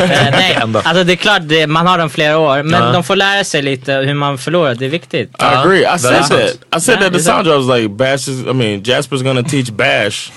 Eh, 0.01 0.09
nej, 0.33 0.57
alltså 0.85 1.05
det 1.05 1.13
är 1.13 1.17
klart 1.17 1.43
det, 1.45 1.67
man 1.67 1.87
har 1.87 1.99
dem 1.99 2.11
flera 2.11 2.39
år. 2.39 2.63
Men 2.63 2.83
Ja. 2.83 2.93
de 2.93 3.05
får 3.05 3.17
lära 3.17 3.45
sig 3.45 3.63
lite 3.63 3.93
hur 3.93 4.15
man 4.15 4.39
förlorar. 4.39 4.75
Det 4.75 4.85
är 4.85 4.89
viktigt. 4.91 5.29
I 5.31 5.43
agree. 5.45 5.81
I 5.95 5.99
said 5.99 6.23
that. 6.25 6.77
I 6.77 6.81
said 6.81 6.99
Yeah, 7.01 7.13
that 7.13 7.23
Sandra. 7.23 7.55
I 7.55 7.57
was 7.59 7.79
like, 7.79 7.89
Bash 7.89 8.15
is. 8.29 8.29
I 8.29 8.53
mean, 8.53 8.83
Jasper's 8.83 9.23
gonna 9.25 9.43
teach 9.43 9.71
Bash 9.71 10.31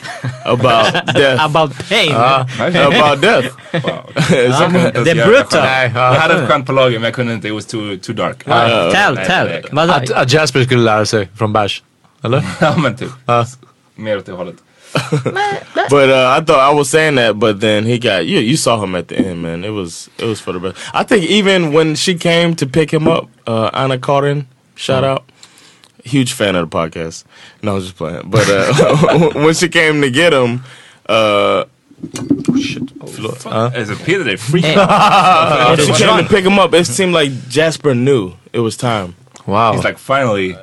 about 0.46 0.94
death. 1.16 1.44
About 1.46 1.72
pain. 1.90 2.16
about 2.16 3.22
death. 3.22 3.48
Wow. 3.74 4.12
det 5.04 5.12
är 5.12 5.26
brutal. 5.28 5.62
Nej, 5.64 5.92
Jag 5.96 6.16
ja. 6.16 6.20
hade 6.20 6.34
ett 6.34 6.48
skämt 6.50 6.66
på 6.68 6.72
lager 6.72 7.00
men 7.00 7.04
jag 7.04 7.14
kunde 7.14 7.34
inte, 7.34 7.43
it 7.46 7.52
was 7.52 7.66
too, 7.66 7.98
too 7.98 8.14
dark. 8.14 8.44
Ja, 8.48 8.92
tell, 8.92 9.14
nej, 9.16 9.26
tell. 9.26 9.48
nej. 9.48 9.64
Vadå? 9.72 9.94
Att, 9.94 10.12
att 10.12 10.34
Jasper 10.34 10.64
skulle 10.64 10.82
lära 10.82 11.06
sig 11.06 11.30
från 11.36 11.54
Bash. 11.54 11.82
Eller? 12.24 12.44
Ja 12.62 12.78
men 12.78 12.96
typ. 12.96 13.12
Ja. 13.26 13.46
Mer 13.96 14.18
åt 14.18 14.26
det 14.26 14.32
hållet. 14.32 14.56
But 15.90 16.10
uh, 16.10 16.38
I 16.38 16.42
thought 16.42 16.60
I 16.60 16.74
was 16.74 16.90
saying 16.90 17.16
that, 17.16 17.40
but 17.40 17.60
then 17.60 17.84
he 17.86 17.98
got 17.98 18.26
you. 18.26 18.40
You 18.40 18.58
saw 18.58 18.84
him 18.84 18.96
at 18.96 19.08
the 19.08 19.18
end, 19.18 19.42
man. 19.42 19.64
It 19.64 19.72
was 19.72 20.10
it 20.20 20.26
was 20.26 20.40
for 20.40 20.54
the 20.54 20.60
best. 20.60 20.78
I 20.94 21.04
think 21.04 21.30
even 21.30 21.74
when 21.74 21.96
she 21.96 22.16
came 22.16 22.56
to 22.56 22.68
pick 22.68 22.92
him 22.92 23.08
up, 23.08 23.28
uh, 23.48 23.72
Anna 23.74 23.98
Carden, 23.98 24.48
shout 24.76 25.04
out, 25.04 25.24
huge 26.04 26.34
fan 26.34 26.56
of 26.56 26.70
the 26.70 26.78
podcast. 26.78 27.26
No, 27.64 27.72
I 27.72 27.76
was 27.76 27.86
just 27.86 27.98
playing. 27.98 28.30
But 28.30 28.48
uh, 28.50 29.32
when 29.44 29.56
she 29.56 29.68
came 29.68 30.02
to 30.02 30.12
get 30.12 30.32
him, 30.32 30.64
uh, 31.10 31.66
Alltså 33.06 33.96
Peter 34.06 34.28
är 34.30 34.38
freak. 34.38 34.66
uh, 34.66 35.76
she 35.78 35.94
came 36.06 36.24
to 36.24 36.30
pick 36.30 36.46
him 36.46 36.60
up. 36.60 36.74
It 36.74 36.88
seemed 36.88 37.14
like 37.14 37.32
Jasper 37.50 37.94
knew 37.94 38.32
it 38.52 38.60
was 38.60 38.78
time. 38.78 39.16
Wow. 39.46 39.74
He's 39.74 39.84
like 39.84 39.98
finally. 39.98 40.56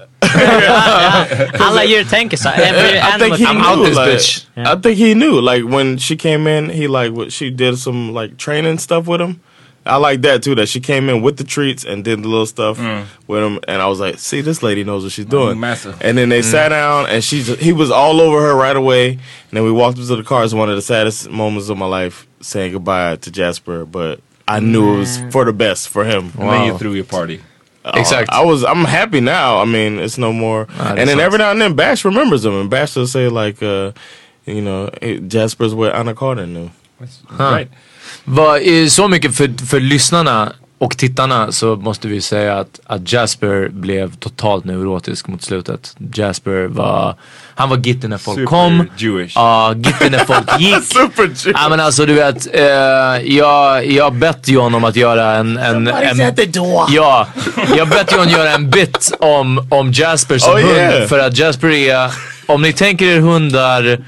Alla 1.60 1.86
djur 1.86 2.04
tänker 2.04 2.36
så. 2.36 2.48
Every 2.48 2.98
I 2.98 3.18
think 3.18 3.36
he 3.36 3.44
I'm 3.46 3.56
knew. 3.56 3.64
out 3.64 3.84
this 3.86 3.96
like, 3.96 4.08
bitch. 4.10 4.46
Yeah. 4.56 4.72
I 4.72 4.76
think 4.80 4.98
he 4.98 5.14
knew. 5.14 5.40
Like 5.40 5.64
when 5.64 5.98
she 5.98 6.16
came 6.16 6.46
in, 6.46 6.70
he 6.70 6.88
like 6.88 7.12
what 7.12 7.32
she 7.32 7.50
did 7.50 7.78
some 7.78 8.12
like 8.14 8.36
training 8.36 8.78
stuff 8.78 9.06
with 9.06 9.20
him. 9.20 9.40
I 9.86 9.96
like 9.96 10.20
that 10.22 10.42
too. 10.42 10.54
That 10.54 10.68
she 10.68 10.78
came 10.80 11.08
in 11.08 11.22
with 11.22 11.36
the 11.38 11.44
treats 11.44 11.84
and 11.84 12.04
did 12.04 12.22
the 12.22 12.28
little 12.28 12.46
stuff 12.46 12.78
with 13.26 13.42
him, 13.42 13.58
and 13.66 13.80
I 13.82 13.86
was 13.86 13.98
like, 13.98 14.18
"See, 14.18 14.42
this 14.42 14.62
lady 14.62 14.84
knows 14.84 15.02
what 15.02 15.12
she's 15.12 15.24
doing." 15.24 15.58
massive. 15.58 15.96
And 16.02 16.18
then 16.18 16.28
they 16.28 16.42
sat 16.42 16.68
down, 16.68 17.06
and 17.08 17.24
she's 17.24 17.48
he 17.58 17.72
was 17.72 17.90
all 17.90 18.20
over 18.20 18.40
her 18.42 18.54
right 18.54 18.76
away. 18.76 19.12
And 19.12 19.18
then 19.52 19.64
we 19.64 19.72
walked 19.72 19.98
into 19.98 20.14
the 20.16 20.22
car. 20.22 20.44
It's 20.44 20.52
one 20.54 20.68
of 20.68 20.76
the 20.76 20.82
saddest 20.82 21.30
moments 21.30 21.70
of 21.70 21.78
my 21.78 21.86
life, 21.86 22.26
saying 22.40 22.72
goodbye 22.72 23.16
to 23.16 23.30
Jasper. 23.30 23.84
But 23.84 24.20
I 24.48 24.60
knew 24.60 24.94
it 24.94 24.98
was 24.98 25.20
for 25.30 25.44
the 25.44 25.52
best 25.52 25.88
for 25.88 26.04
him. 26.04 26.32
And 26.38 26.48
then 26.50 26.66
you 26.66 26.78
threw 26.78 26.94
your 26.94 27.04
party. 27.04 27.40
Exakt. 27.84 28.30
I 28.30 28.44
was. 28.44 28.64
I'm 28.64 28.84
happy 28.84 29.20
now. 29.20 29.58
I 29.58 29.64
mean, 29.64 29.98
it's 29.98 30.18
no 30.18 30.32
more. 30.32 30.66
Ah, 30.78 30.90
and 30.90 30.98
that 30.98 31.06
then 31.06 31.20
every 31.20 31.38
now 31.38 31.50
and 31.50 31.60
then, 31.60 31.74
Bash 31.74 32.04
remembers 32.04 32.42
them, 32.42 32.54
and 32.54 32.68
Bash 32.68 32.94
will 32.96 33.06
say 33.06 33.28
like, 33.28 33.62
uh, 33.62 33.92
you 34.44 34.60
know, 34.60 34.90
hey, 35.00 35.18
Jasper's 35.20 35.74
what 35.74 35.94
Anna 35.94 36.14
Carter 36.14 36.46
knew. 36.46 36.70
Huh. 37.28 37.52
Right. 37.52 37.70
Vad 38.24 38.60
är 38.60 38.88
så 38.88 39.08
mycket 39.08 39.36
för, 39.36 39.66
för 39.66 39.80
lyssnarna 39.80 40.52
och 40.80 40.96
tittarna 40.98 41.52
så 41.52 41.76
måste 41.76 42.08
vi 42.08 42.20
säga 42.20 42.58
att, 42.58 42.80
att 42.86 43.12
Jasper 43.12 43.68
blev 43.68 44.14
totalt 44.16 44.64
neurotisk 44.64 45.26
mot 45.28 45.42
slutet. 45.42 45.96
Jasper 46.14 46.66
var, 46.66 47.14
han 47.54 47.68
var 47.68 47.76
gitti 47.76 48.08
när 48.08 48.18
folk 48.18 48.34
Super 48.38 48.46
kom. 48.46 48.86
Jewish. 48.96 49.32
Ja, 49.34 49.74
gitti 49.76 50.10
när 50.10 50.18
folk 50.18 50.46
gick. 50.60 50.84
Super 50.84 51.22
Jew. 51.22 51.52
Ja 51.54 51.68
men 51.68 51.80
alltså 51.80 52.06
du 52.06 52.14
vet, 52.14 52.54
eh, 52.54 52.62
jag, 53.36 53.86
jag 53.86 54.14
bett 54.14 54.48
ju 54.48 54.58
honom 54.58 54.84
att 54.84 54.96
göra 54.96 55.32
en... 55.36 55.56
en, 55.56 55.88
en 55.88 56.16
Ja, 56.90 57.26
jag 57.76 57.88
bett 57.88 58.12
ju 58.12 58.16
honom 58.16 58.32
göra 58.32 58.50
en 58.50 58.70
bit 58.70 59.12
om, 59.18 59.66
om 59.70 59.92
Jasper 59.92 60.38
som 60.38 60.52
Oh, 60.54 60.60
hund. 60.60 60.76
yeah. 60.76 61.08
För 61.08 61.18
att 61.18 61.38
Jasper 61.38 61.68
är, 61.70 62.10
om 62.46 62.62
ni 62.62 62.72
tänker 62.72 63.06
er 63.06 63.20
hundar, 63.20 63.98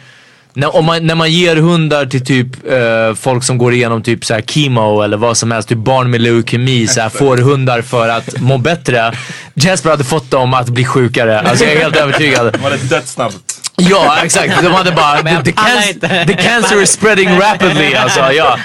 när, 0.54 0.76
om 0.76 0.84
man, 0.84 1.06
när 1.06 1.14
man 1.14 1.32
ger 1.32 1.56
hundar 1.56 2.06
till 2.06 2.24
typ 2.24 2.46
eh, 2.70 3.14
folk 3.14 3.44
som 3.44 3.58
går 3.58 3.74
igenom 3.74 4.02
typ 4.02 4.24
så 4.24 4.34
här 4.34 4.42
chemo 4.42 5.02
eller 5.02 5.16
vad 5.16 5.36
som 5.36 5.50
helst, 5.50 5.68
typ 5.68 5.78
barn 5.78 6.10
med 6.10 6.20
leukemi, 6.20 6.86
så 6.86 7.00
här, 7.00 7.08
får 7.08 7.36
hundar 7.36 7.82
för 7.82 8.08
att 8.08 8.40
må 8.40 8.58
bättre. 8.58 9.12
Jasper 9.54 9.90
hade 9.90 10.04
fått 10.04 10.30
dem 10.30 10.54
att 10.54 10.68
bli 10.68 10.84
sjukare. 10.84 11.40
Alltså 11.40 11.64
jag 11.64 11.74
är 11.74 11.80
helt 11.80 11.96
övertygad. 11.96 12.52
Det 12.52 12.58
var 12.58 12.70
det 12.70 12.76
dödssnabbt. 12.76 13.36
Ja, 13.76 14.18
exakt. 14.24 14.62
De 14.62 14.72
hade 14.72 14.92
bara, 14.92 15.22
the, 15.22 15.42
the, 15.44 15.52
cancer, 15.52 16.24
the 16.26 16.34
cancer 16.34 16.82
is 16.82 16.90
spreading 16.90 17.28
rapidly. 17.40 17.94
Alltså, 17.94 18.32
ja. 18.32 18.58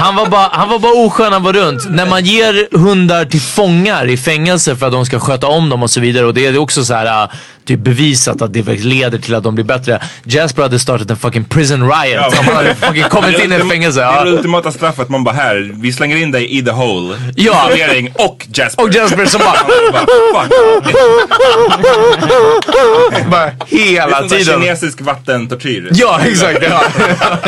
Han, 0.00 0.16
var 0.16 0.26
bara, 0.26 0.48
han 0.52 0.68
var 0.68 0.78
bara 0.78 0.92
oskön, 0.92 1.32
han 1.32 1.42
var 1.42 1.52
runt. 1.52 1.90
När 1.90 2.06
man 2.06 2.24
ger 2.24 2.78
hundar 2.78 3.24
till 3.24 3.40
fångar 3.40 4.06
i 4.10 4.16
fängelse 4.16 4.76
för 4.76 4.86
att 4.86 4.92
de 4.92 5.06
ska 5.06 5.20
sköta 5.20 5.46
om 5.46 5.68
dem 5.68 5.82
och 5.82 5.90
så 5.90 6.00
vidare. 6.00 6.26
Och 6.26 6.34
det 6.34 6.46
är 6.46 6.58
också 6.58 6.84
så 6.84 6.94
här, 6.94 7.22
äh, 7.24 7.30
typ 7.66 7.80
bevisat 7.80 8.42
att 8.42 8.52
det 8.52 8.62
faktiskt 8.62 8.84
leder 8.84 9.18
till 9.18 9.34
att 9.34 9.42
de 9.44 9.54
blir 9.54 9.64
bättre. 9.64 10.02
Jasper 10.24 10.62
hade 10.62 10.78
startat 10.78 11.10
en 11.10 11.16
fucking 11.16 11.44
prison 11.44 11.82
riot. 11.92 12.34
Han 12.34 12.56
hade 12.56 12.74
fucking 12.80 13.02
kommit 13.02 13.38
in 13.44 13.52
i 13.52 13.58
fängelse. 13.58 14.00
Det 14.00 14.06
är 14.06 14.24
det 14.24 14.30
ultimata 14.30 14.72
straffet. 14.72 15.08
Man 15.08 15.24
bara 15.24 15.34
här, 15.34 15.70
vi 15.74 15.92
slänger 15.92 16.16
in 16.16 16.30
dig 16.32 16.58
i 16.58 16.62
the 16.62 16.70
hole. 16.70 17.16
Ja. 17.36 17.66
Servering 17.68 18.12
och 18.14 18.46
Jasper. 18.54 18.82
Och 18.84 18.90
Jasper 18.94 19.26
som 19.26 19.40
bara, 19.40 19.58
bara, 20.32 20.44
fuck. 20.44 20.94
bara 23.30 23.50
Det 23.70 23.76
är 23.76 23.90
hela 23.90 24.18
sån 24.18 24.28
där 24.28 24.36
tiden. 24.38 24.60
kinesisk 24.62 25.00
vattentortyr. 25.00 25.88
Ja, 25.92 26.20
exakt. 26.24 26.58
Ja. 26.70 26.82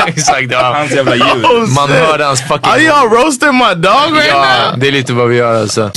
exakt 0.06 0.46
ja. 0.52 0.74
Hans 0.76 0.92
jävla 0.92 1.14
ljud. 1.16 1.68
Man 1.76 1.90
hörde 1.90 2.24
hans 2.24 2.41
fucking... 2.48 2.70
Are 2.70 2.80
y'all 2.80 3.08
roasting 3.08 3.54
my 3.54 3.74
dog 3.74 4.12
right 4.12 4.28
Ja, 4.28 4.70
now? 4.70 4.76
det 4.80 4.88
är 4.88 4.92
lite 4.92 5.12
vad 5.12 5.28
vi 5.28 5.36
gör 5.36 5.60
alltså. 5.60 5.90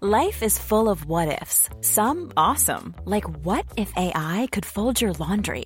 Life 0.00 0.42
is 0.42 0.58
full 0.58 0.88
of 0.88 1.06
what 1.06 1.40
ifs. 1.42 1.68
Some 1.80 2.32
awesome, 2.36 2.94
like 3.04 3.24
what 3.44 3.64
if 3.76 3.90
AI 3.96 4.48
could 4.52 4.66
fold 4.66 5.00
your 5.00 5.12
laundry? 5.14 5.64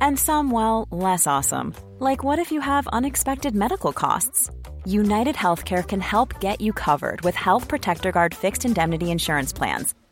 And 0.00 0.18
some, 0.18 0.50
well, 0.50 0.86
less 0.90 1.26
awesome, 1.26 1.74
like 1.98 2.22
what 2.22 2.38
if 2.38 2.52
you 2.52 2.60
have 2.60 2.86
unexpected 2.88 3.54
medical 3.54 3.92
costs? 3.92 4.50
United 4.84 5.36
Healthcare 5.36 5.86
can 5.86 6.00
help 6.00 6.38
get 6.40 6.60
you 6.60 6.72
covered 6.72 7.20
with 7.22 7.34
Health 7.34 7.66
Protector 7.68 8.12
Guard 8.12 8.34
fixed 8.34 8.64
indemnity 8.66 9.10
insurance 9.10 9.52
plans. 9.52 9.94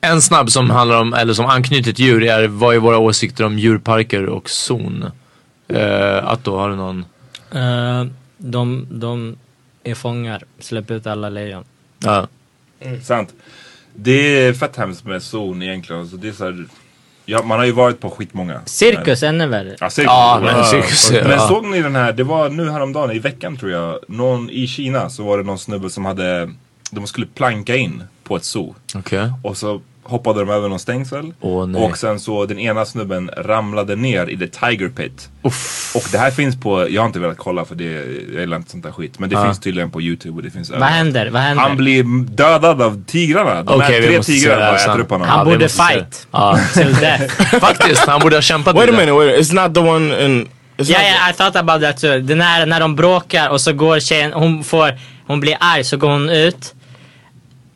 En 0.00 0.22
snabb 0.22 0.50
som 0.50 0.70
handlar 0.70 1.00
om, 1.00 1.14
eller 1.14 1.34
som 1.34 1.46
anknyter 1.46 1.92
till 1.92 2.04
djur 2.04 2.24
är 2.24 2.48
vad 2.48 2.74
är 2.74 2.78
våra 2.78 2.98
åsikter 2.98 3.44
om 3.44 3.58
djurparker 3.58 4.26
och 4.26 4.50
zon? 4.50 5.10
Uh, 5.72 6.28
Atto, 6.28 6.56
har 6.56 6.70
du 6.70 6.76
någon? 6.76 7.04
Uh, 7.54 8.06
de, 8.38 8.86
de 8.90 9.36
är 9.84 9.94
fångar, 9.94 10.42
släpp 10.58 10.90
ut 10.90 11.06
alla 11.06 11.28
lejon. 11.28 11.64
Ja. 11.98 12.26
Mm. 12.80 13.02
Sant. 13.02 13.34
Det 13.94 14.46
är 14.46 14.52
fett 14.52 14.76
hemskt 14.76 15.04
med 15.04 15.22
zon 15.22 15.62
egentligen. 15.62 16.02
Alltså 16.02 16.16
det 16.16 16.28
är 16.28 16.32
så 16.32 16.44
här, 16.44 16.66
ja, 17.24 17.42
man 17.42 17.58
har 17.58 17.66
ju 17.66 17.72
varit 17.72 18.00
på 18.00 18.10
skitmånga. 18.10 18.60
Cirkus 18.64 19.22
ännu 19.22 19.46
värre. 19.46 19.76
Ja, 19.80 19.90
cirkus. 19.90 20.06
Ja, 20.06 20.40
men 20.42 20.64
cirkus, 20.64 21.10
Men 21.12 21.30
ja. 21.30 21.48
såg 21.48 21.64
ni 21.64 21.82
den 21.82 21.96
här, 21.96 22.12
det 22.12 22.24
var 22.24 22.48
nu 22.48 22.70
häromdagen 22.70 23.10
i 23.10 23.18
veckan 23.18 23.56
tror 23.56 23.70
jag. 23.70 23.98
Någon 24.08 24.50
i 24.50 24.66
Kina 24.66 25.10
så 25.10 25.22
var 25.22 25.38
det 25.38 25.44
någon 25.44 25.58
snubbe 25.58 25.90
som 25.90 26.04
hade, 26.04 26.50
de 26.90 27.06
skulle 27.06 27.26
planka 27.26 27.76
in 27.76 28.02
på 28.28 28.36
ett 28.36 28.44
zoo. 28.44 28.74
Okej. 28.94 29.32
Och 29.42 29.56
så 29.56 29.80
hoppade 30.08 30.40
de 30.40 30.50
över 30.50 30.68
någon 30.68 30.78
stängsel. 30.78 31.32
Nej. 31.66 31.82
och 31.84 31.98
sen 31.98 32.20
så 32.20 32.46
den 32.46 32.58
ena 32.58 32.84
snubben 32.84 33.30
ramlade 33.36 33.96
ner 33.96 34.26
i 34.26 34.36
the 34.36 34.46
tiger 34.46 34.88
pit. 34.88 35.28
Och 35.94 36.02
det 36.12 36.18
här 36.18 36.30
finns 36.30 36.60
på, 36.60 36.90
jag 36.90 37.02
har 37.02 37.06
inte 37.06 37.18
velat 37.18 37.38
kolla 37.38 37.64
för 37.64 37.74
det, 37.74 37.84
jag 38.32 38.40
gillar 38.40 38.56
inte 38.56 38.70
sånt 38.70 38.84
där 38.84 38.92
skit. 38.92 39.18
Men 39.18 39.28
det 39.30 39.36
Ja. 39.36 39.44
finns 39.44 39.60
tydligen 39.60 39.90
på 39.90 40.02
youtube 40.02 40.36
och 40.36 40.42
det 40.42 40.50
finns 40.50 40.70
Vad 40.70 40.82
händer? 40.82 41.30
Vad 41.30 41.42
händer? 41.42 41.62
Han 41.64 41.76
blir 41.76 42.04
dödad 42.24 42.82
av 42.82 43.04
tigrarna. 43.06 43.62
De 43.62 43.74
Okej, 43.74 44.00
här 44.00 44.08
tre 44.08 44.22
tigrarna 44.22 44.60
bara 44.60 44.76
äter 44.76 45.00
upp 45.00 45.10
honom. 45.10 45.28
Han 45.28 45.46
borde 45.46 45.68
fight. 45.68 46.26
Ja. 46.30 46.58
Till 46.74 46.94
death. 46.94 47.44
Faktiskt, 47.60 48.06
han 48.06 48.20
borde 48.20 48.36
ha 48.36 48.42
kämpat 48.42 48.76
Wait 48.76 48.88
a 48.88 48.92
minute, 48.92 49.12
wait. 49.12 49.40
It's 49.40 49.54
not 49.64 49.74
the 49.74 49.80
one 49.80 50.24
in. 50.24 50.48
Ja, 50.76 50.82
not 50.82 50.88
ja, 50.88 51.30
I 51.30 51.32
thought 51.32 51.56
about 51.56 51.82
that 51.82 52.00
too. 52.00 52.18
Den 52.20 52.40
här 52.40 52.66
när 52.66 52.80
de 52.80 52.96
bråkar 52.96 53.48
och 53.48 53.60
så 53.60 53.72
går 53.72 54.00
tjejen, 54.00 54.32
hon 54.32 54.64
får, 54.64 54.98
hon 55.26 55.40
blir 55.40 55.56
arg 55.60 55.84
så 55.84 55.96
går 55.96 56.10
hon 56.10 56.30
ut. 56.30 56.74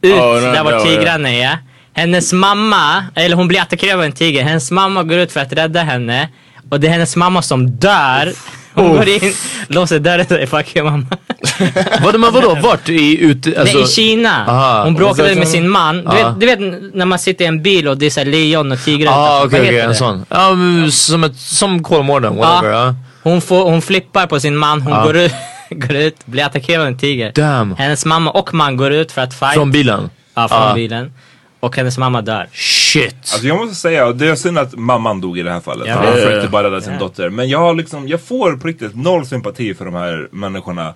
Ut 0.02 0.12
Oh, 0.12 0.34
no, 0.34 0.52
där 0.52 0.64
var 0.64 0.72
no, 0.72 0.84
tigrarna 0.84 1.30
är. 1.30 1.58
Hennes 1.94 2.32
mamma, 2.32 3.04
eller 3.14 3.36
hon 3.36 3.48
blir 3.48 3.60
attackerad 3.60 3.98
av 3.98 4.04
en 4.04 4.12
tiger. 4.12 4.42
Hennes 4.44 4.70
mamma 4.70 5.02
går 5.02 5.18
ut 5.18 5.32
för 5.32 5.40
att 5.40 5.52
rädda 5.52 5.82
henne. 5.82 6.28
Och 6.70 6.80
det 6.80 6.86
är 6.86 6.90
hennes 6.90 7.16
mamma 7.16 7.42
som 7.42 7.70
dör. 7.70 8.32
Hon 8.74 8.92
går 8.92 9.08
in, 9.08 9.32
låser 9.68 9.98
dörren 9.98 10.20
och 10.20 10.26
säger 10.28 10.46
fuck 10.46 10.76
your 10.76 10.90
mamma. 10.90 11.06
Vadå, 12.02 12.18
men 12.18 12.32
vadå? 12.32 12.54
Vart? 12.62 12.88
I, 12.88 13.18
ute, 13.24 13.60
alltså, 13.60 13.76
Nej, 13.78 13.84
i 13.84 13.88
Kina. 13.88 14.44
Aha. 14.48 14.84
Hon 14.84 14.94
bråkade 14.94 15.34
med 15.34 15.48
sin 15.48 15.68
man. 15.68 15.96
Du, 15.96 16.02
Ja. 16.18 16.28
vet, 16.28 16.40
du 16.40 16.46
vet 16.46 16.94
när 16.94 17.04
man 17.06 17.18
sitter 17.18 17.44
i 17.44 17.48
en 17.48 17.62
bil 17.62 17.88
och 17.88 17.98
det 17.98 18.06
är 18.06 18.10
så 18.10 18.24
lejon 18.24 18.72
och 18.72 18.84
tigrar 18.84 19.12
Ja, 19.12 19.38
utanför. 19.38 19.46
okej, 19.46 19.58
Vad 19.60 19.66
heter 19.66 19.82
en 19.84 19.88
det? 19.88 19.94
sån. 19.94 20.26
Ja, 20.28 20.54
men 20.54 20.92
som, 20.92 21.24
ett, 21.24 21.36
som 21.36 21.82
Kolmården, 21.82 22.36
whatever. 22.36 22.72
Ja. 22.74 22.94
Hon, 23.22 23.40
får, 23.40 23.64
hon 23.64 23.82
flippar 23.82 24.26
på 24.26 24.40
sin 24.40 24.56
man, 24.56 24.82
hon 24.82 24.92
Ja. 24.92 25.04
går, 25.04 25.16
ut, 25.16 25.32
går 25.88 25.96
ut, 25.96 26.26
blir 26.26 26.44
attackerad 26.44 26.80
av 26.80 26.86
en 26.86 26.98
tiger. 26.98 27.32
Damn. 27.34 27.74
Hennes 27.76 28.04
mamma 28.04 28.30
och 28.30 28.54
man 28.54 28.76
går 28.76 28.92
ut 28.92 29.12
för 29.12 29.20
att 29.22 29.34
fight. 29.34 29.54
Från 29.54 29.70
bilen? 29.70 30.10
Ja, 30.34 30.48
från 30.48 30.58
Ja. 30.68 30.74
bilen. 30.74 31.12
Och 31.60 31.76
hennes 31.76 31.98
mamma 31.98 32.22
dör. 32.22 32.48
Shit. 32.52 33.14
Alltså 33.20 33.46
jag 33.46 33.56
måste 33.56 33.74
säga, 33.74 34.12
det 34.12 34.28
är 34.28 34.34
synd 34.34 34.58
att 34.58 34.74
mamman 34.78 35.20
dog 35.20 35.38
i 35.38 35.42
det 35.42 35.50
här 35.52 35.60
fallet. 35.60 35.88
Ja, 35.88 36.04
ja, 36.04 36.12
försökte 36.12 36.48
bara 36.48 36.66
rädda 36.66 36.80
sin 36.80 36.98
dotter. 36.98 37.28
Men 37.30 37.48
jag 37.48 37.58
har 37.58 37.74
liksom, 37.74 38.08
jag 38.08 38.20
får 38.20 38.56
på 38.56 38.68
riktigt 38.68 38.96
noll 38.96 39.26
sympati 39.26 39.74
för 39.74 39.84
de 39.84 39.94
här 39.94 40.28
människorna. 40.32 40.94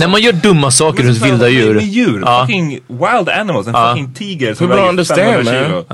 När 0.00 0.08
man 0.08 0.20
gör 0.22 0.32
dumma 0.32 0.70
saker 0.70 1.02
runt 1.04 1.18
vilda 1.22 1.38
Med 1.44 1.50
djur. 1.52 1.80
djur. 1.80 2.22
Ja. 2.26 2.40
Fucking 2.46 2.70
wild 2.88 3.28
animals. 3.28 3.66
En 3.66 3.72
fucking 3.74 4.14
tiger 4.14 4.54
som 4.54 4.68
väger 4.68 4.88
understand, 4.88 5.20
500 5.20 5.52
man. 5.52 5.64
kilo. 5.64 5.84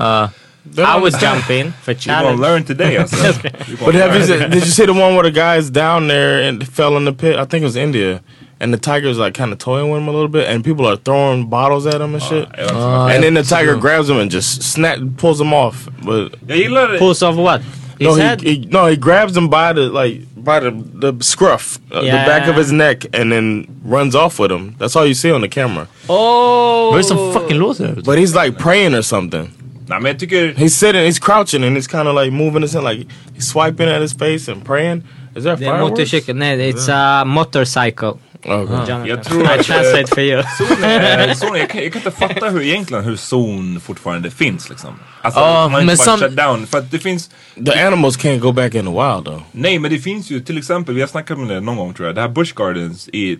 Ja. 0.75 0.97
I 0.97 1.01
was 1.01 1.13
jumping 1.21 1.71
for 1.81 1.91
You 1.91 1.97
gonna 1.97 2.21
challenge. 2.21 2.39
learn 2.41 2.63
today 2.63 2.97
alltså. 2.97 3.17
You 3.67 3.77
But 3.77 3.91
gonna 3.93 3.99
have 3.99 4.13
you 4.15 4.25
learn. 4.27 4.39
seen, 4.41 4.49
did 4.51 4.63
you 4.65 4.71
see 4.71 4.85
the 4.85 4.93
one 4.93 5.15
where 5.15 5.23
the 5.23 5.31
guy's 5.31 5.69
down 5.69 6.07
there 6.07 6.41
and 6.49 6.63
fell 6.67 6.97
in 6.97 7.05
the 7.05 7.13
pit? 7.13 7.35
I 7.35 7.45
think 7.45 7.61
it 7.61 7.65
was 7.65 7.75
India. 7.75 8.19
And 8.59 8.73
the 8.73 8.77
tiger's 8.79 9.19
like 9.19 9.35
kind 9.37 9.51
of 9.53 9.59
toying 9.59 9.91
with 9.91 10.01
him 10.01 10.07
a 10.07 10.11
little 10.11 10.27
bit, 10.31 10.47
and 10.49 10.63
people 10.63 10.87
are 10.87 10.97
throwing 10.97 11.47
bottles 11.47 11.85
at 11.85 12.01
him 12.01 12.15
and 12.15 12.23
shit. 12.23 12.47
jag 12.57 12.73
vet 12.73 13.15
and 13.15 13.23
then 13.23 13.33
the 13.35 13.43
tiger 13.43 13.75
grabs 13.77 14.09
him 14.09 14.17
and 14.17 14.31
just 14.31 14.63
snap, 14.63 14.97
pulls 15.17 15.39
him 15.39 15.53
off. 15.53 15.87
But 16.03 16.31
Jag 16.47 16.57
gillar 16.57 16.97
Pulls 16.97 17.21
of 17.21 17.37
what? 17.37 17.61
His 17.99 18.07
no, 18.07 18.15
he, 18.15 18.21
head? 18.21 18.41
he 18.41 18.67
no, 18.71 18.87
he 18.87 18.95
grabs 18.97 19.37
him 19.37 19.47
by 19.49 19.73
the 19.73 19.81
like 19.91 20.21
by 20.35 20.59
the 20.59 20.71
the 21.01 21.13
scruff, 21.23 21.77
uh, 21.91 22.01
the 22.01 22.07
back 22.25 22.47
of 22.47 22.55
Yeah. 22.55 22.63
his 22.63 22.71
neck, 22.71 23.05
and 23.13 23.31
then 23.31 23.67
runs 23.85 24.15
off 24.15 24.39
with 24.39 24.51
him. 24.51 24.73
That's 24.79 24.95
all 24.95 25.05
you 25.05 25.13
see 25.13 25.31
on 25.31 25.41
the 25.41 25.49
camera. 25.49 25.87
Oh! 26.09 26.89
Vad 26.91 26.99
är 26.99 27.15
det 27.15 27.33
fucking 27.33 27.57
låter? 27.59 27.95
But 28.05 28.17
he's 28.17 28.33
like 28.45 28.57
praying 28.57 28.95
or 28.95 29.01
something. 29.03 29.51
Nej 29.89 29.99
men 30.01 30.11
jag 30.11 30.19
tycker, 30.19 30.53
He's 30.53 30.69
sitting, 30.69 31.01
he's 31.01 31.19
crouching, 31.25 31.63
and 31.63 31.77
he's 31.77 31.87
kind 31.91 32.07
of 32.07 32.15
like 32.23 32.31
moving 32.31 32.61
his 32.61 32.73
hand, 32.73 32.87
like 32.87 33.07
he's 33.35 33.51
swiping 33.51 33.89
at 33.89 34.01
his 34.01 34.13
face 34.17 34.51
and 34.51 34.65
praying. 34.65 35.03
Is 35.35 35.43
that 35.43 35.59
Det 35.59 35.65
är 35.65 35.69
fireworks? 35.71 35.89
motorcykel, 35.89 36.35
nej 36.35 36.71
it's 36.71 36.89
a 36.93 37.25
motorcycle. 37.25 38.13
Okay. 38.45 39.09
Jag 39.09 39.23
tror 39.23 39.43
I 39.43 39.47
att... 39.47 39.65
translate 39.65 40.07
for 40.07 40.19
you. 40.23 40.43
Zon 40.57 40.83
är, 40.83 41.33
zon, 41.33 41.57
jag, 41.57 41.69
kan, 41.69 41.81
jag 41.83 41.93
kan 41.93 41.99
inte 41.99 42.11
fatta 42.11 42.49
hur 42.49 42.61
egentligen 42.61 43.03
hur 43.03 43.15
zon 43.15 43.79
fortfarande 43.79 44.31
finns 44.31 44.69
liksom. 44.69 44.89
Alltså 45.21 45.39
Ja, 45.39 45.67
man 45.71 45.81
inte 45.81 45.97
sam- 45.97 46.19
shut 46.19 46.35
down. 46.37 46.67
För 46.67 46.77
att 46.77 46.91
det 46.91 46.99
finns, 46.99 47.29
The 47.65 47.79
animals 47.85 48.17
can't 48.19 48.39
go 48.39 48.51
back 48.51 48.75
in 48.75 48.85
the 48.85 48.91
wild 48.91 49.25
though. 49.25 49.41
nej 49.51 49.79
men 49.79 49.91
det 49.91 49.99
finns 49.99 50.29
ju 50.31 50.39
till 50.39 50.57
exempel, 50.57 50.95
vi 50.95 51.01
har 51.01 51.07
snackat 51.07 51.37
om 51.37 51.47
det 51.47 51.59
någon 51.59 51.77
gång 51.77 51.93
tror 51.93 52.07
jag. 52.07 52.15
Det 52.15 52.21
här 52.21 52.27
Busch 52.29 52.55
Gardens 52.55 53.09
i 53.13 53.37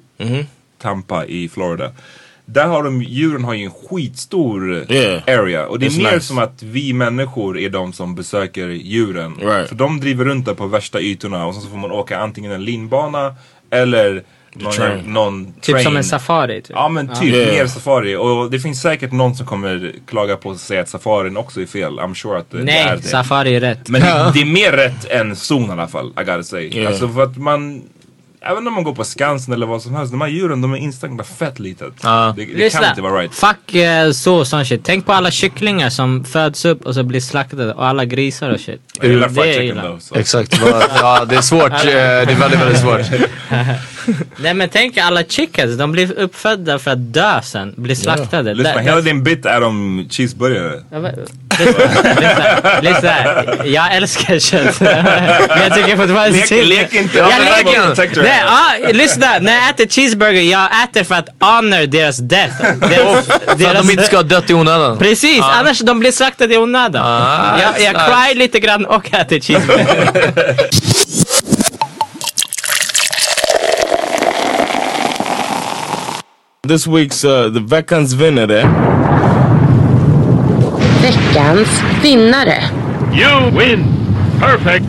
Tampa 0.82 1.26
i 1.26 1.50
Florida. 1.50 1.92
Där 2.50 2.68
har 2.68 2.84
de, 2.84 3.02
djuren 3.02 3.44
har 3.44 3.54
ju 3.54 3.64
en 3.66 3.72
skitstor 3.72 4.92
Yeah. 4.92 5.22
area. 5.28 5.68
Och 5.68 5.80
det 5.80 5.86
är 5.86 5.90
It's 5.90 6.04
mer 6.04 6.12
nice. 6.14 6.26
som 6.28 6.38
att 6.38 6.64
vi 6.64 6.94
människor 6.94 7.58
är 7.60 7.70
de 7.70 7.94
som 7.94 8.16
besöker 8.16 8.68
djuren. 8.68 9.36
Right. 9.42 9.68
För 9.70 9.76
de 9.76 10.00
driver 10.00 10.26
runt 10.26 10.46
där 10.46 10.54
på 10.54 10.68
värsta 10.68 11.00
ytorna 11.02 11.46
och 11.46 11.54
sen 11.54 11.64
så 11.64 11.70
får 11.70 11.78
man 11.78 11.92
åka 11.92 12.20
antingen 12.20 12.52
en 12.52 12.66
linbana 12.66 13.36
eller 13.72 14.24
någon, 14.54 14.74
train. 14.74 15.04
någon 15.14 15.46
Typ 15.54 15.64
train. 15.64 15.84
som 15.84 15.98
en 15.98 16.04
safari. 16.04 16.62
Typ. 16.62 16.72
Ja 16.76 16.90
men 16.90 17.08
typ 17.08 17.34
Yeah. 17.34 17.54
mer 17.54 17.68
safari. 17.68 18.16
Och 18.16 18.52
det 18.52 18.60
finns 18.60 18.82
säkert 18.82 19.12
någon 19.12 19.36
som 19.36 19.46
kommer 19.46 19.94
klaga 20.08 20.36
på 20.38 20.50
sig 20.50 20.54
och 20.54 20.60
säga 20.60 20.82
att 20.82 20.90
safarin 20.90 21.38
också 21.38 21.62
är 21.62 21.66
fel. 21.66 22.00
I'm 22.00 22.14
sure 22.14 22.38
att 22.40 22.52
det, 22.52 22.58
det 22.58 22.72
är 22.72 22.86
Nej, 22.86 22.98
det. 22.98 23.08
safari 23.08 23.56
är 23.56 23.60
rätt. 23.60 23.90
Men 23.90 24.02
det, 24.02 24.32
det 24.34 24.42
är 24.42 24.46
mer 24.46 24.72
rätt 24.72 25.06
än 25.12 25.36
zon 25.36 25.70
i 25.70 25.72
alla 25.72 25.88
fall, 25.88 26.08
I 26.08 26.20
gotta 26.24 26.44
say. 26.44 26.70
Yeah. 26.74 26.88
Alltså 26.92 27.10
för 27.10 27.24
att 27.24 27.38
man, 27.38 27.82
även 28.42 28.68
om 28.68 28.74
man 28.74 28.84
går 28.84 28.96
på 28.96 29.04
Skansen 29.04 29.54
eller 29.54 29.66
vad 29.66 29.82
som 29.82 29.96
helst, 29.96 30.12
de 30.12 30.22
här 30.22 30.28
djuren 30.28 30.62
de 30.62 30.74
är 30.74 30.78
instängda 30.78 31.24
fett 31.24 31.60
litet. 31.60 31.94
Ja. 32.04 32.34
Det, 32.38 32.46
det 32.46 32.70
kan 32.70 32.86
inte 32.90 33.02
vara 33.02 33.22
right. 33.22 33.34
fuck 33.34 33.76
eh, 33.76 34.12
så 34.12 34.46
sån 34.46 34.66
shit. 34.66 34.82
Tänk 34.84 35.06
på 35.06 35.14
alla 35.14 35.32
kycklingar 35.32 35.90
som 35.90 36.24
föds 36.24 36.66
upp 36.66 36.86
och 36.86 36.94
så 36.94 37.04
blir 37.04 37.20
slaktade 37.20 37.74
och 37.74 37.86
alla 37.86 38.06
grisar 38.06 38.50
och 38.50 38.60
shit. 38.60 38.82
Jag 39.02 39.10
gillar 39.10 39.28
Det 39.28 39.34
fried 39.34 39.56
är 39.56 39.62
chicken 39.62 39.82
though. 39.82 40.20
Exakt. 40.20 40.62
Ja, 41.02 41.26
det 41.26 41.36
är 41.36 41.42
svårt. 41.42 41.72
eh, 41.72 41.78
Det 41.84 41.92
är 41.92 42.40
väldigt, 42.40 42.60
väldigt 42.60 42.80
svårt. 42.82 43.20
Nej 44.38 44.54
men 44.54 44.70
tänk 44.70 44.98
alla 44.98 45.24
chickens, 45.24 45.78
de 45.78 45.92
blir 45.92 46.20
uppfödda 46.20 46.80
för 46.80 46.92
att 46.92 47.14
dö 47.14 47.42
sen, 47.44 47.74
blir 47.78 47.96
slaktade. 47.96 48.54
Lyssna, 48.54 48.74
Där- 48.74 48.80
hela 48.80 49.02
din 49.02 49.24
bit 49.24 49.46
är 49.46 49.64
om 49.64 50.08
cheeseburgare. 50.12 50.74
Ja, 50.92 51.00
men- 51.00 51.16
Lyssna. 52.82 53.14
Jag 53.66 53.96
älskar 53.96 54.40
kött. 54.40 54.80
Men 54.80 55.06
jag 55.50 55.74
tycker 55.74 55.98
fortfarande 55.98 56.38
Lek, 56.38 56.50
lek 56.52 56.94
inte, 56.94 57.18
Jag 57.18 57.30
leker-. 57.30 58.24
Nej, 58.24 58.42
ja, 58.82 58.90
lyssna. 58.94 59.40
När 59.42 59.56
jag 59.56 59.70
äter 59.70 59.88
cheeseburger, 59.88 60.42
jag 60.42 60.84
äter 60.84 61.04
för 61.04 61.16
att 61.16 61.30
honor 61.40 61.86
deras 61.88 62.18
death. 62.18 62.54
Deras, 62.90 63.26
För 63.28 63.76
att 63.76 63.88
de 63.88 63.92
inte 63.92 64.04
ska 64.04 64.16
ha 64.16 64.24
dött 64.24 64.50
i 64.50 64.54
onödan. 64.54 64.98
Precis, 64.98 65.42
annars 65.42 65.80
de 65.80 66.00
blir 66.00 66.12
slaktade 66.12 66.54
i 66.54 66.58
onödan. 66.58 67.02
Ah, 67.06 67.60
jag 67.62 67.82
jag 67.82 67.92
exakt. 67.92 68.26
cry 68.26 68.34
lite 68.40 68.60
grann 68.60 68.86
och 68.86 69.14
äter 69.14 69.40
cheeseburger. 69.40 70.68
This 76.68 76.86
week's 76.88 77.24
uh, 77.24 77.50
the 77.50 77.60
veckans 77.60 78.14
vinnare 78.14 78.64
Veckans 81.02 81.70
vinnare. 82.02 82.62
You 83.16 83.58
win. 83.58 83.84
Perfect. 84.40 84.86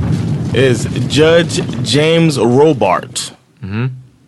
is 0.54 0.86
Judge 1.08 1.60
James 1.82 2.36
Robart 2.38 3.32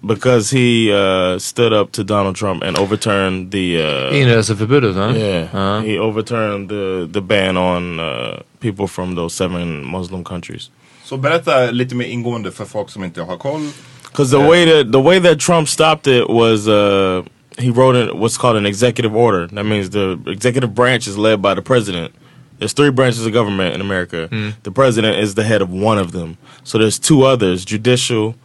because 0.07 0.51
he 0.51 0.93
uh, 0.93 1.39
stood 1.39 1.73
up 1.73 1.93
to 1.93 2.05
Donald 2.05 2.37
Trump 2.37 2.63
and 2.63 2.79
overturned 2.79 3.51
the 3.51 3.79
uh, 3.83 4.13
Inreseförbudet 4.15 4.95
va? 4.95 5.13
yeah 5.17 5.49
Ja. 5.53 5.81
he 5.81 5.99
overturned 5.99 6.69
the 6.69 7.07
the 7.13 7.21
ban 7.21 7.57
on 7.57 7.99
uh, 8.01 8.41
people 8.61 8.87
from 8.87 9.15
those 9.17 9.35
seven 9.35 9.85
Muslim 9.85 10.25
countries. 10.25 10.71
Så 11.05 11.17
berätta 11.17 11.71
lite 11.71 11.95
mer 11.95 12.05
ingående 12.07 12.51
för 12.51 12.65
folk 12.65 12.91
som 12.91 13.05
inte 13.05 13.23
har 13.23 13.37
koll. 13.37 13.61
Because 14.03 14.31
the 14.31 14.49
way 14.49 14.65
that 14.67 14.93
the 14.93 15.01
way 15.03 15.21
that 15.21 15.41
Trump 15.41 15.69
stopped 15.69 16.07
it 16.07 16.29
was 16.29 16.69
uh, 16.69 17.25
he 17.59 17.71
wrote 17.71 17.97
in 17.97 18.19
what's 18.19 18.37
called 18.37 18.57
an 18.57 18.67
executive 18.67 19.15
order. 19.15 19.47
That 19.49 19.65
means 19.65 19.91
the 19.91 20.21
executive 20.27 20.75
branch 20.75 21.07
is 21.07 21.19
led 21.19 21.43
by 21.43 21.55
the 21.55 21.63
president. 21.63 22.15
There's 22.59 22.73
three 22.73 22.91
branches 22.91 23.25
of 23.25 23.33
government 23.33 23.75
in 23.75 23.81
America. 23.81 24.29
Hmm. 24.29 24.51
The 24.63 24.71
president 24.71 25.19
is 25.19 25.35
the 25.35 25.45
head 25.45 25.63
of 25.63 25.71
one 25.71 25.99
of 25.99 26.13
them. 26.13 26.37
So 26.63 26.79
there's 26.79 26.99
two 26.99 27.23
others: 27.23 27.65
judicial, 27.65 28.37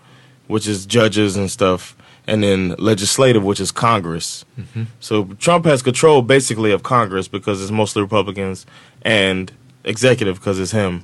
which 0.48 0.68
is 0.68 0.86
judges 0.86 1.36
and 1.36 1.52
stuff, 1.52 1.96
and 2.26 2.44
then 2.44 2.76
legislative, 2.80 3.44
which 3.44 3.60
is 3.60 3.72
Congress. 3.72 4.46
Mm-hmm. 4.60 4.84
So 5.00 5.26
Trump 5.40 5.66
has 5.66 5.82
control 5.82 6.22
basically 6.22 6.72
of 6.72 6.84
Congress 6.84 7.28
because 7.28 7.62
it's 7.62 7.72
mostly 7.72 8.02
Republicans, 8.02 8.66
and 9.02 9.52
executive 9.84 10.36
because 10.40 10.60
it's 10.60 10.72
him. 10.72 11.04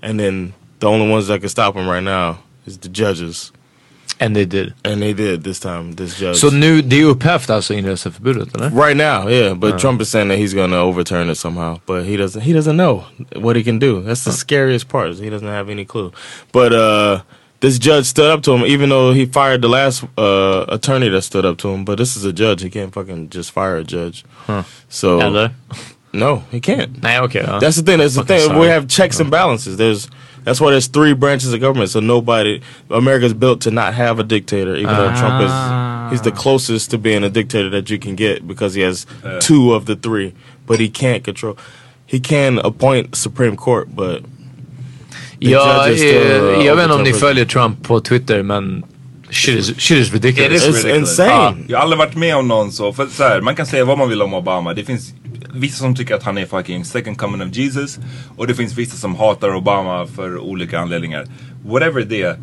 And 0.00 0.18
then 0.18 0.54
the 0.78 0.88
only 0.88 1.08
ones 1.08 1.26
that 1.28 1.40
can 1.40 1.48
stop 1.48 1.74
him 1.74 1.88
right 1.88 2.02
now 2.02 2.42
is 2.66 2.78
the 2.78 2.88
judges. 2.88 3.52
And 4.24 4.36
they 4.36 4.44
did. 4.44 4.72
And 4.84 5.02
they 5.02 5.12
did 5.12 5.42
this 5.44 5.60
time, 5.60 5.92
this 5.96 6.20
judge. 6.20 6.36
Så 6.36 6.50
nu, 6.50 6.82
det 6.82 7.00
är 7.00 7.04
upphävt 7.04 7.50
alltså 7.50 7.74
inreseförbudet 7.74 8.54
eller? 8.54 8.70
Right 8.70 8.96
now, 8.96 9.30
yeah. 9.30 9.54
But 9.54 9.72
Uh. 9.72 9.78
Trump 9.78 10.00
is 10.02 10.08
saying 10.08 10.28
that 10.28 10.38
he's 10.38 10.54
going 10.54 10.70
to 10.70 10.78
overturn 10.78 11.30
it 11.30 11.38
somehow, 11.38 11.78
but 11.86 12.04
he 12.04 12.16
doesn't. 12.16 12.42
He 12.42 12.52
doesn't 12.52 12.76
know 12.76 13.02
what 13.36 13.56
he 13.56 13.64
can 13.64 13.78
do. 13.78 14.00
That's 14.02 14.24
the 14.24 14.32
scariest 14.32 14.88
part. 14.88 15.10
Is 15.10 15.18
he 15.18 15.30
doesn't 15.30 15.48
have 15.48 15.72
any 15.72 15.84
clue. 15.84 16.10
But 16.52 16.72
uh, 16.72 17.20
this 17.60 17.78
judge 17.78 18.04
stood 18.04 18.30
up 18.30 18.42
to 18.42 18.52
him, 18.52 18.64
even 18.66 18.88
though 18.90 19.12
he 19.14 19.26
fired 19.26 19.62
the 19.62 19.68
last 19.68 20.04
uh, 20.16 20.64
attorney 20.68 21.08
that 21.10 21.22
stood 21.22 21.44
up 21.44 21.56
to 21.58 21.68
him. 21.68 21.84
But 21.84 21.98
this 21.98 22.16
is 22.16 22.24
a 22.24 22.32
judge; 22.32 22.62
he 22.62 22.70
can't 22.70 22.92
fucking 22.94 23.28
just 23.30 23.50
fire 23.50 23.76
a 23.78 23.84
judge. 23.84 24.24
Huh. 24.46 24.62
So 24.88 25.20
Eller? 25.20 25.50
no, 26.12 26.42
he 26.50 26.60
can't. 26.60 27.02
Nej 27.02 27.20
okej. 27.20 27.42
ja. 27.46 27.58
That's 27.58 27.76
the 27.76 27.82
thing. 27.82 27.98
That's 27.98 28.14
the 28.14 28.24
thing. 28.24 28.40
sorry. 28.40 28.60
We 28.60 28.66
have 28.68 28.86
checks 28.86 29.20
and 29.20 29.30
balances. 29.30 29.76
There's 29.76 30.08
that's 30.44 30.60
why 30.60 30.70
there's 30.70 30.86
three 30.88 31.14
branches 31.14 31.52
of 31.54 31.60
government. 31.60 31.90
So 31.90 32.00
nobody, 32.00 32.60
America's 32.90 33.34
built 33.34 33.60
to 33.62 33.70
not 33.70 33.94
have 33.94 34.18
a 34.18 34.24
dictator. 34.24 34.74
Even 34.76 34.94
though 34.96 35.14
Trump 35.16 35.42
is, 35.44 35.52
he's 36.12 36.22
the 36.22 36.32
closest 36.42 36.90
to 36.90 36.98
being 36.98 37.24
a 37.24 37.28
dictator 37.30 37.70
that 37.70 37.90
you 37.90 37.98
can 37.98 38.16
get 38.16 38.46
because 38.46 38.74
he 38.78 38.82
has 38.84 39.06
Yeah. 39.24 39.38
two 39.40 39.74
of 39.74 39.84
the 39.86 39.96
three, 39.96 40.32
but 40.66 40.78
he 40.80 40.88
can't 40.88 41.24
control. 41.24 41.56
He 42.06 42.20
can 42.20 42.58
appoint 42.58 43.16
Supreme 43.16 43.56
Court, 43.56 43.88
but 43.96 44.22
the 45.40 45.50
Jag, 45.50 45.86
judges 45.88 46.00
still, 46.00 46.22
är, 46.32 46.58
uh, 46.58 46.66
jag 46.66 46.76
vet 46.76 46.84
inte 46.84 46.94
om 46.96 47.02
ni 47.02 47.12
följer 47.12 47.44
Trump 47.44 47.82
på 47.82 48.00
Twitter 48.00 48.42
men 48.42 48.82
shit 49.30 49.58
is, 49.58 49.66
shit 49.78 49.98
is 49.98 50.08
It 50.08 50.12
ridiculous. 50.14 50.62
is 50.68 50.68
ridiculous. 50.84 50.98
insane. 51.10 51.30
Ja, 51.30 51.54
jag 51.68 51.78
har 51.78 51.82
aldrig 51.82 51.98
varit 51.98 52.16
med 52.16 52.36
om 52.36 52.48
någon 52.48 52.72
så. 52.72 52.92
För 52.92 53.06
så 53.06 53.22
här, 53.22 53.40
man 53.40 53.56
kan 53.56 53.66
säga 53.66 53.84
vad 53.84 53.98
man 53.98 54.08
vill 54.08 54.22
om 54.22 54.34
Obama. 54.34 54.74
Det 54.74 54.84
finns 54.84 55.12
vissa 55.52 55.78
som 55.78 55.94
tycker 55.94 56.14
att 56.14 56.22
han 56.22 56.38
är 56.38 56.46
fucking 56.46 56.84
second 56.84 57.18
coming 57.18 57.42
of 57.42 57.56
Jesus. 57.56 57.98
Och 58.36 58.46
det 58.46 58.54
finns 58.54 58.74
vissa 58.74 58.96
som 58.96 59.14
hatar 59.14 59.54
Obama 59.54 60.06
för 60.06 60.38
olika 60.38 60.80
anledningar. 60.80 61.26
Whatever 61.64 62.00
det 62.00 62.22
är. 62.22 62.36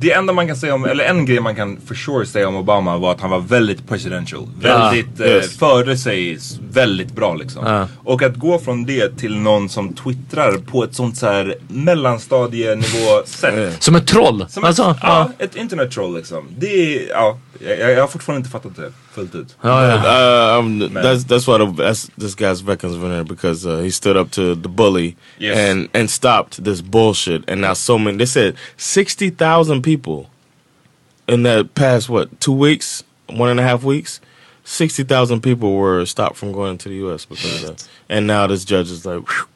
Det 0.00 0.12
enda 0.12 0.32
man 0.32 0.46
kan 0.46 0.56
säga 0.56 0.74
om, 0.74 0.84
eller 0.84 1.04
en 1.04 1.26
grej 1.26 1.40
man 1.40 1.54
kan 1.54 1.78
for 1.86 1.94
sure 1.94 2.26
säga 2.26 2.48
om 2.48 2.56
Obama 2.56 2.98
var 2.98 3.12
att 3.12 3.20
han 3.20 3.30
var 3.30 3.40
väldigt 3.40 3.88
presidential. 3.88 4.48
Väldigt, 4.60 5.20
eh, 5.20 5.26
yes. 5.26 5.58
förde 5.58 5.96
sig 5.96 6.38
väldigt 6.70 7.12
bra 7.12 7.34
liksom. 7.34 7.66
Ja. 7.66 7.88
Och 8.04 8.22
att 8.22 8.36
gå 8.36 8.58
från 8.58 8.84
det 8.84 9.18
till 9.18 9.36
någon 9.36 9.68
som 9.68 9.92
twittrar 9.94 10.52
på 10.58 10.84
ett 10.84 10.94
sånt 10.94 11.16
så 11.16 11.26
här 11.26 11.54
mellanstadienivå 11.68 13.22
sätt. 13.24 13.82
Som 13.82 13.94
ett 13.94 14.06
troll. 14.06 14.46
Som 14.48 14.64
alltså, 14.64 14.82
ett, 14.90 14.96
ja, 15.02 15.30
ett 15.38 15.56
internet 15.56 15.90
troll 15.90 16.16
liksom. 16.16 16.44
Det 16.58 16.96
är, 16.96 17.08
ja, 17.08 17.38
jag, 17.60 17.90
jag 17.92 18.00
har 18.00 18.08
fortfarande 18.08 18.38
inte 18.38 18.50
fattat 18.50 18.76
det 18.76 18.92
fullt 19.14 19.34
ut. 19.34 19.56
Ja, 19.62 19.86
ja. 19.86 19.96
Uh, 19.96 20.58
um, 20.58 20.82
that's 20.82 21.24
that's 21.24 21.46
why 21.46 21.58
the, 21.58 21.82
that's, 21.82 22.10
this 22.20 22.36
guy's 22.36 22.62
veterans 22.62 22.96
winner 22.96 23.24
because 23.24 23.68
uh, 23.68 23.82
he 23.82 23.90
stood 23.90 24.16
up 24.16 24.30
to 24.30 24.54
the 24.54 24.68
bully 24.68 25.16
Yes. 25.38 25.70
and 25.70 25.88
and 25.94 26.10
stopped 26.10 26.64
this 26.64 26.82
bullshit. 26.82 27.50
And 27.50 27.60
now 27.60 27.74
so 27.74 27.98
many 27.98 28.18
they 28.18 28.26
said 28.26 28.54
sixty 28.76 29.30
thousand 29.30 29.81
people 29.82 30.26
in 31.28 31.42
that 31.44 31.74
past 31.74 32.08
what 32.08 32.28
two 32.40 32.52
weeks, 32.52 33.04
one 33.28 33.50
and 33.50 33.60
a 33.60 33.62
half 33.62 33.84
weeks, 33.84 34.20
sixty 34.64 35.04
thousand 35.04 35.40
people 35.42 35.72
were 35.72 36.06
stopped 36.06 36.36
from 36.36 36.52
going 36.52 36.78
to 36.78 36.88
the 36.88 36.96
U.S. 37.06 37.24
because 37.26 37.62
of 37.62 37.68
that. 37.68 37.88
And 38.08 38.26
now 38.26 38.46
this 38.46 38.64
judge 38.64 38.90
is 38.90 39.04
like, 39.06 39.20
whew, 39.28 39.46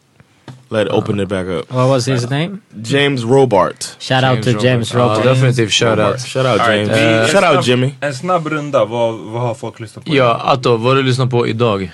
let 0.70 0.88
open 0.88 1.20
it 1.20 1.28
back 1.28 1.46
up. 1.46 1.70
What 1.72 1.88
was 1.88 2.06
his 2.06 2.30
name? 2.30 2.62
James 2.82 3.24
Robart. 3.24 3.96
Shout 4.00 4.24
out 4.24 4.42
to 4.44 4.52
James 4.54 4.92
Ja, 4.92 4.98
Robert. 4.98 5.24
definitivt 5.24 5.72
shout 5.72 5.98
out. 5.98 6.20
Shout 6.20 6.46
out 6.46 6.58
right, 6.60 6.86
James. 6.86 6.90
vi- 6.90 7.22
en 7.22 7.28
Shout 7.28 7.44
out 7.44 7.64
snabb- 7.64 7.68
Jimmy. 7.68 7.94
En 8.00 8.14
snabb 8.14 8.46
runda, 8.46 8.84
vad, 8.84 9.14
vad 9.14 9.42
har 9.42 9.54
folk 9.54 9.80
lyssnat 9.80 10.04
på? 10.04 10.14
Ja, 10.14 10.40
Atto, 10.44 10.76
vad 10.76 10.80
har 10.80 10.94
du 10.96 11.02
lyssnat 11.02 11.30
på 11.30 11.46
idag? 11.46 11.92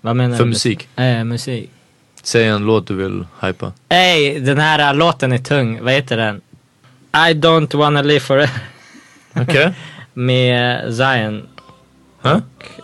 Vad 0.00 0.16
menar 0.16 0.36
För 0.36 0.44
du? 0.44 0.50
musik? 0.50 0.88
Eh, 0.96 1.24
musik. 1.24 1.70
Säg 2.22 2.46
en 2.46 2.66
låt 2.66 2.86
du 2.86 2.94
vill 2.94 3.26
hypa. 3.42 3.72
Ey, 3.88 4.40
den 4.40 4.58
här 4.58 4.90
äh, 4.92 4.96
låten 4.98 5.32
är 5.32 5.38
tung. 5.38 5.78
Vad 5.84 5.92
heter 5.92 6.16
den? 6.16 6.40
I 7.12 7.34
don't 7.34 7.74
wanna 7.74 8.02
live 8.02 8.20
forever. 8.20 8.60
Okej. 9.40 9.72
Med 10.14 10.84
äh, 10.84 10.92
Zion. 10.92 11.48
Huh? 12.22 12.38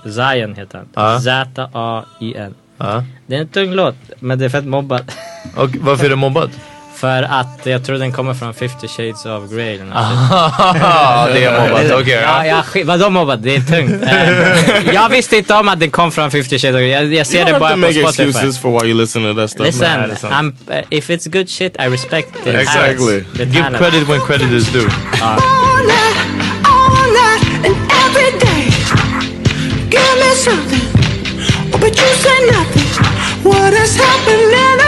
Zion 0.04 0.54
heter 0.54 0.78
han. 0.78 0.88
Ja. 0.94 1.20
Z-A-I-N. 1.20 2.54
Ja. 2.78 3.04
Det 3.26 3.36
är 3.36 3.40
en 3.40 3.48
tung 3.48 3.72
låt, 3.72 3.96
men 4.20 4.38
det 4.38 4.44
är 4.44 4.48
fett 4.48 4.64
mobbad. 4.64 5.12
Och 5.56 5.70
varför 5.80 6.04
är 6.04 6.10
det 6.10 6.16
mobbat? 6.16 6.50
För 6.96 7.22
att 7.22 7.60
jag 7.64 7.84
tror 7.84 7.98
den 7.98 8.12
kommer 8.12 8.34
från 8.34 8.54
50 8.54 8.88
shades 8.88 9.26
of 9.26 9.50
Grey 9.52 9.74
eller 9.74 9.84
något. 9.84 9.94
Aha, 9.96 11.28
det 11.34 11.44
är 11.44 11.68
mobbat, 11.68 12.00
okej. 12.02 12.24
Ja, 12.48 12.62
vadå 12.84 13.10
mobbat? 13.10 13.42
Det 13.42 13.56
är 13.56 13.60
tungt. 13.60 14.02
Eh, 14.06 14.94
jag 14.94 15.08
visste 15.08 15.36
inte 15.36 15.54
om 15.54 15.68
att 15.68 15.80
den 15.80 15.90
kom 15.90 16.12
från 16.12 16.30
50 16.30 16.58
shades 16.58 16.64
of 16.74 16.78
Grey. 16.80 16.88
Jag, 16.90 17.14
jag 17.14 17.26
ser 17.26 17.38
You 17.38 17.44
det 17.44 17.50
don't 17.50 17.52
have 17.52 17.60
bara 17.60 17.68
to 17.70 17.74
på 17.74 17.80
make 17.80 17.92
Spotify. 18.12 18.22
excuses 18.30 18.58
for 18.58 18.80
why 18.80 18.88
you 18.88 18.98
listen 19.00 19.22
to 19.22 19.40
that 19.40 19.50
stuff. 19.50 19.66
Listen. 19.66 20.32
I'm, 20.32 20.48
uh, 20.70 20.82
if 20.90 21.10
it's 21.10 21.26
good 21.32 21.48
shit 21.48 21.76
I 21.80 21.86
respect 21.88 22.28
the 22.44 22.50
Exactly. 22.60 23.20
the 23.36 23.44
Give 23.44 23.54
talent. 23.62 23.76
credit 23.76 24.08
when 24.08 24.20
credit 24.20 24.50
is 24.52 24.72
due. 24.72 24.88
Ja. 25.20 25.38
all 26.64 27.06
night 27.22 27.44
and 27.66 27.76
every 28.04 28.30
day. 28.38 28.64
Give 29.90 30.14
me 30.22 30.30
something, 30.46 30.86
but 31.80 31.92
you 32.00 32.10
say 32.24 32.38
nothing. 32.50 32.88
What 33.44 33.72
is 33.72 33.96
happening 33.96 34.85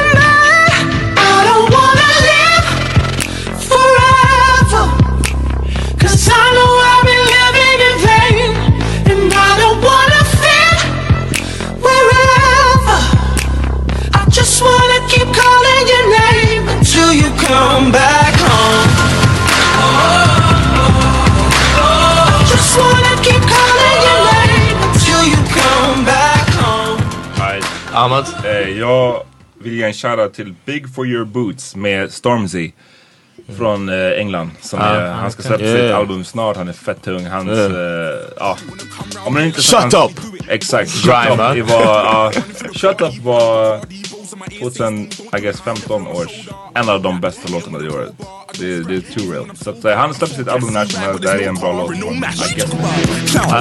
come 17.49 17.91
back 17.93 18.35
home. 18.41 18.89
Just 22.51 22.79
wanna 22.79 23.23
keep 23.23 23.43
calling 23.55 24.01
your 24.09 24.21
name 24.33 24.77
until 24.89 25.23
you 25.31 25.37
come 25.61 26.05
back 26.05 26.49
home. 26.55 27.03
Nej. 27.39 27.61
Ahmad? 27.95 28.27
Eh, 28.45 28.79
jag 28.79 29.23
vill 29.61 29.73
ge 29.75 29.83
en 29.85 29.93
shoutout 29.93 30.35
till 30.35 30.55
Big 30.65 30.95
for 30.95 31.07
your 31.07 31.25
boots 31.25 31.77
med 31.77 32.13
Stormzy. 32.13 32.73
Från 33.59 33.89
eh, 33.89 33.95
England. 34.21 34.51
Som 34.61 34.79
Ah, 34.81 34.85
är, 34.85 35.13
han 35.13 35.31
ska 35.33 35.43
släppa 35.43 35.65
Yeah. 35.65 35.77
sitt 35.87 35.95
album 35.95 36.25
snart. 36.25 36.57
Han 36.57 36.69
är 36.69 36.73
fett 36.73 37.03
tung. 37.03 37.27
Hans, 37.27 37.49
Yeah. 37.49 37.73
eh, 37.73 38.19
ja. 38.39 38.57
Om 39.27 39.35
man 39.35 39.45
inte 39.45 39.63
Shut 39.63 39.93
han, 39.93 40.05
up! 40.05 40.21
Exakt. 40.49 40.91
Shut 40.91 41.05
Grime, 41.05 41.61
up. 41.61 41.69
var, 41.71 41.81
ja, 41.85 42.33
Shut 42.75 43.01
up 43.01 43.19
var 43.23 43.81
2000, 44.47 45.11
I 45.33 45.41
guess 45.41 45.61
15 45.61 46.07
års, 46.07 46.49
en 46.75 46.89
av 46.89 47.03
de 47.03 47.21
bästa 47.21 47.49
låtarna 47.49 47.79
det 47.79 47.91
året. 47.91 48.13
Det, 48.59 48.89
det 48.89 48.95
är 48.97 49.05
too 49.15 49.33
real. 49.33 49.51
Så 49.63 49.71
att, 49.71 49.85
eh, 49.85 49.97
han 49.97 50.15
släpper 50.15 50.35
sitt 50.35 50.49
album 50.49 50.73
när 50.73 50.85
som 50.85 51.01
helst. 51.01 51.23
Det 51.23 51.29
här 51.29 51.39
är 51.39 51.49
en 51.49 51.55
bra 51.55 51.73
låt. 51.73 51.97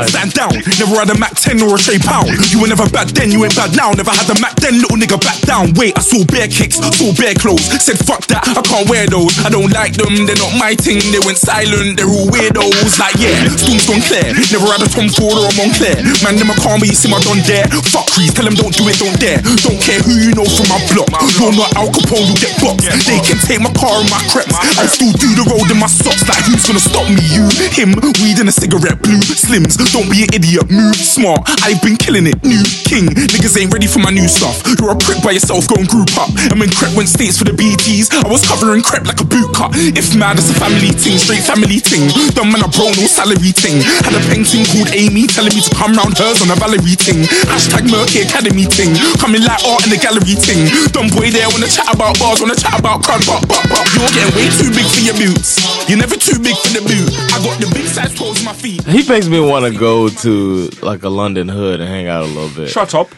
stand 0.10 0.32
down. 0.34 0.54
Never 0.80 0.96
had 1.00 1.12
a 1.12 1.18
Mac 1.20 1.34
10 1.36 1.62
or 1.66 1.76
a 1.76 1.78
Shay 1.78 2.00
Pound. 2.00 2.30
You 2.52 2.62
were 2.62 2.70
never 2.70 2.90
bad 2.90 3.10
then, 3.10 3.32
you 3.32 3.44
ain't 3.46 3.56
bad 3.56 3.76
now. 3.76 3.92
Never 3.92 4.12
had 4.12 4.30
a 4.30 4.38
Mac 4.40 4.56
then, 4.56 4.80
little 4.82 4.98
nigga 4.98 5.20
back 5.20 5.40
down. 5.42 5.74
Wait, 5.74 5.98
I 5.98 6.02
saw 6.02 6.24
bare 6.26 6.48
kicks, 6.48 6.78
saw 6.80 7.12
bare 7.14 7.36
clothes. 7.36 7.68
Said 7.84 8.00
fuck 8.08 8.26
that, 8.28 8.48
I 8.48 8.62
can't 8.62 8.90
wear 8.90 9.06
those. 9.08 9.34
I 9.46 9.50
don't 9.50 9.72
like 9.72 9.94
them, 9.98 10.26
they're 10.26 10.40
not 10.40 10.54
my 10.58 10.74
thing. 10.76 11.00
They 11.12 11.22
went 11.28 11.38
silent, 11.38 11.98
they're 11.98 12.10
all 12.10 12.28
weirdos. 12.32 12.98
Like 13.00 13.18
yeah, 13.20 13.50
storm's 13.60 13.86
gone 13.86 14.02
clear. 14.08 14.34
Never 14.54 14.68
had 14.72 14.82
a 14.82 14.90
Tom 14.90 15.10
Ford 15.10 15.38
or 15.42 15.48
a 15.50 15.54
Montclair. 15.60 16.00
Man, 16.24 16.40
them 16.40 16.50
a 16.50 16.56
call 16.64 16.80
me, 16.80 16.90
see 16.96 17.12
my 17.12 17.20
done 17.22 17.44
there. 17.46 17.68
Fuck 17.92 18.08
crease, 18.16 18.34
tell 18.34 18.46
them 18.46 18.56
don't 18.56 18.74
do 18.74 18.88
it, 18.88 18.98
don't 18.98 19.18
dare. 19.20 19.42
Don't 19.66 19.82
care 19.84 20.00
who 20.06 20.14
you 20.16 20.32
know 20.38 20.48
from 20.48 20.67
my 20.68 20.80
block. 20.92 21.10
You're 21.40 21.56
not 21.56 21.72
Al 21.76 21.90
Capone, 21.92 22.28
you 22.28 22.36
get 22.38 22.54
boxed. 22.60 22.88
They 23.08 23.20
can 23.24 23.40
take 23.44 23.60
my 23.64 23.72
car 23.76 24.00
and 24.04 24.10
my 24.12 24.22
creps. 24.32 24.54
I 24.78 24.86
still 24.86 25.12
do 25.16 25.30
the 25.36 25.46
road 25.48 25.68
in 25.72 25.80
my 25.80 25.90
socks. 25.90 26.28
Like 26.28 26.44
who's 26.46 26.64
gonna 26.68 26.84
stop 26.84 27.08
me? 27.08 27.24
You, 27.32 27.48
him, 27.74 27.96
weed 28.22 28.40
and 28.40 28.52
a 28.52 28.56
cigarette, 28.56 29.00
blue 29.02 29.20
slims. 29.24 29.80
Don't 29.92 30.08
be 30.12 30.28
an 30.28 30.32
idiot, 30.36 30.70
move 30.70 30.96
smart. 30.96 31.48
I've 31.64 31.82
been 31.82 31.98
killing 31.98 32.28
it, 32.28 32.40
new 32.44 32.64
king. 32.86 33.08
Niggas 33.12 33.56
ain't 33.60 33.72
ready 33.72 33.88
for 33.88 34.00
my 34.00 34.12
new 34.12 34.28
stuff. 34.28 34.62
You're 34.80 34.92
a 34.92 35.00
prick 35.00 35.24
by 35.24 35.36
yourself, 35.36 35.68
go 35.68 35.80
and 35.80 35.88
group 35.88 36.12
up. 36.20 36.30
And 36.52 36.60
when 36.60 36.70
Crep 36.70 36.94
went 36.94 37.10
states 37.10 37.40
for 37.40 37.48
the 37.48 37.56
BTs, 37.56 38.12
I 38.14 38.28
was 38.28 38.44
covering 38.46 38.84
Crep 38.84 39.08
like 39.08 39.20
a 39.24 39.28
boot 39.28 39.52
cut. 39.56 39.72
If 39.76 40.16
mad, 40.16 40.38
it's 40.38 40.52
a 40.52 40.58
family 40.60 40.92
ting, 40.94 41.18
straight 41.18 41.44
family 41.44 41.80
ting. 41.80 42.12
Dumb 42.36 42.52
man, 42.52 42.64
I 42.64 42.70
bro, 42.72 42.92
no 43.00 43.08
salary 43.08 43.56
ting. 43.56 43.82
Had 44.04 44.14
a 44.14 44.22
painting 44.28 44.68
called 44.68 44.92
Amy 44.92 45.28
telling 45.28 45.54
me 45.56 45.62
to 45.64 45.74
come 45.76 45.96
round 45.96 46.18
hers 46.18 46.44
on 46.44 46.52
a 46.52 46.58
Valerie 46.60 46.98
ting. 46.98 47.24
Hashtag 47.48 47.88
Murky 47.90 48.26
Academy 48.28 48.68
ting. 48.68 48.94
Coming 49.18 49.44
like 49.44 49.62
art 49.66 49.86
in 49.88 49.92
the 49.94 50.00
gallery 50.00 50.36
ting. 50.66 50.92
Dumb 50.92 51.10
boy 51.10 51.30
there 51.32 51.48
wanna 51.54 51.68
chat 51.68 51.94
about 51.94 52.18
bars, 52.20 52.42
wanna 52.42 52.56
chat 52.56 52.80
about 52.80 53.04
crud, 53.04 53.22
but, 53.30 53.42
but, 53.48 53.64
but. 53.70 53.84
You're 53.94 54.14
getting 54.18 54.34
way 54.38 54.48
too 54.60 54.72
big 54.74 54.88
for 54.96 55.02
your 55.02 55.18
boots. 55.24 55.50
You're 55.90 56.00
never 56.00 56.16
too 56.16 56.40
big 56.40 56.58
for 56.58 56.72
the 56.78 56.82
boot. 56.82 57.10
I 57.34 57.38
got 57.46 57.56
the 57.60 57.70
big 57.74 57.88
size 57.88 58.14
toes 58.18 58.40
on 58.40 58.46
my 58.46 58.54
feet. 58.54 58.82
He 58.86 59.08
makes 59.08 59.28
me 59.28 59.40
want 59.40 59.66
to 59.66 59.72
go 59.78 60.10
to 60.10 60.70
like 60.82 61.04
a 61.04 61.10
London 61.10 61.48
hood 61.50 61.80
and 61.80 61.90
hang 61.90 62.08
out 62.08 62.24
a 62.24 62.28
little 62.28 62.54
bit. 62.56 62.70
Shut 62.70 62.94
up! 62.96 63.10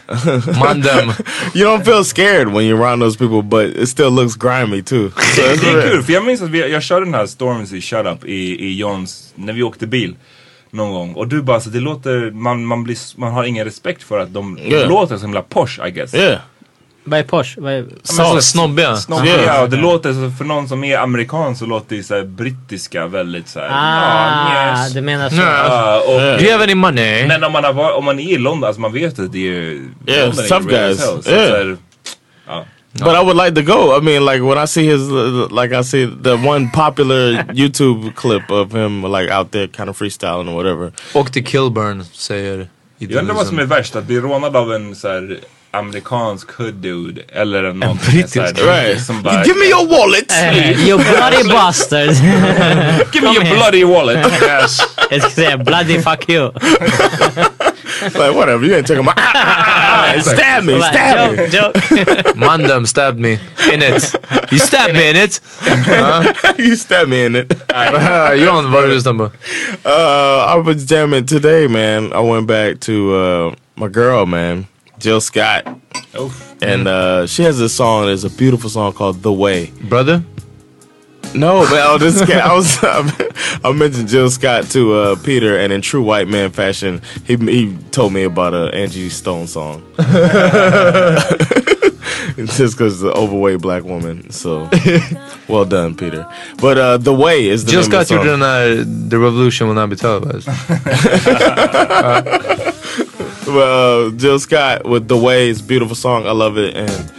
Man 0.60 0.80
them. 0.80 1.12
you 1.54 1.64
don't 1.64 1.84
feel 1.84 2.04
scared 2.04 2.48
when 2.52 2.66
you're 2.66 2.80
around 2.80 3.00
those 3.00 3.16
people, 3.16 3.42
but 3.42 3.66
it 3.82 3.86
still 3.86 4.10
looks 4.10 4.34
grimy 4.36 4.82
too. 4.82 5.10
So 5.10 5.42
it's 5.42 5.60
Det 5.60 5.68
är 5.70 5.90
kul, 5.90 6.02
för 6.02 6.12
jag 6.12 6.24
minns 6.24 6.42
att 6.42 6.50
vi, 6.50 6.70
jag 6.72 6.82
körde 6.82 7.04
den 7.06 7.14
här 7.14 7.26
Stormzy 7.26 7.80
Shut 7.80 8.06
Up 8.06 8.24
i, 8.24 8.66
i 8.66 8.78
Johns, 8.78 9.32
när 9.34 9.52
vi 9.52 9.62
åkte 9.62 9.86
bil. 9.86 10.16
Någon 10.72 10.92
gång. 10.92 11.14
Och 11.14 11.28
du 11.28 11.42
bara, 11.42 11.60
så 11.60 11.70
det 11.70 11.80
låter, 11.80 12.30
man, 12.30 12.64
man, 12.64 12.84
blir, 12.84 12.96
man 13.16 13.32
har 13.32 13.44
ingen 13.44 13.64
respekt 13.64 14.02
för 14.02 14.18
att 14.18 14.34
de 14.34 14.58
Yeah. 14.58 14.88
låter 14.88 15.16
så 15.16 15.22
himla 15.22 15.42
posh 15.42 15.86
I 15.86 15.90
guess. 15.90 16.14
Yeah. 16.14 16.40
Vad 17.04 17.18
är 17.18 17.24
Porsche? 17.24 17.60
Vad 17.60 17.72
är... 17.72 17.86
Så 18.02 18.40
snobbiga. 18.42 18.96
Snobbiga 18.96 19.42
Yeah. 19.42 19.62
och 19.62 19.70
det 19.70 19.76
låter 19.76 20.12
så 20.12 20.30
för 20.38 20.44
någon 20.44 20.68
som 20.68 20.84
är 20.84 20.98
amerikan 20.98 21.56
så 21.56 21.66
låter 21.66 21.96
det 21.96 22.02
så 22.02 22.14
här 22.14 22.22
brittiska 22.22 23.06
väldigt 23.06 23.48
så 23.48 23.60
här. 23.60 23.68
Ah, 23.70 24.54
ja, 24.54 24.84
yes. 24.84 24.92
du 24.94 25.00
menar 25.00 25.30
så. 25.30 25.36
Ja, 25.36 26.02
och, 26.06 26.20
Do 26.20 26.44
you 26.44 26.52
have 26.52 26.64
any 26.64 26.74
money? 26.74 27.26
Men 27.26 27.44
om 27.44 27.52
man, 27.52 27.64
har, 27.64 27.92
om 27.92 28.04
man 28.04 28.18
är 28.18 28.32
i 28.32 28.38
London, 28.38 28.64
alltså 28.64 28.80
man 28.80 28.92
vet 28.92 29.18
att 29.18 29.32
det 29.32 29.48
är... 29.48 29.78
Yeah, 30.06 30.32
tough 30.32 30.66
guys. 30.66 31.00
Yeah. 31.00 31.20
så 31.22 31.30
här, 31.30 31.76
ja. 32.46 32.64
But 32.92 33.14
I 33.14 33.24
would 33.24 33.36
like 33.36 33.54
to 33.54 33.62
go. 33.62 33.96
I 33.96 34.00
mean, 34.00 34.24
like 34.24 34.42
when 34.42 34.58
I 34.58 34.66
see 34.66 34.84
his, 34.84 35.00
uh, 35.10 35.48
like 35.62 35.72
I 35.72 35.84
see 35.84 36.06
the 36.06 36.34
one 36.34 36.70
popular 36.74 37.44
YouTube 37.54 38.14
clip 38.16 38.50
of 38.50 38.72
him, 38.72 39.02
like 39.02 39.30
out 39.30 39.50
there, 39.52 39.68
kind 39.68 39.88
of 39.88 39.98
freestyling 39.98 40.48
or 40.48 40.54
whatever. 40.54 40.92
Och 41.14 41.32
till 41.32 41.46
Kilburn 41.46 42.04
säger 42.04 42.68
Jag 42.98 43.12
undrar 43.12 43.34
vad 43.34 43.46
som 43.46 43.58
är 43.58 43.64
värst, 43.64 43.96
att 43.96 44.04
bli 44.04 44.20
rånad 44.20 44.56
av 44.56 44.72
en 44.72 44.96
så 44.96 45.08
här 45.08 45.38
amerikansk 45.72 46.50
hood 46.58 46.74
dude 46.74 47.22
eller 47.32 47.64
en 47.64 47.82
här- 47.82 48.10
brittisk. 48.10 48.58
Right. 48.58 49.04
som 49.06 49.22
bara, 49.22 49.44
Give 49.44 49.54
me 49.58 49.64
your 49.66 49.86
wallet. 49.88 50.32
Eh, 50.32 50.88
you 50.88 50.98
bloody 50.98 51.48
bastard. 51.52 52.10
Give 53.12 53.22
me 53.28 53.34
your 53.34 53.44
bloody 53.44 53.84
wallet. 53.84 54.26
yes. 54.42 54.78
Jag 55.10 55.20
ska 55.22 55.30
säga 55.30 55.56
bloody 55.58 56.00
fuck 56.02 56.28
you. 56.28 56.50
like 58.02 58.32
whatever, 58.34 58.64
you 58.66 58.74
ain't 58.76 58.86
taking 58.86 59.04
my. 59.04 59.12
stab 60.22 60.64
me, 60.64 60.80
stab 60.80 61.36
me. 61.36 61.46
Joke, 61.46 61.74
joke. 61.74 62.34
Mandem 62.34 62.86
stabbed 62.86 63.18
me 63.20 63.32
in 63.72 63.82
it. 63.82 64.14
You 64.50 64.58
stabbed 64.58 64.94
me 64.94 65.10
in 65.10 65.16
it. 65.16 65.40
you 66.58 66.76
stabbed 66.76 67.08
me 67.10 67.24
in 67.26 67.36
it. 67.36 67.52
Uh, 67.74 68.34
John, 68.44 68.70
vad 68.72 68.80
har 68.82 68.88
du 68.88 68.94
lyssnat 68.94 69.16
på? 69.16 69.24
Uh, 69.24 70.56
I 70.56 70.62
was 70.64 70.90
jamming 70.90 71.26
today, 71.26 71.68
man. 71.68 72.12
I 72.12 72.20
went 72.32 72.46
back 72.46 72.80
to 72.80 72.92
uh, 72.92 73.52
my 73.76 73.88
girl, 73.88 74.26
man, 74.26 74.66
Jill 75.00 75.20
Scott, 75.20 75.66
and 76.62 76.86
uh, 76.86 77.26
she 77.26 77.42
has 77.42 77.58
this 77.58 77.74
song. 77.74 78.08
It's 78.08 78.24
a 78.24 78.30
beautiful 78.30 78.70
song 78.70 78.92
called 78.92 79.22
"The 79.22 79.32
Way." 79.32 79.72
Brother? 79.88 80.22
No, 81.34 81.62
man, 81.70 81.84
oh, 81.86 81.98
this 81.98 82.24
guy. 82.24 82.40
I 82.40 82.52
was 82.52 82.78
I 83.64 83.72
mentioned 83.72 84.08
Jill 84.08 84.30
Scott 84.30 84.64
to 84.70 84.94
uh, 84.94 85.16
Peter, 85.22 85.58
and 85.58 85.72
in 85.72 85.80
true 85.80 86.02
white 86.02 86.28
man 86.28 86.50
fashion, 86.50 87.00
he 87.24 87.36
he 87.36 87.76
told 87.92 88.12
me 88.12 88.24
about 88.24 88.52
a 88.52 88.74
Angie 88.74 89.08
Stone 89.08 89.46
song. 89.46 89.84
Just 92.36 92.76
because 92.76 93.00
the 93.00 93.12
overweight 93.12 93.60
black 93.60 93.84
woman. 93.84 94.30
So, 94.30 94.68
well 95.48 95.64
done, 95.64 95.96
Peter. 95.96 96.26
But 96.58 96.78
uh, 96.78 96.98
the 96.98 97.14
way 97.14 97.48
is 97.48 97.64
the 97.64 97.72
Jill 97.72 97.82
Scott 97.84 98.06
gjorde 98.06 98.24
den 98.24 99.08
The 99.08 99.18
Revolution 99.18 99.68
will 99.68 99.74
not 99.74 99.90
be 99.90 99.96
televised. 99.96 100.48
Well, 103.52 104.06
uh, 104.06 104.10
Jill 104.12 104.38
Scott 104.38 104.84
with 104.84 105.08
the 105.08 105.16
a 105.16 105.60
beautiful 105.60 105.96
song. 105.96 106.24
I 106.26 106.30
love 106.30 106.56
it 106.56 106.76
and 106.76 107.12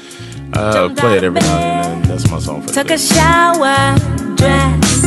uh, 0.54 0.88
play 0.96 1.18
it 1.18 1.24
every 1.26 1.42
now 1.42 1.58
and 1.58 2.04
then. 2.04 2.10
That's 2.10 2.30
my 2.30 2.40
song 2.40 2.62
for 2.62 2.70
Took 2.74 2.88
today. 2.88 2.94
a 2.94 2.98
shower, 2.98 3.98
dressed, 4.38 5.04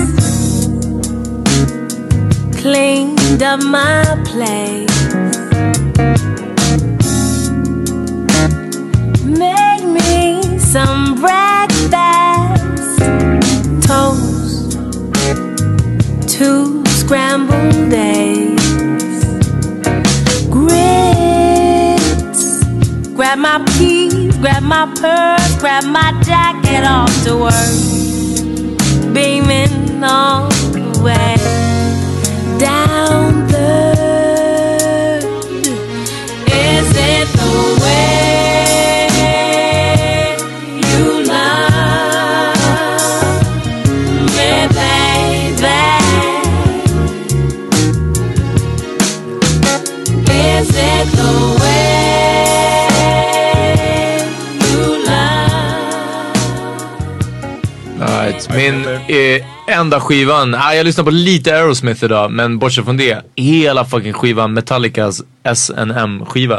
cleaned 2.60 3.42
up 3.42 3.60
my 3.62 4.04
place, 4.26 4.90
made 9.24 9.86
me 9.86 10.58
some 10.58 11.14
breakfast, 11.20 11.88
toast, 13.86 14.72
two 16.28 16.84
scrambled 16.86 17.92
eggs, 17.94 18.63
Grab 23.14 23.38
my 23.38 23.64
keys, 23.78 24.36
grab 24.38 24.64
my 24.64 24.86
purse, 24.86 25.60
grab 25.60 25.84
my 25.84 26.12
jacket 26.24 26.84
off 26.84 27.12
to 27.24 27.36
work. 27.36 29.14
Beaming 29.14 30.02
all 30.02 30.50
enda 59.94 60.06
skivan, 60.06 60.54
ah, 60.54 60.74
jag 60.74 60.84
lyssnar 60.84 61.04
på 61.04 61.10
lite 61.10 61.54
Aerosmith 61.54 62.04
idag 62.04 62.30
men 62.30 62.58
bortsett 62.58 62.84
från 62.84 62.96
det, 62.96 63.22
hela 63.36 63.84
fucking 63.84 64.12
skivan 64.12 64.52
Metallicas 64.52 65.22
SNM 65.54 66.26
skiva. 66.26 66.58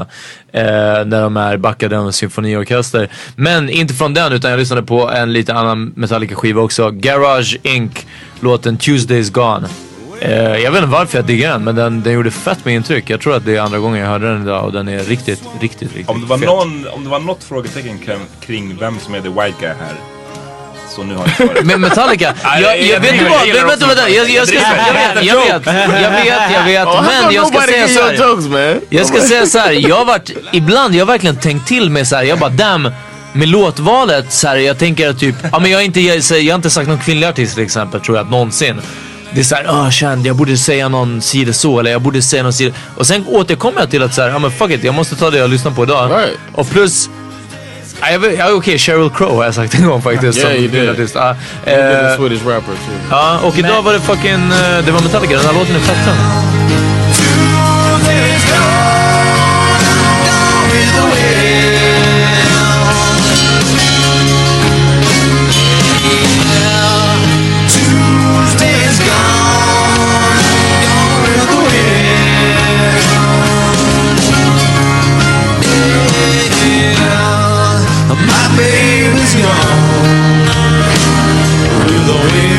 Eh, 0.51 0.63
där 1.05 1.21
de 1.21 1.37
är 1.37 1.57
backade 1.57 1.99
av 1.99 2.05
en 2.05 2.13
symfoniorkester. 2.13 3.09
Men 3.35 3.69
inte 3.69 3.93
från 3.93 4.13
den 4.13 4.33
utan 4.33 4.51
jag 4.51 4.57
lyssnade 4.57 4.83
på 4.83 5.09
en 5.09 5.33
lite 5.33 5.53
annan 5.53 5.93
Metallica 5.95 6.35
skiva 6.35 6.61
också. 6.61 6.91
Garage 6.91 7.57
Inc. 7.63 7.91
Låten 8.39 8.77
Tuesdays 8.77 9.29
Gone. 9.29 9.67
Eh, 10.19 10.57
jag 10.57 10.71
vet 10.71 10.83
inte 10.83 10.91
varför 10.91 11.17
jag 11.17 11.25
diggar 11.25 11.51
den 11.51 11.63
men 11.63 11.75
den, 11.75 12.03
den 12.03 12.13
gjorde 12.13 12.31
fett 12.31 12.65
med 12.65 12.75
intryck. 12.75 13.09
Jag 13.09 13.21
tror 13.21 13.35
att 13.35 13.45
det 13.45 13.55
är 13.55 13.61
andra 13.61 13.79
gången 13.79 13.99
jag 13.99 14.07
hörde 14.07 14.27
den 14.27 14.41
idag 14.41 14.65
och 14.65 14.71
den 14.71 14.87
är 14.87 14.99
riktigt, 14.99 15.43
riktigt, 15.61 15.81
riktigt 15.81 16.09
Om 16.09 16.21
det, 16.21 16.27
var 16.27 16.37
fet. 16.37 16.47
någon, 16.47 16.87
om 16.87 17.03
det 17.03 17.09
var 17.09 17.19
något 17.19 17.43
frågetecken 17.43 17.97
kring, 17.99 18.19
kring 18.39 18.77
vem 18.79 18.99
som 18.99 19.13
är 19.13 19.21
the 19.21 19.29
white 19.29 19.55
guy 19.59 19.69
här. 19.69 20.14
Så 20.89 21.03
nu 21.03 21.15
har 21.15 21.31
jag. 21.39 21.65
Men 21.65 21.81
Metallica, 21.81 22.33
jag, 22.61 22.81
jag, 22.81 22.99
vet 22.99 23.19
du 23.19 23.25
vad, 23.25 23.39
jag 23.39 23.47
gillar 23.47 23.59
vänta, 23.59 23.73
också 23.73 23.87
vänta, 23.87 24.09
jag, 24.09 24.29
jag, 24.29 24.47
ska, 24.47 24.57
jag 24.57 24.93
vet, 24.93 25.25
jag 25.25 25.35
vet, 25.35 25.65
jag 25.65 26.11
vet, 26.11 26.53
jag 26.53 26.63
vet, 26.63 26.87
men 27.05 27.33
jag 27.33 27.47
ska 27.47 27.61
säga 27.61 27.77
get 27.77 27.89
så 27.89 27.99
your 27.99 28.11
här. 28.11 28.27
jokes, 28.27 28.45
man? 28.45 28.81
Jag 28.89 29.07
ska 29.07 29.21
säga 29.21 29.45
så 29.45 29.59
här, 29.59 29.71
jag 29.71 29.95
har 29.95 30.05
varit, 30.05 30.31
ibland, 30.51 30.95
jag 30.95 31.01
har 31.05 31.11
verkligen 31.13 31.35
tänkt 31.35 31.67
till 31.67 31.89
mig 31.89 32.05
så 32.05 32.15
här, 32.15 32.23
jag 32.23 32.39
bara 32.39 32.49
damn, 32.49 32.91
med 33.33 33.47
låtvalet 33.47 34.33
så 34.33 34.47
här, 34.47 34.55
jag 34.55 34.77
tänker 34.79 35.09
att 35.09 35.19
typ, 35.19 35.35
ja 35.51 35.59
men 35.59 35.71
jag 35.71 35.77
har 35.77 35.83
inte, 35.83 36.01
jag, 36.01 36.17
jag 36.17 36.53
har 36.53 36.55
inte 36.55 36.69
sagt 36.69 36.87
någon 36.87 36.99
kvinnlig 36.99 37.27
artist 37.27 37.53
till 37.55 37.63
exempel 37.63 38.01
tror 38.01 38.17
jag, 38.17 38.31
någonsin. 38.31 38.81
Det 39.33 39.39
är 39.41 39.43
såhär, 39.43 39.65
åh 39.69 39.89
känd, 39.89 40.25
jag 40.27 40.35
borde 40.35 40.57
säga 40.57 40.89
någon 40.89 41.21
sida 41.21 41.53
så 41.53 41.79
eller 41.79 41.91
jag 41.91 42.01
borde 42.01 42.21
säga 42.21 42.43
någon 42.43 42.53
sida. 42.53 42.75
Och 42.97 43.07
sen 43.07 43.25
återkommer 43.27 43.79
jag 43.79 43.89
till 43.91 44.03
att 44.03 44.13
såhär, 44.13 44.29
ja 44.29 44.39
men 44.39 44.51
fuck 44.51 44.71
it, 44.71 44.83
jag 44.83 44.95
måste 44.95 45.15
ta 45.15 45.29
det 45.29 45.37
jag 45.37 45.49
lyssnar 45.49 45.71
på 45.71 45.83
idag. 45.83 46.11
Right. 46.11 46.37
Och 46.53 46.69
plus, 46.69 47.09
ja, 48.01 48.11
jag 48.11 48.19
vet- 48.19 48.37
ja, 48.39 48.51
okej 48.53 48.77
Sheryl 48.79 49.09
Crow 49.09 49.35
har 49.37 49.45
jag 49.45 49.55
sagt 49.55 49.75
en 49.75 49.87
gång 49.87 50.01
faktiskt. 50.01 50.37
Yeah, 50.37 50.49
som 50.51 50.55
you 50.55 50.61
did. 50.61 50.71
kvinnlig 50.71 50.91
artist. 50.91 51.15
Ja, 51.15 51.35
You 51.67 51.75
did 51.87 51.95
a 51.95 52.09
eh, 52.11 52.17
Swedish 52.17 52.45
rapper 52.47 52.73
too. 52.73 52.95
Ja, 53.11 53.39
och 53.43 53.57
idag 53.57 53.81
var 53.81 53.93
det 53.93 53.99
fucking, 53.99 54.33
eh, 54.51 54.85
det 54.85 54.91
var 54.91 55.01
Metallica, 55.01 55.37
den 55.37 55.45
här 55.45 55.53
låten 55.53 55.75
är 55.75 55.79
fett 55.79 56.54
My 78.23 78.45
baby's 78.55 79.35
gone 79.35 79.81
with 81.87 82.05
the 82.07 82.17
wind. 82.31 82.54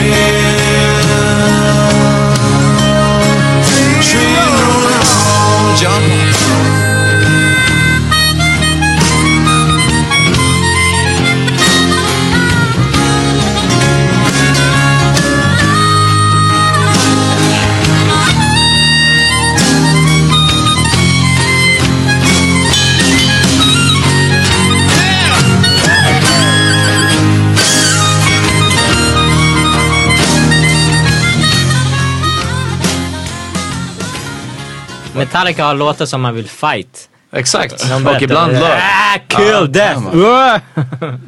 Metallica 35.37 35.64
har 35.64 35.74
låtar 35.74 36.07
som 36.07 36.20
man 36.20 36.34
vill 36.34 36.49
fight. 36.49 37.09
Exakt, 37.32 37.72
och 37.72 38.22
ibland 38.22 38.53
love. 38.53 38.82
Ah, 38.82 39.18
kill 39.28 39.47
Ja. 39.49 39.66
death! 39.66 40.01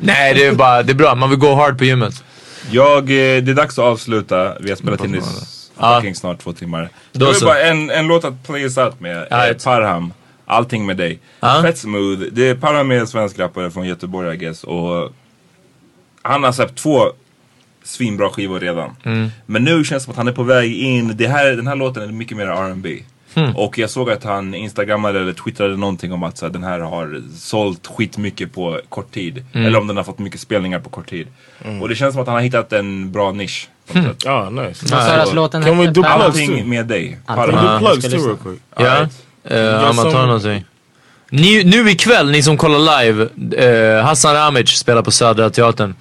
Nej, 0.00 0.34
det 0.34 0.46
är 0.46 0.54
bara, 0.54 0.82
det 0.82 0.92
är 0.92 0.94
bra. 0.94 1.14
Man 1.14 1.30
vill 1.30 1.38
gå 1.38 1.54
hard 1.54 1.78
på 1.78 1.84
gymmet. 1.84 2.24
Jag, 2.70 2.98
eh, 3.02 3.42
det 3.42 3.50
är 3.50 3.54
dags 3.54 3.78
att 3.78 3.84
avsluta. 3.84 4.58
Vi 4.60 4.68
har 4.68 4.76
spelat 4.76 5.04
in 5.04 5.14
i 5.14 5.20
fucking 5.80 6.14
snart 6.14 6.38
två 6.38 6.52
timmar. 6.52 6.88
Då 7.12 7.34
så. 7.34 7.44
bara 7.44 7.60
en, 7.60 7.90
en 7.90 8.06
låt 8.06 8.24
att 8.24 8.46
play 8.46 8.62
us 8.62 8.78
out 8.78 9.00
med. 9.00 9.32
Ett. 9.32 9.64
Parham. 9.64 10.12
Allting 10.46 10.86
med 10.86 10.96
dig. 10.96 11.18
Fett 11.62 11.78
smooth. 11.78 12.20
Det 12.32 12.48
är 12.48 12.54
para 12.54 12.82
med 12.84 12.98
en 12.98 13.06
svensk 13.06 13.38
rappare 13.38 13.70
från 13.70 13.86
Göteborg 13.86 14.34
I 14.34 14.36
guess. 14.36 14.64
Och 14.64 15.12
han 16.22 16.44
har 16.44 16.52
släppt 16.52 16.78
två 16.78 17.12
svinbra 17.84 18.30
skivor 18.30 18.60
redan. 18.60 18.96
Mm. 19.04 19.28
Men 19.46 19.64
nu 19.64 19.84
känns 19.84 20.02
det 20.02 20.04
som 20.04 20.10
att 20.10 20.16
han 20.16 20.28
är 20.28 20.32
på 20.32 20.42
väg 20.42 20.72
in. 20.74 21.16
Det 21.16 21.28
här, 21.28 21.50
den 21.50 21.66
här 21.66 21.76
låten 21.76 22.02
är 22.02 22.06
mycket 22.06 22.36
mer 22.36 22.46
R&B. 22.46 23.02
Hmm. 23.34 23.56
Och 23.56 23.78
jag 23.78 23.90
såg 23.90 24.10
att 24.10 24.24
han 24.24 24.54
instagrammade 24.54 25.20
eller 25.20 25.32
twittrade 25.32 25.76
någonting 25.76 26.12
om 26.12 26.22
att 26.22 26.38
så 26.38 26.46
här, 26.46 26.52
den 26.52 26.64
här 26.64 26.80
har 26.80 27.22
sålt 27.36 27.86
skitmycket 27.86 28.52
på 28.54 28.80
kort 28.88 29.12
tid. 29.14 29.44
Mm. 29.52 29.66
Eller 29.66 29.78
om 29.78 29.86
den 29.86 29.96
har 29.96 30.04
fått 30.04 30.18
mycket 30.18 30.40
spelningar 30.40 30.78
på 30.78 30.90
kort 30.90 31.10
tid. 31.10 31.26
Mm. 31.64 31.82
Och 31.82 31.88
det 31.88 31.94
känns 31.94 32.12
som 32.14 32.20
att 32.22 32.28
han 32.28 32.36
har 32.36 32.42
hittat 32.42 32.72
en 32.72 33.12
bra 33.12 33.32
nisch. 33.32 33.68
sätt. 33.92 34.26
Oh, 34.26 34.50
nice. 34.50 34.88
Sa 34.88 34.96
du 35.16 35.22
att 35.22 35.34
låten 35.34 35.62
hette? 35.62 35.86
do 35.90 36.02
plugs 36.02 36.06
Allting 36.08 36.48
too? 36.58 36.64
med 36.66 36.86
dig. 36.86 37.18
Do 37.26 37.78
plugs 37.78 38.04
ska 38.04 38.16
too 38.16 38.26
real 38.26 38.36
quick? 38.44 38.60
Ja, 38.76 38.90
Alright. 38.90 39.12
Gör 39.50 39.84
Amat 39.84 39.96
som- 39.96 40.14
har 40.14 40.26
någonting. 40.26 40.64
Ni, 41.30 41.64
nu 41.64 41.90
ikväll, 41.90 42.30
ni 42.30 42.42
som 42.42 42.56
kollar 42.56 43.02
live, 43.02 43.28
eh, 43.98 44.04
Hassan 44.04 44.34
Ramic 44.34 44.68
spelar 44.70 45.02
på 45.02 45.10
Södra 45.10 45.50
Teatern. 45.50 45.94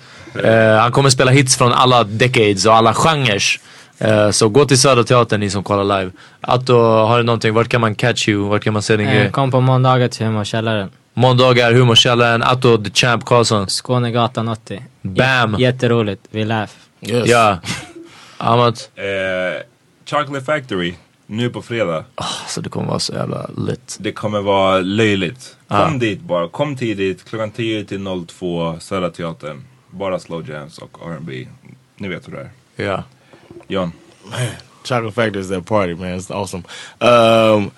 Eh, 0.44 0.78
han 0.80 0.92
kommer 0.92 1.10
spela 1.10 1.32
hits 1.32 1.58
från 1.58 1.74
alla 1.74 2.04
decades 2.04 2.66
och 2.66 2.76
alla 2.76 2.94
genrer. 2.94 3.44
Eh, 4.00 4.30
så 4.32 4.50
gå 4.50 4.66
till 4.66 4.78
Södra 4.80 5.04
Teatern 5.04 5.40
ni 5.40 5.50
som 5.50 5.64
kollar 5.64 6.00
live. 6.00 6.12
Atto, 6.42 6.74
har 6.82 7.18
du 7.18 7.24
någonting? 7.24 7.54
Vart 7.54 7.68
kan 7.70 7.82
man 7.82 7.96
catch 7.96 8.30
you? 8.30 8.50
Vart 8.50 8.64
kan 8.64 8.74
man 8.74 8.82
se 8.82 8.98
din 8.98 9.08
Eh, 9.08 9.14
grej? 9.16 9.32
kom 9.32 9.52
på 9.52 9.62
måndagar 9.62 10.08
till 10.08 10.26
Humorkällaren. 10.26 10.90
Måndagar, 11.14 11.72
Humorkällaren, 11.74 12.44
Atto 12.44 12.78
the 12.84 12.90
Champ 12.94 13.26
Karlsson. 13.26 13.68
Skånegatan 13.68 14.48
80. 14.48 14.84
Bam! 15.02 15.52
J- 15.54 15.62
jätteroligt. 15.62 16.22
Vi 16.32 16.46
laugh. 16.46 16.72
Yes. 17.02 17.28
Ja. 17.28 17.58
Amat. 18.38 18.90
Eh, 18.96 19.62
Chocolate 20.06 20.46
Factory. 20.46 20.94
Nu 21.30 21.50
på 21.50 21.62
fredag. 21.62 22.06
Så 22.48 22.62
det 22.62 22.70
kommer 22.70 22.88
vara 22.88 23.00
så 23.00 23.14
jävla 23.14 23.50
lit. 23.58 23.98
Det 24.00 24.12
kommer 24.12 24.42
vara 24.42 24.80
löjligt. 24.80 25.56
Kom 25.68 25.78
Ja. 25.78 25.90
dit 26.00 26.22
bara. 26.22 26.48
Kom 26.48 26.76
tidigt. 26.78 27.30
Klockan 27.30 27.52
10 27.52 27.86
till 27.86 28.00
02. 28.28 28.78
Södra 28.80 29.10
Teatern. 29.10 29.64
Bara 29.90 30.20
slow 30.20 30.50
jams 30.50 30.78
och 30.78 30.98
R&B. 31.06 31.48
Ni 31.98 32.08
vet 32.08 32.28
hur 32.28 32.34
det 32.34 32.50
är. 32.84 32.86
Ja. 32.86 33.04
John. 33.70 33.94
Man, 34.30 34.58
Chocolate 34.84 35.14
Factory 35.14 35.42
is 35.42 35.50
that 35.50 35.66
party, 35.66 35.94
man. 35.94 36.18
It's 36.18 36.32
awesome. 36.32 36.64
Um, 37.02 37.72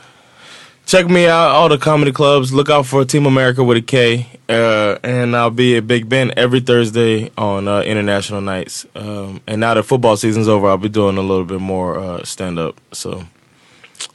check 0.86 1.08
me 1.08 1.28
out, 1.28 1.52
all 1.52 1.70
the 1.70 1.78
comedy 1.78 2.12
clubs. 2.12 2.52
Look 2.54 2.70
out 2.70 2.86
for 2.86 3.06
Team 3.06 3.26
America 3.26 3.64
with 3.64 3.78
a 3.78 3.82
K. 3.82 4.28
Uh, 4.50 4.98
and 5.04 5.36
I'll 5.36 5.52
be 5.52 5.78
at 5.78 5.88
Big 5.88 6.10
Ben 6.10 6.34
every 6.36 6.60
Thursday 6.62 7.32
on 7.38 7.68
uh, 7.68 7.82
international 7.82 8.42
nights. 8.42 8.86
Um, 8.96 9.42
and 9.46 9.60
now 9.62 9.76
that 9.76 9.84
football 9.84 10.18
season's 10.18 10.48
over, 10.48 10.68
I'll 10.68 10.78
be 10.78 10.90
doing 10.90 11.18
a 11.18 11.22
little 11.22 11.46
bit 11.46 11.62
more 11.62 12.00
uh, 12.00 12.24
stand 12.24 12.58
up. 12.58 12.76
So 12.92 13.24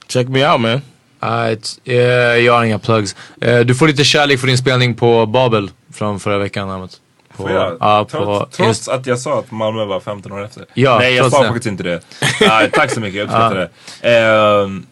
check 0.08 0.28
me 0.28 0.42
out, 0.42 0.60
man. 0.60 0.82
Right. 1.22 1.80
Jag 1.84 2.52
har 2.52 2.64
inga 2.64 2.78
plugs. 2.78 3.16
Eh, 3.40 3.60
du 3.60 3.74
får 3.74 3.86
lite 3.86 4.04
kärlek 4.04 4.40
för 4.40 4.46
din 4.46 4.58
spelning 4.58 4.94
på 4.94 5.26
Babel 5.26 5.70
från 5.92 6.20
förra 6.20 6.38
veckan 6.38 6.70
Amat. 6.70 7.00
På, 7.36 7.42
Får 7.42 7.50
jag? 7.52 7.76
ja, 7.80 8.06
på 8.10 8.18
trots, 8.18 8.56
trots 8.56 8.88
att 8.88 9.06
jag 9.06 9.18
sa 9.18 9.38
att 9.38 9.50
Malmö 9.50 9.84
var 9.84 10.00
15 10.00 10.32
år 10.32 10.44
efter. 10.44 10.64
Ja, 10.74 10.98
Nej 10.98 11.14
jag 11.14 11.30
sa 11.30 11.40
det. 11.42 11.46
faktiskt 11.48 11.66
inte 11.66 11.82
det. 11.82 12.00
Nej, 12.40 12.70
tack 12.72 12.90
så 12.90 13.00
mycket, 13.00 13.14
jag 13.18 13.24
uppskattar 13.24 13.54
det. 14.02 14.10
Ehm, 14.16 14.86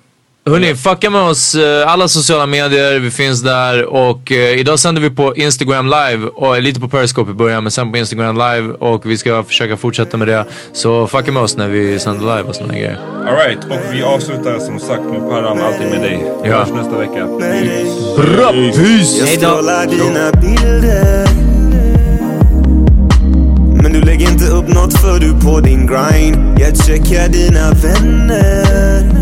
Hörni, 0.47 0.75
fucka 0.75 1.11
med 1.11 1.21
oss 1.21 1.55
eh, 1.55 1.93
alla 1.93 2.09
sociala 2.09 2.47
medier, 2.47 2.99
vi 2.99 3.11
finns 3.11 3.43
där 3.43 3.85
och 3.85 4.33
eh, 4.33 4.59
idag 4.59 4.79
sänder 4.79 5.03
vi 5.03 5.11
på 5.11 5.37
Instagram 5.37 5.87
live 5.87 6.27
och 6.29 6.63
lite 6.63 6.81
på 6.81 6.89
Periscope 6.89 7.31
i 7.31 7.35
början 7.35 7.63
men 7.65 7.71
sen 7.73 7.93
på 7.93 7.99
Instagram 7.99 8.35
live 8.39 8.73
och 8.75 9.07
vi 9.11 9.19
ska 9.19 9.45
försöka 9.45 9.77
fortsätta 9.77 10.17
med 10.17 10.29
det. 10.29 10.45
Så 10.73 11.07
fucka 11.07 11.33
med 11.33 11.43
oss 11.43 11.57
när 11.57 11.69
vi 11.69 11.99
sänder 11.99 12.21
live 12.37 12.49
och 12.49 12.55
såna 12.55 12.73
grejer. 12.75 12.99
Alright, 13.29 13.65
och 13.65 13.95
vi 13.95 14.03
avslutar 14.03 14.59
som 14.59 14.79
sagt 14.81 15.03
med 15.05 15.29
Param, 15.31 15.59
allting 15.63 15.91
med 15.91 16.01
dig. 16.01 16.25
Vi 16.43 16.49
Ja. 16.51 16.57
hörs 16.59 16.69
nästa 16.69 16.99
vecka. 16.99 17.27
Bra, 18.17 18.53
peace! 18.53 19.39
Jag 19.41 19.91
dina 19.91 20.31
bilder 20.33 21.52
men 23.93 24.01
du 24.01 24.07
lägger 24.07 24.31
inte 24.31 24.45
upp 24.45 24.69
något 24.69 24.95
för 24.99 25.21
du 25.21 25.33
på 25.41 25.61
din 25.61 25.87
grind. 25.87 26.59
Jag 26.59 26.77
checkar 26.77 27.29
dina 27.29 27.71
vänner. 27.71 29.13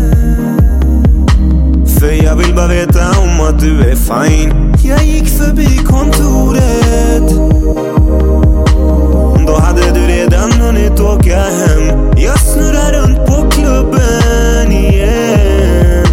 För 1.99 2.23
jag 2.23 2.35
vill 2.35 2.55
bara 2.55 2.67
veta 2.67 3.19
om 3.21 3.41
att 3.41 3.59
du 3.59 3.79
är 3.81 3.95
fine. 3.95 4.73
Jag 4.83 5.03
gick 5.03 5.27
förbi 5.27 5.77
kontoret. 5.77 7.29
Då 9.47 9.55
hade 9.59 9.81
du 9.93 10.07
redan 10.07 10.51
hunnit 10.51 10.99
åka 10.99 11.39
hem. 11.39 12.11
Jag 12.17 12.39
snurrar 12.39 12.93
runt 12.93 13.27
på 13.27 13.49
klubben 13.49 14.71
igen. 14.71 16.05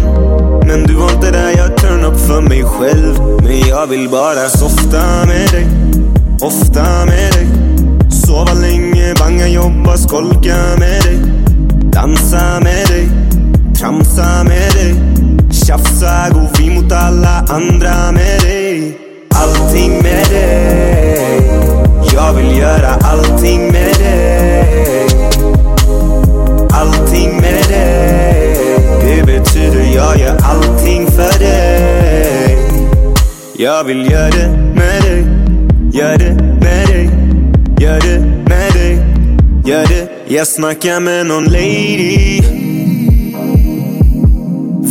Men 0.67 0.83
du 0.83 0.93
var 0.93 1.11
inte 1.11 1.31
där, 1.31 1.57
jag 1.57 1.77
turn 1.77 2.05
up 2.05 2.19
för 2.19 2.41
mig 2.41 2.63
själv. 2.63 3.15
Men 3.43 3.59
jag 3.59 3.87
vill 3.87 4.09
bara 4.09 4.49
softa 4.49 5.25
med 5.25 5.49
dig 5.49 5.67
Ofta 6.41 7.05
med 7.05 7.33
dig. 7.33 7.68
Sova 8.29 8.53
länge, 8.53 9.13
banga, 9.19 9.47
jobba, 9.47 9.97
skolka 9.97 10.55
med 10.79 11.03
dig. 11.03 11.19
Dansa 11.91 12.59
med 12.59 12.87
dig 12.87 13.09
Tramsa 13.79 14.43
med 14.43 14.71
dig. 14.73 14.95
Tjafsa, 15.51 16.29
gå 16.33 16.41
vi 16.57 16.69
mot 16.69 16.91
alla 16.91 17.45
andra 17.49 18.11
med 18.11 18.41
dig. 18.41 18.97
Allting 19.35 19.91
med 20.03 20.25
dig. 20.29 21.41
Jag 22.13 22.33
vill 22.33 22.57
göra 22.57 22.87
allting 22.87 23.71
med 23.71 23.95
dig. 23.99 25.07
Allting 26.71 27.35
med 27.35 27.63
dig. 27.69 28.57
Det 29.01 29.25
betyder 29.25 29.95
jag 29.95 30.19
gör 30.19 30.37
allting 30.43 31.07
för 31.07 31.39
dig. 31.39 32.57
Jag 33.57 33.83
vill 33.83 34.11
göra 34.11 34.29
det 34.29 34.47
med 34.75 35.01
dig. 35.01 35.25
Gör 35.91 36.17
det 36.17 36.33
med 36.33 36.61
dig 36.61 36.78
Jag 40.39 40.47
snackar 40.47 40.99
med 40.99 41.25
någon 41.25 41.43
lady. 41.43 42.41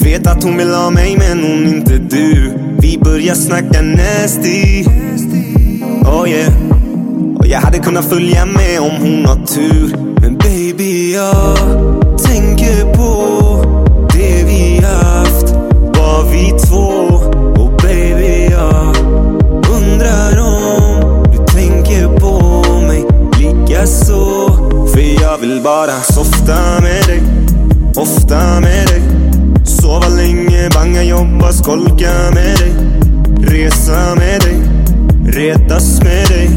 Vet 0.05 0.27
att 0.27 0.45
hon 0.45 0.57
vill 0.57 0.75
ha 0.75 0.91
mig 0.91 1.17
men 1.19 1.43
hon 1.43 1.67
inte 1.75 1.99
du. 1.99 2.53
Vi 2.81 2.99
börjar 2.99 3.35
snacka 3.35 3.83
nasty. 3.83 4.85
Oh 6.05 6.31
yeah. 6.31 6.53
Och 7.39 7.47
jag 7.47 7.61
hade 7.61 7.79
kunnat 7.79 8.09
följa 8.09 8.47
med 8.47 8.81
om 8.81 8.97
hon 9.01 9.25
har 9.25 9.47
tur. 9.47 9.97
Men 10.21 10.39
baby 10.39 11.15
jag 11.15 11.88
bara 25.69 26.01
softa 26.03 26.81
med 26.81 27.07
dig 27.07 27.23
Ofta 27.97 28.61
med 28.61 28.87
dig. 28.87 29.03
Sova 29.65 30.09
länge, 30.09 30.69
banga, 30.75 31.03
jobba, 31.03 31.53
skolka 31.53 32.13
med 32.35 32.59
dig. 32.59 32.73
Resa 33.41 34.15
med 34.15 34.41
dig, 34.41 34.59
retas 35.25 36.01
med 36.03 36.29
dig. 36.29 36.51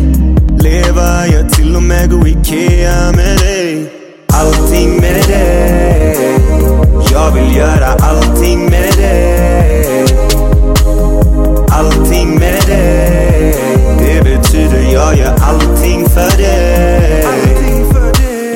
Leva, 0.59 1.27
ja 1.27 1.49
till 1.49 1.75
och 1.75 1.83
med 1.83 2.11
gå 2.11 2.27
Ikea 2.27 3.11
med 3.11 3.37
dig. 3.37 3.91
Allting 4.33 5.01
med 5.01 5.27
dig. 5.27 6.17
Jag 7.11 7.31
vill 7.31 7.55
göra 7.55 7.87
allting 7.87 8.69
med 8.69 8.93
dig. 8.97 10.05
Allting 11.71 12.39
med 12.39 12.61
dig. 12.67 13.55
Det 13.99 14.23
betyder 14.23 14.93
jag 14.93 15.17
gör 15.17 15.35
allting 15.41 16.09
för 16.09 16.37
dig. 16.37 17.20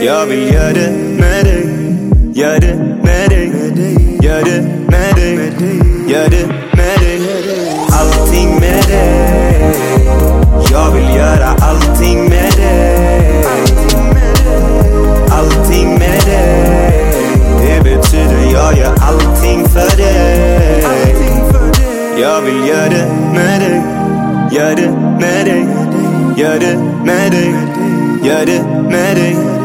Jag 0.06 0.26
vill 0.26 0.54
göra 0.54 0.74
det 0.74 0.92
med 1.20 1.46
dig 1.46 1.68
Gör 2.34 2.60
det 2.60 2.76
med 3.04 3.30
dig 3.30 3.52
Gör 4.22 4.42
det 4.44 4.62
med 4.88 5.16
dig 5.16 5.36
Gör 6.08 6.30
det 6.30 6.48
med 6.78 7.00
dig 7.00 7.22
Allting 7.92 8.60
med 8.60 8.84
dig 8.84 9.76
Jag 10.72 10.92
vill 10.92 11.16
göra 11.16 11.48
allting 11.48 12.30
med 12.30 12.52
dig 12.58 13.46
Allting 15.30 15.90
med 16.00 16.22
dig 16.26 17.14
Det 17.62 17.84
betyder 17.84 18.52
jag 18.54 18.78
gör 18.78 18.96
allting 19.02 19.66
för 19.66 19.98
dig 19.98 20.84
Jag 22.22 22.42
vill 22.42 22.68
göra 22.68 22.90
det 22.90 23.08
med 23.34 23.62
dig 23.62 23.82
Gör 24.52 24.76
det 24.76 24.92
med 25.20 25.46
dig 25.46 25.68
Gör 26.38 26.60
det 26.60 26.78
med 27.06 27.32
dig 27.32 27.56
Gör 28.24 28.46
det 28.46 28.64
med 28.90 29.16
dig 29.16 29.65